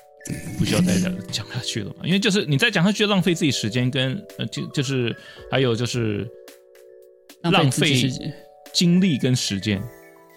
[0.59, 2.05] 不需要再讲 讲下去了嘛？
[2.05, 5.16] 因为就是你再讲下去，浪费自己时间，跟呃，就就是
[5.51, 6.28] 还有就是
[7.42, 7.94] 浪费
[8.70, 9.82] 精力跟时间，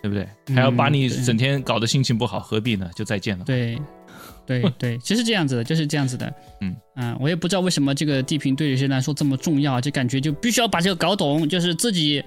[0.02, 0.26] 对不对？
[0.56, 2.90] 还要把你整天搞得心情不好，何必呢？
[2.96, 3.44] 就再见了。
[3.44, 3.78] 对，
[4.46, 6.34] 对 对，其实这样子的，就是这样子的。
[6.62, 12.24] 嗯啊，我也不知道为什么这个地平对有些人来说这么重要，就感觉就必须要把这个搞懂，就是自己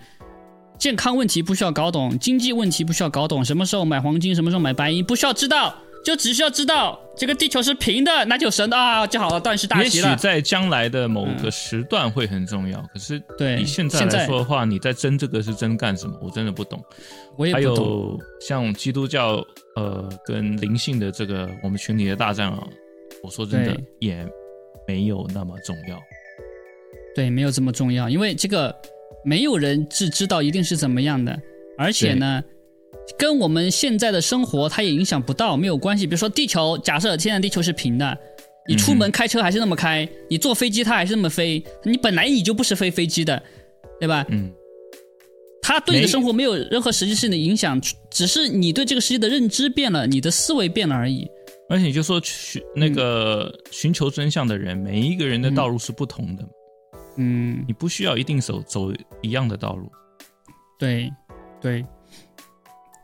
[0.79, 5.75] 健康问题不需要搞懂，经济问题不需要搞懂，什么时候买黄金，什么时候买白银不需要知道。
[6.05, 10.11] 就只需要知道这个地球是平的，那就神啊就好了，断事大吉了。
[10.11, 16.17] 也许在将来的某个时段会很重要，可是对你现在来说的话，你在争这个是争干什么？
[16.23, 16.81] 我真的不懂。
[17.37, 17.75] 我也不懂。
[17.75, 19.45] 还有像基督教
[19.77, 22.67] 呃跟灵性的这个我们群里的大战啊，
[23.23, 24.27] 我说真的也
[24.89, 25.99] 没有那么重要。
[27.15, 28.75] 对，没有这么重要，因为这个
[29.25, 31.39] 没有人是知道一定是怎么样的，
[31.79, 32.43] 而且呢。
[33.17, 36.09] 跟我们现在的生活，它也影响不到，没有关系。
[36.09, 38.19] 比如说，地球，假设现在地球是平的，
[38.69, 43.41] 你出门开车还是那么开，你坐飞机它还是那么飞，你本来你就不是飞飞机的，
[44.01, 44.27] 对吧？
[44.29, 44.53] 嗯，
[45.63, 47.81] 它对你的生活没有任何实际性的影响，
[48.11, 51.27] 只是你对这个世界的认知变了，你的思维变了而已。
[51.69, 56.49] 而且你就说寻那个寻求真相的人，每一个人的道路是不同的，
[57.17, 59.91] 嗯，你不需要一定走走一样的道路，
[60.79, 61.13] 对，
[61.61, 61.85] 对。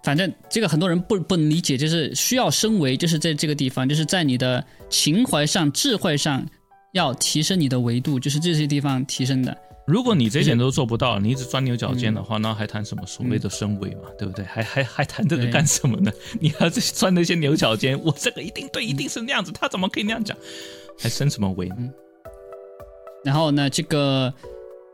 [0.05, 6.45] 反正这个很多人不不能理解，就是需要升维，就是在这个地方，就是在你的情怀上、智慧上
[6.93, 9.57] 要提升你的维度，就是这些地方提升的。
[9.87, 14.03] 如果你这点都做不到，你一直钻牛角尖的话，那还谈什么所谓的升维嘛？
[14.19, 14.45] 对不对？
[14.45, 16.13] 还还还谈这个干什么呢？
[16.41, 20.37] 你要钻那些牛角尖，我这个一定对，一定是那样子，他怎么可以那样讲？
[20.99, 21.91] 还升什么维呢？
[23.25, 24.33] 然后呢，这个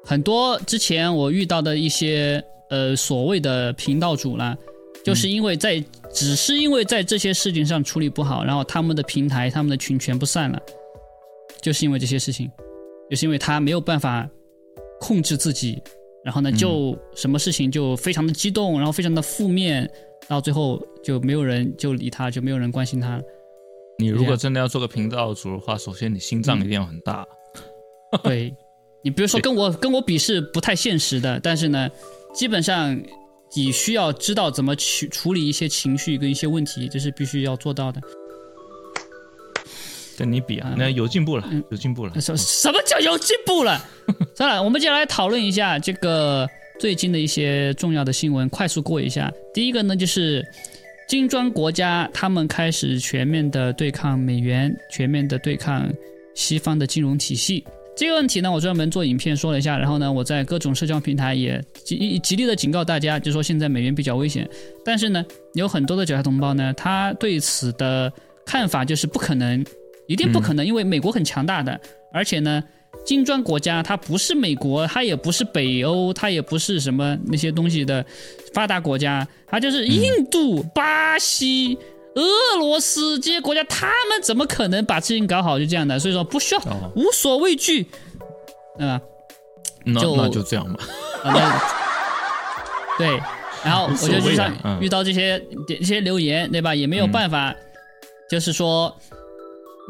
[0.05, 4.57] 很多之前我遇到的一些呃所谓的频道主啦。
[5.05, 5.83] 就是因为在，
[6.13, 10.61] 只是因为在这些事情上处理不好，然后他们的平台、他们的群全部散了，
[11.63, 12.51] 就是因为这些事情，
[13.09, 14.29] 就是因为他没有办法
[15.01, 15.83] 控制自己，
[16.25, 19.91] 然后呢，就什么事情就非常的激动，然后非常的负面，
[20.29, 23.21] 到最后就没有人就理他，就没有人关心他。
[23.99, 27.27] 你如果真的要做个频道主的话，首先你心脏一定要很大。
[28.23, 28.55] 对，
[29.03, 31.89] 你比如说跟我跟我比是不太现实的，但是呢，
[32.35, 33.01] 基本上。
[33.57, 37.99] 你需要知道怎么去处理一些情绪跟一些问题，这是必须要做到的。
[40.19, 42.21] 跟你比啊，那有进步了，有进步了。
[42.21, 43.81] 什什么叫有进步了？
[44.35, 46.45] 算了，我们接下来讨论一下这个
[46.81, 49.33] 最近的一些重要的新闻，快速过一下。
[49.55, 50.45] 第一个呢，就是
[51.09, 55.89] 金砖国家他们开始全面的对抗美元，全面的对抗
[56.35, 57.65] 西方的金融体系。
[57.97, 64.49] 这个问题呢，我专门做影片说了一下，然后呢，我在各种社交平台也极极力的警告大家，就说现在美元比较危险。
[64.85, 65.25] 但是呢，
[65.55, 68.13] 有很多的韭菜同胞呢，他对此的
[68.47, 69.65] 看法就是不可能，
[70.09, 71.81] 一定不可能，因为美国很强大的，
[72.13, 72.65] 而且呢，
[73.07, 78.05] 金砖国家它不是美国，它也不是北欧，它也不是什么那些东西的
[78.53, 81.79] 发达国家，它就是印度、巴西。
[82.15, 85.57] 俄罗斯这些国家，他们怎么可能把事情搞好？
[85.57, 86.61] 就这样的，所以说不需要，
[86.97, 87.87] 无所畏惧，
[88.81, 89.01] 嗯，
[90.01, 90.81] 就那就这样吧。
[92.99, 93.21] 对，
[93.63, 96.75] 然后我就遇上遇到这些这些留言，对吧？
[96.75, 97.55] 也没有办法，
[98.29, 98.93] 就是说，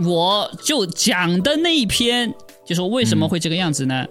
[0.05, 2.33] 我就讲的那一篇，
[2.67, 4.07] 就说为什么会这个样子呢？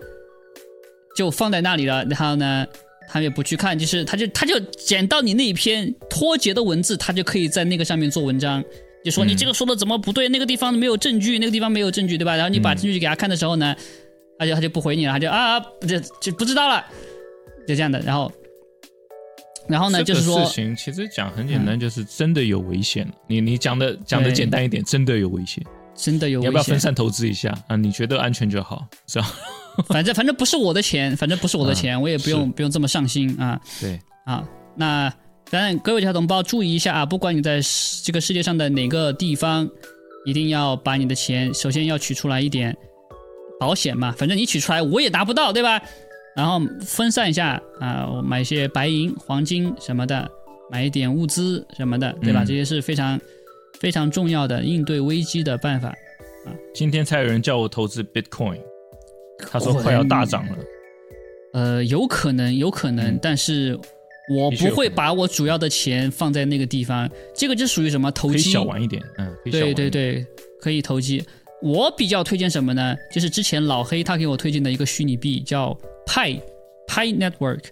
[1.16, 2.66] 就放在那里了，然后呢？
[3.10, 8.62] 他也不去看，就是他就他就捡到你那一篇脱节的文字，他就可以在那个上面做文章，
[9.02, 12.36] 就说你这个说的怎么不对，那个地方没有证据，那个地方没有证据，对吧？
[12.36, 13.74] 然后你把证据给他看的时候呢，
[14.38, 15.58] 他就他就不回你了，他就啊，
[15.88, 16.86] 就就不知道了，
[17.66, 17.98] 就 这样的。
[18.02, 18.30] 然后，
[19.70, 23.10] 然后呢，就是说事情其实讲很简单，就是真的有危险。
[23.30, 25.64] 你你讲的讲的简单一点，真的有危险，
[25.98, 26.40] 真的有。
[26.40, 27.76] 你要不要分散投资一下啊？
[27.76, 29.34] 你觉得安全就好，是吧？
[29.90, 33.60] 反正反正不是我的钱，反正不是我的钱，我也不用不用这么上心啊。
[33.82, 35.12] 对啊，那
[35.48, 37.60] 反正各位小同胞注意一下啊，不管你在
[38.04, 39.70] 这个世界上的哪个地方，
[40.26, 42.76] 一定要把你的钱首先要取出来一点
[43.60, 44.14] 保险嘛。
[44.18, 45.82] 反正你取出来我也达不到，对吧？
[46.36, 50.30] 然后分散一下啊，我买一些白银、黄金什么的，
[50.72, 52.44] 买一点物资什么的，对吧？
[52.46, 53.20] 这些是非常
[53.80, 55.90] 非常重要的应对危机的办法
[56.46, 56.54] 啊。
[56.74, 58.60] 今天才有人叫我投资 Bitcoin。
[59.40, 60.58] 他说快要大涨了，
[61.54, 63.80] 呃，有可能，有可能，但是
[64.34, 67.08] 我不会把我主要的钱放在那个地方。
[67.36, 68.40] 这个就属于什么投机？
[68.40, 70.26] 小玩一点，嗯，对对对，
[70.60, 71.24] 可以投机。
[71.62, 72.96] 我比较推荐什么呢？
[73.12, 76.36] 就是之前老黑他给我推荐的一个虚拟币，叫派
[76.88, 77.66] 派 Network，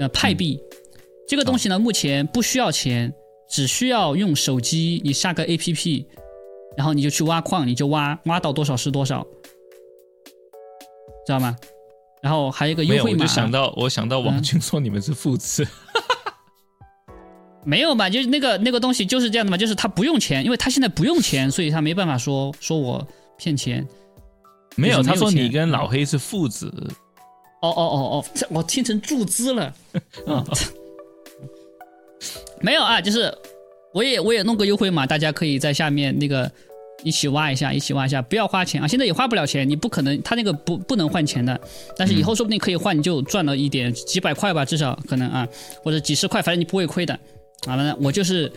[0.00, 0.60] 呃，派币。
[1.28, 3.14] 这个东西呢，目前不需要钱，
[3.48, 6.04] 只需要用手机，你下个 APP，
[6.76, 9.26] 然后你就去挖矿，你就挖，挖到多少是多少。
[11.26, 11.56] 知道吗？
[12.22, 13.18] 然后还有一个优惠码。
[13.18, 15.66] 我就想到，我想到王军说你们是父子，
[17.64, 18.08] 没有嘛？
[18.08, 23.06] 就是那个那个东西就是这样的嘛，就是他不用钱，因为他现在不用钱，所以他没办法说说我
[23.36, 23.86] 骗钱。
[24.74, 26.72] 没有，他说你跟老黑是父子。
[27.60, 29.74] 哦哦哦哦，我听成注资了。
[30.26, 30.44] 嗯，
[32.60, 33.32] 没有啊，就是
[33.92, 36.50] 我也我也弄个优惠码，大家可以在下面那个。
[37.04, 38.88] 一起挖一下，一起挖一下，不要花钱啊！
[38.88, 41.56] 现在也花不了钱，你不可能，他那个不不能换钱的，
[41.96, 45.46] 但是以后说不定可以换，你就赚了一点几百块吧，至少可能啊，
[45.84, 47.16] 或者几十块，反正你不会亏的。
[47.68, 48.50] 好了，我就是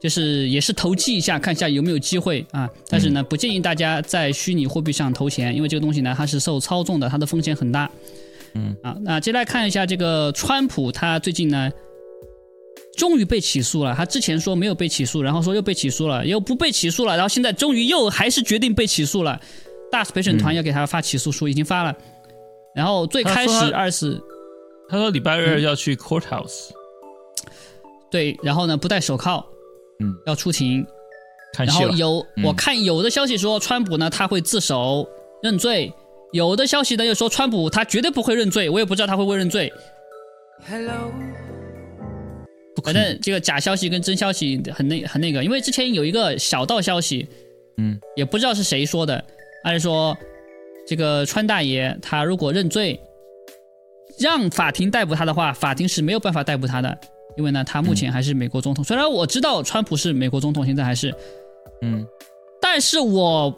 [0.00, 2.68] 就是也是投机一下，看一下有没有机会啊。
[2.88, 7.88] 但是呢，不建议大家在虚拟货币上投钱，因为这个东西呢，它是受操纵的，它的风险很大。
[8.54, 11.70] 嗯啊，那接下来看一下这个川普，他最近呢。
[12.96, 19.40] 终于被起诉了，他之前说没有被起诉，然后说又被起诉了，又不被起诉了，然后现在终于又还是决定被起诉了。
[19.90, 21.94] 大陪审团要给他发起诉书，已经发了。
[22.74, 24.20] 然后最开始二是，
[24.88, 26.70] 他说礼拜二要去 courthouse，
[28.10, 29.44] 对，然后呢不戴手铐，
[30.00, 30.84] 嗯，要出庭。
[31.56, 35.08] 然后有我看有的消息说川普呢他会自首
[35.40, 35.92] 认罪，
[36.32, 39.72] 有的消息呢又说川普他绝对不会认罪，我也不知道他会不会认罪。
[40.68, 41.12] Hello。
[42.84, 47.26] 反正这个假消息跟真消息很那很那个，因为之前有一个小道消息，
[47.78, 49.24] 嗯，也不知道是谁说的，
[49.64, 50.14] 还是说
[50.86, 53.00] 这个川大爷他如果认罪，
[54.18, 56.98] 让法庭逮捕他的话，法庭是没有办法逮捕他的，
[57.38, 58.84] 因为呢他目前还是美国总统。
[58.84, 61.14] 虽然我知道川普是美国总统，现在还是，
[61.80, 62.06] 嗯，
[62.60, 63.50] 但是我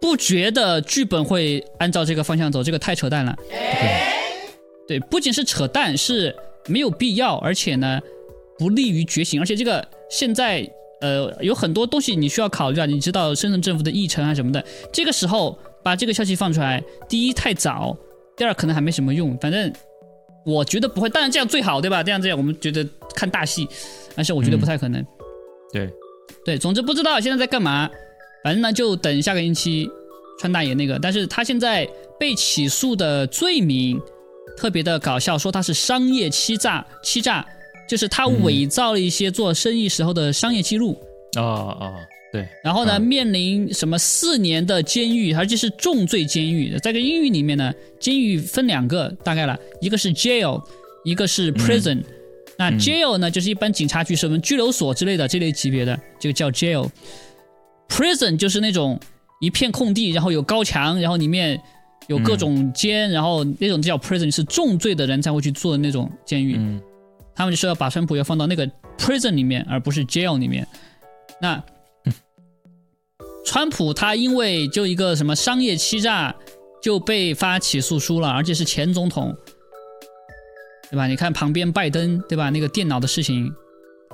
[0.00, 3.36] 不觉得剧本会按照这个方向走，这个太扯淡了。
[4.88, 6.34] 对，不仅是扯淡，是
[6.68, 8.00] 没有必要，而且呢。
[8.58, 10.66] 不利于觉醒，而且这个现在
[11.00, 17.96] 呃有很多东西你需要考虑啊，你知道深圳政府的议程啊什么的，这个时候把这个消息放出来，第一太早，
[18.36, 19.72] 第二可能还没什么用，反正
[20.44, 22.02] 我觉得不会，当然这样最好对吧？
[22.02, 23.68] 这样这样我们觉得看大戏，
[24.14, 25.04] 但是我觉得不太可能。
[25.72, 25.90] 对，
[26.44, 27.90] 对，总之不知道现在在干嘛，
[28.42, 29.90] 反正呢就等下个星期
[30.40, 31.86] 川大爷那个，但是他现在
[32.18, 34.00] 被起诉的罪名
[34.56, 37.46] 特别的搞笑，说他是商业欺诈欺诈。
[37.88, 40.98] 就是他伪造了一些做生意时候的商业记录
[41.36, 41.94] 啊啊，
[42.32, 46.76] 对，然后呢，面临什么四年的监狱，而且是重罪监狱。
[46.82, 50.62] 在个英语里面呢，监狱分两个，大概了，一个是 jail，
[51.04, 52.02] 一个是 prison。
[52.58, 56.88] 那 jail 呢，就是一般警察局什么拘留所之类的这类级别的，就叫 jail。
[57.88, 58.98] prison 就是那种
[59.40, 61.60] 一片空地，然后有高墙，然后里面
[62.08, 66.58] 有各种监，然后那种叫 prison，是重罪的人才会去做的那种监狱。
[67.36, 68.66] 他们就说要把川普要放到那个
[68.98, 70.66] prison 里面，而不是 jail 里面。
[71.40, 71.62] 那
[73.44, 76.34] 川普他因为就一个什么商业欺诈
[76.82, 79.36] 就被发起诉书了，而且是前总统，
[80.90, 81.06] 对吧？
[81.06, 82.50] 你看旁边拜登，对吧？
[82.50, 83.52] 那个电脑的事情，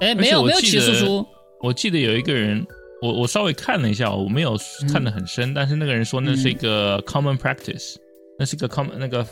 [0.01, 1.27] 哎，没有没有起诉书。
[1.61, 2.67] 我记得有一个人，
[3.01, 4.59] 我我稍微看了一下，我没有
[4.93, 7.95] 看得很深，但是那个人说那是一个 common practice，
[8.39, 9.27] 那是一个 common 那个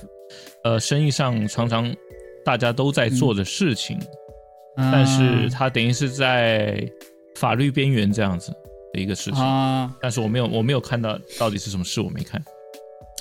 [0.65, 1.93] 呃生意上常常
[2.45, 3.99] 大家都在做的事情，
[4.77, 6.83] 但是他等于是在
[7.37, 8.53] 法律边缘这样子。
[8.93, 9.41] 的一个事情。
[9.41, 12.43] 啊，但是我没有，我没有看到到底是什么事，我没看，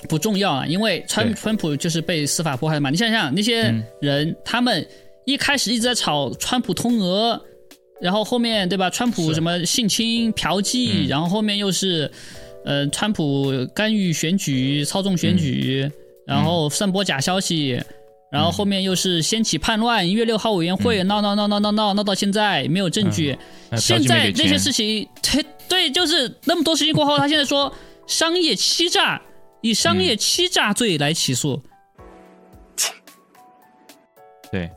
[0.08, 2.90] 不重要啊，因为川川普就是被司法迫害嘛。
[2.90, 3.72] 你想想那些
[4.02, 4.84] 人，他们
[5.26, 7.40] 一开始一直在炒川普通俄，
[8.02, 12.10] 然后后面对吧，川普什么性侵、嫖妓，然后后面又是
[12.66, 15.90] 呃，川普干预选举、操纵选举，
[16.26, 17.80] 然后散播假消息。
[18.32, 23.38] 然后后面又是掀起叛乱，一月六号委员会闹闹闹闹闹闹闹到现在没有证据。
[23.76, 27.74] 现在这些事情，对对，就是那么多事情过后，他现在说
[28.06, 29.22] 商业欺诈，
[29.62, 31.62] 以商业欺诈罪来起诉。
[34.52, 34.70] 对，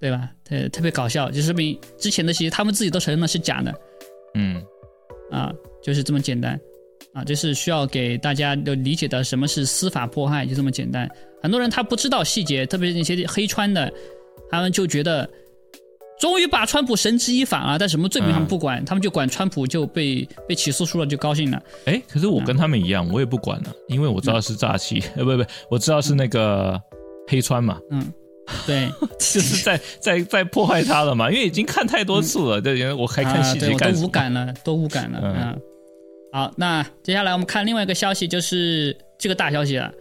[0.00, 0.30] 对吧？
[0.44, 3.74] 特特别搞笑，就说明之前的些他们自己都承认了是假的。
[4.34, 4.62] 嗯，
[5.30, 6.58] 啊，就是这么简单。
[7.14, 11.08] 啊，就是需要给大家的理解的，什么是司法迫害，就这么简单。
[11.42, 13.92] 很多人他不知道细节，特别是那些黑川的，
[14.50, 15.28] 他们就觉得
[16.20, 21.62] 终于把川普绳之以法了，但什么罪名他们不管，他们就管川普就被被起诉输了，就高兴了。
[21.84, 26.80] 哎，可是我跟他们一样，我也不管了，因为我知道是诈欺， 呃，不不，我知道是那个
[27.28, 27.78] 黑川嘛。
[27.92, 28.12] 嗯，
[28.66, 35.20] 对， 就是在在在破坏他了嘛，因为已经看太多次了，对，我还看细节干 都无感了，都无感了。
[35.22, 35.60] 嗯，
[36.32, 39.92] 好，那接下来我们看另外一个消息，就是这个大消息了。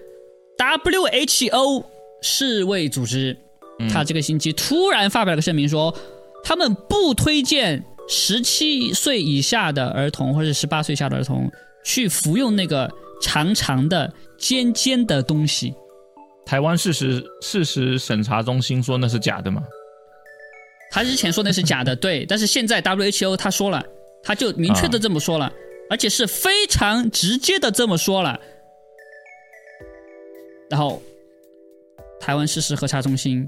[0.58, 1.84] WHO
[2.22, 3.38] 世卫组织，
[3.92, 5.96] 他这个星期突然发表了个声明，说
[6.44, 11.52] 他们不推荐十七岁以下的儿童或者十八岁以下的儿童
[11.84, 12.90] 去服用那个
[13.22, 15.74] 长长的尖尖的东西。
[16.46, 19.62] 台湾事实事实审查中心说那是假的吗？
[20.90, 23.84] 他之前说那是假的， 对，但是现在 WHO 他说了，
[24.24, 25.52] 他就明确的这么说了，
[25.90, 28.40] 而且是非常直接的这么说了。
[30.70, 31.02] 然后，
[32.20, 33.48] 台湾事实核查中心，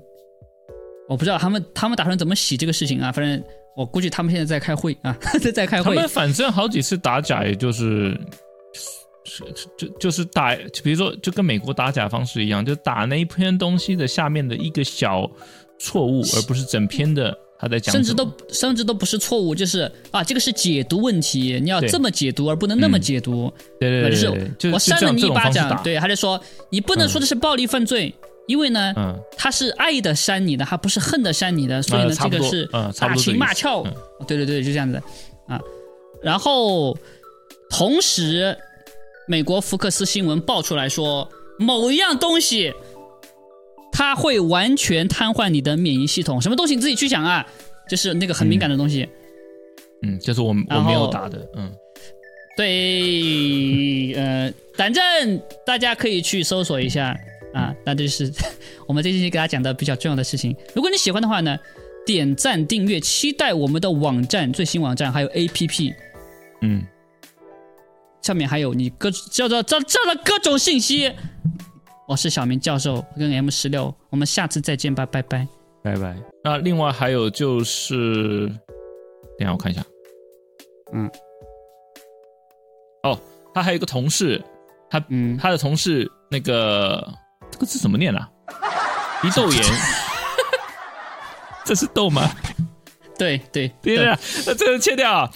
[1.07, 3.11] 我不知道他们他们打算怎么洗这个事情啊？
[3.11, 3.43] 反正
[3.75, 5.95] 我估计他们现在在开会啊，在 在开会。
[5.95, 8.19] 他们反正好几次打假，也就是
[9.25, 9.43] 是
[9.77, 15.29] 就就是打，比如说就跟美国打假方式一样，就打那一篇东西的下面的一个小
[15.77, 17.37] 错误， 而不是整篇的。
[17.61, 23.51] 他在讲，甚至都甚至都不是错误，就是啊，这个是解读问题，你要这么解读，而不能那么解读。
[23.77, 28.15] 对对对，就是我扇了你一巴掌，对，他就说你不能说的是暴力犯罪，
[28.47, 28.93] 因为呢，
[29.35, 32.65] 他是爱的扇你的，他不是恨的扇你的，所以呢，这个是
[32.97, 33.83] 打情骂俏。
[34.25, 34.95] 对对对，就这样子
[35.45, 35.59] 啊。
[36.23, 36.97] 然后
[37.69, 38.57] 同时，
[39.27, 42.73] 美国福克斯新闻爆出来说，某一样东西。
[43.91, 47.45] 它会完全瘫痪你的免疫系统，什么东西你自己去想啊，
[47.89, 49.07] 就是那个很敏感的东西。
[50.01, 51.69] 嗯，就是我我没有打的，嗯，
[52.55, 57.13] 对，呃，反正大家可以去搜索一下
[57.53, 58.31] 啊，那就是
[58.87, 60.55] 我们这期给大家讲的比较重要的事情。
[60.73, 61.57] 如果你喜欢的话呢，
[62.05, 65.93] 点赞订阅，期待我们的网站最新网站还有 APP，
[66.61, 66.81] 嗯，
[68.21, 71.11] 上面还有你各叫做这这的各种信息。
[72.09, 75.47] 我是小明教授，跟 M 十六，我们下次再见吧，拜拜，
[75.83, 76.17] 拜拜。
[76.43, 78.47] 那另外还有就是，
[79.37, 79.85] 等下我看一下，
[80.91, 81.07] 嗯，
[83.03, 83.15] 哦，
[83.53, 84.43] 他还有一个同事，
[84.89, 87.07] 他嗯，他的同事那个
[87.51, 88.27] 这个字怎么念啊？
[89.21, 89.63] 鼻窦炎，
[91.63, 92.27] 这是豆吗？
[93.19, 94.17] 对对对啊，
[94.47, 95.13] 那这个切掉。
[95.13, 95.31] 啊。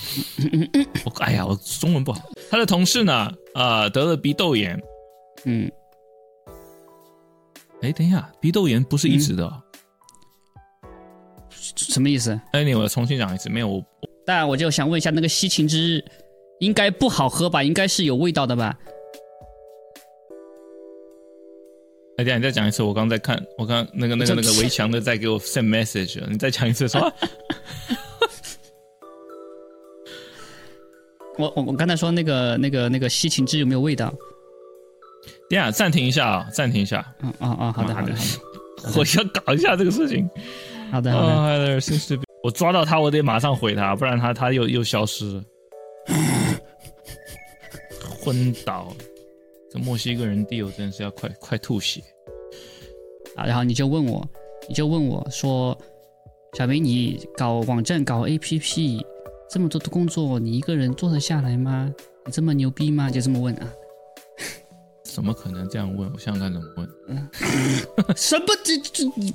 [1.05, 2.19] 我哎呀，我中文不好。
[2.49, 4.81] 他的同事呢，啊，得了鼻窦炎，
[5.45, 5.71] 嗯。
[7.83, 9.51] 哎，等一下，鼻窦炎不是一直的，
[11.75, 12.39] 什么意思？
[12.53, 13.83] 哎，你我重新讲一次，没有我。
[14.25, 16.01] 当然，我就想问一下，那个西芹汁
[16.61, 17.61] 应该不好喝吧？
[17.61, 18.73] 应该是有味道的吧？
[22.17, 27.01] 哎，等下你再讲一次，我刚在看，我刚那个那个那个围墙的在给我 send message，你再讲一次，说。
[31.37, 34.13] 我我我刚才说那个那个那个西芹汁有没有味道？
[35.53, 37.05] 等下暂停一下啊，暂停一下。
[37.21, 38.17] 嗯啊啊，好的好的好
[38.91, 40.27] 的， 我要搞一下这个事情。
[40.91, 41.79] 好的好的。
[42.43, 45.43] 我抓到他，我得马上回他，不然他他又又消失了。
[48.19, 48.91] 昏倒，
[49.71, 52.01] 这墨西哥人 deal 真是要快快吐血
[53.35, 53.45] 啊！
[53.45, 54.27] 然后你就问我，
[54.67, 55.77] 你就问我说
[56.57, 59.05] ：“小明，你搞网站搞 APP
[59.49, 61.93] 这么多的工作，你一个人做得下来吗？
[62.25, 63.71] 你这么牛逼吗？”就这么问啊？
[65.13, 66.11] 怎么可能这样问？
[66.11, 66.89] 我想想看怎么问。
[67.07, 67.29] 嗯，
[68.17, 68.45] 什么？
[68.63, 69.33] 这这你？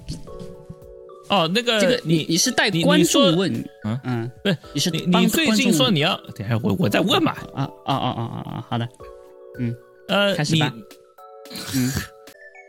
[1.29, 3.53] 哦，那个，这个你你是带观众问，
[3.85, 8.89] 嗯嗯，不是，你是你你最近说你要，等下我我在问嘛，啊啊啊啊啊啊，好的，
[9.59, 9.75] 嗯。
[10.09, 10.73] 呃，开始吧，
[11.77, 11.93] 嗯，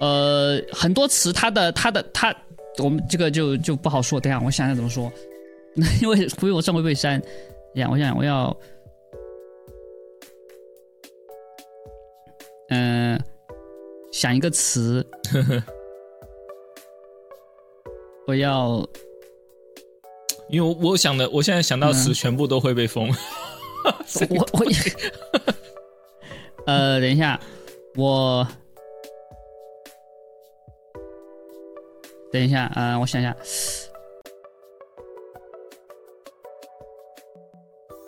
[0.02, 2.36] 呃，很多词它的它的它，
[2.80, 5.10] 我们这个就就不好说，等下我想想怎么说，
[6.02, 7.18] 因为因为我上回被删，
[7.74, 8.54] 等下我想我要，
[14.20, 15.06] 想一个词。
[18.28, 18.86] 我要，
[20.50, 23.08] 因为我想的，我现在想到词全部都会被封。
[24.30, 24.66] 我我，
[26.68, 27.40] 呃，等一下，
[27.96, 28.46] 我
[32.30, 33.34] 等一下，嗯，我想想，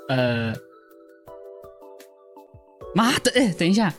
[0.10, 0.54] 呃，
[2.94, 3.94] 妈的，哎，等一下，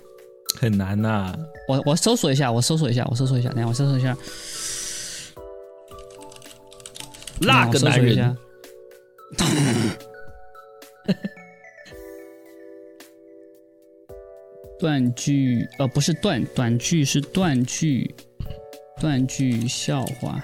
[0.58, 1.34] 很难呐，
[1.68, 4.16] 我我搜索一下，我搜索一下，我搜索一下，等下我搜索一下。
[7.40, 8.36] 那个男人，
[14.78, 18.14] 断句呃不是断短句是断句，
[19.00, 20.42] 断句笑话。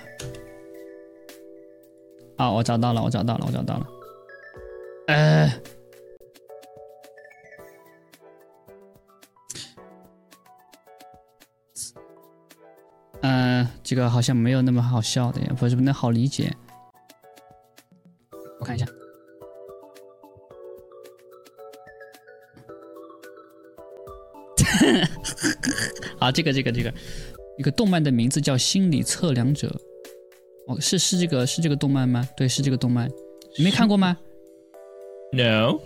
[2.37, 3.87] 啊，我找到了，我找到了，我找到了。
[5.07, 5.53] 呃，
[13.89, 16.55] 这个好像没有那么好笑的呀，不是那好理解。
[18.61, 18.85] 我看一下，
[26.21, 26.93] 好，这个这个这个，
[27.57, 29.69] 一个动漫的名字叫《心理测量者》，
[30.71, 32.29] 哦，是是这个是这个动漫吗？
[32.37, 33.11] 对，是这个动漫，
[33.57, 34.19] 你没看过吗
[35.33, 35.81] ？No，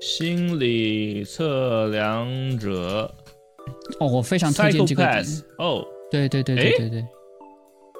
[0.00, 3.14] 心理测量者，
[4.00, 5.04] 哦，我非常推荐这个，
[5.58, 7.06] 哦，对对对对对对。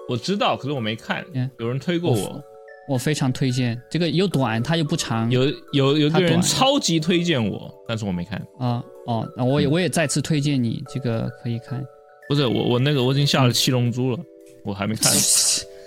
[0.09, 1.23] 我知道，可是我没看。
[1.59, 2.43] 有人推过我，
[2.89, 3.79] 我非常推荐。
[3.91, 5.31] 这个又短，它又不长。
[5.31, 8.39] 有有有个人超级推荐我，但是我没看。
[8.59, 11.85] 啊哦，那我也我也再次推荐你，这个可以看。
[12.27, 14.19] 不是我我那个我已经下了七龙珠了，
[14.65, 15.13] 我还没看。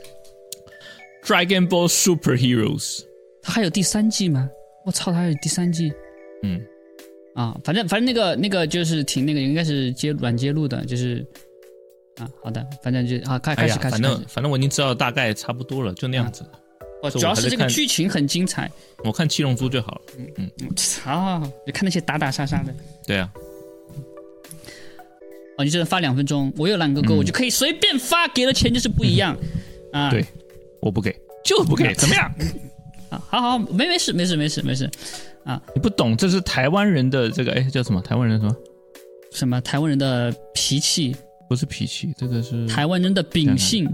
[1.25, 3.01] Dragon Ball Super Heroes，
[3.41, 4.49] 它还有第三季吗？
[4.85, 5.91] 我操，它还有第三季。
[6.43, 6.61] 嗯，
[7.33, 11.25] 啊，反正反正那个那个就是挺那个，应该是接软接录的，就是。
[12.17, 16.43] 啊，好的，反正就啊开开始开始，反正反正我已经知道大概差不多了，就那样子。
[17.01, 18.69] 哦，主要是这个剧情很精彩。
[19.03, 20.01] 我看七龙珠就好了。
[20.17, 20.69] 嗯嗯，
[21.03, 22.71] 好，就看那些打打杀杀的。
[23.07, 23.31] 对啊。
[25.57, 29.35] 哦，你只能发两分钟，我有两个歌，我就可以随便发，给了钱就是不一样。
[29.91, 30.23] 啊，对，
[30.79, 32.31] 我不给，就不给，怎么样？
[33.09, 34.87] 啊，好好，没没事没事没事没事。
[35.43, 37.99] 啊，你不懂，这是台湾人的这个，哎，叫什么？
[37.99, 38.55] 台湾人什么？
[39.31, 39.59] 什么？
[39.61, 41.15] 台湾人的脾气。
[41.51, 43.85] 不是脾气，这个是台湾人的秉性，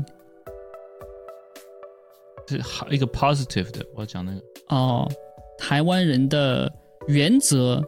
[2.48, 3.84] 是好一个 positive 的。
[3.96, 5.12] 我要讲那个哦，
[5.58, 6.72] 台湾人的
[7.08, 7.84] 原则，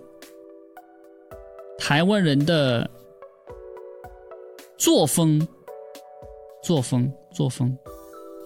[1.77, 2.89] 台湾人的
[4.75, 5.39] 作风，
[6.63, 7.77] 作风，作风，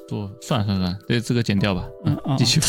[0.10, 1.90] 做算了算了算了，对这个剪掉吧。
[2.04, 2.68] 嗯，继续吧。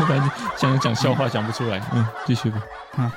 [0.00, 1.88] 要不 然讲讲笑话讲不出来。
[1.94, 2.66] 嗯，继续吧。
[2.96, 3.16] 啊。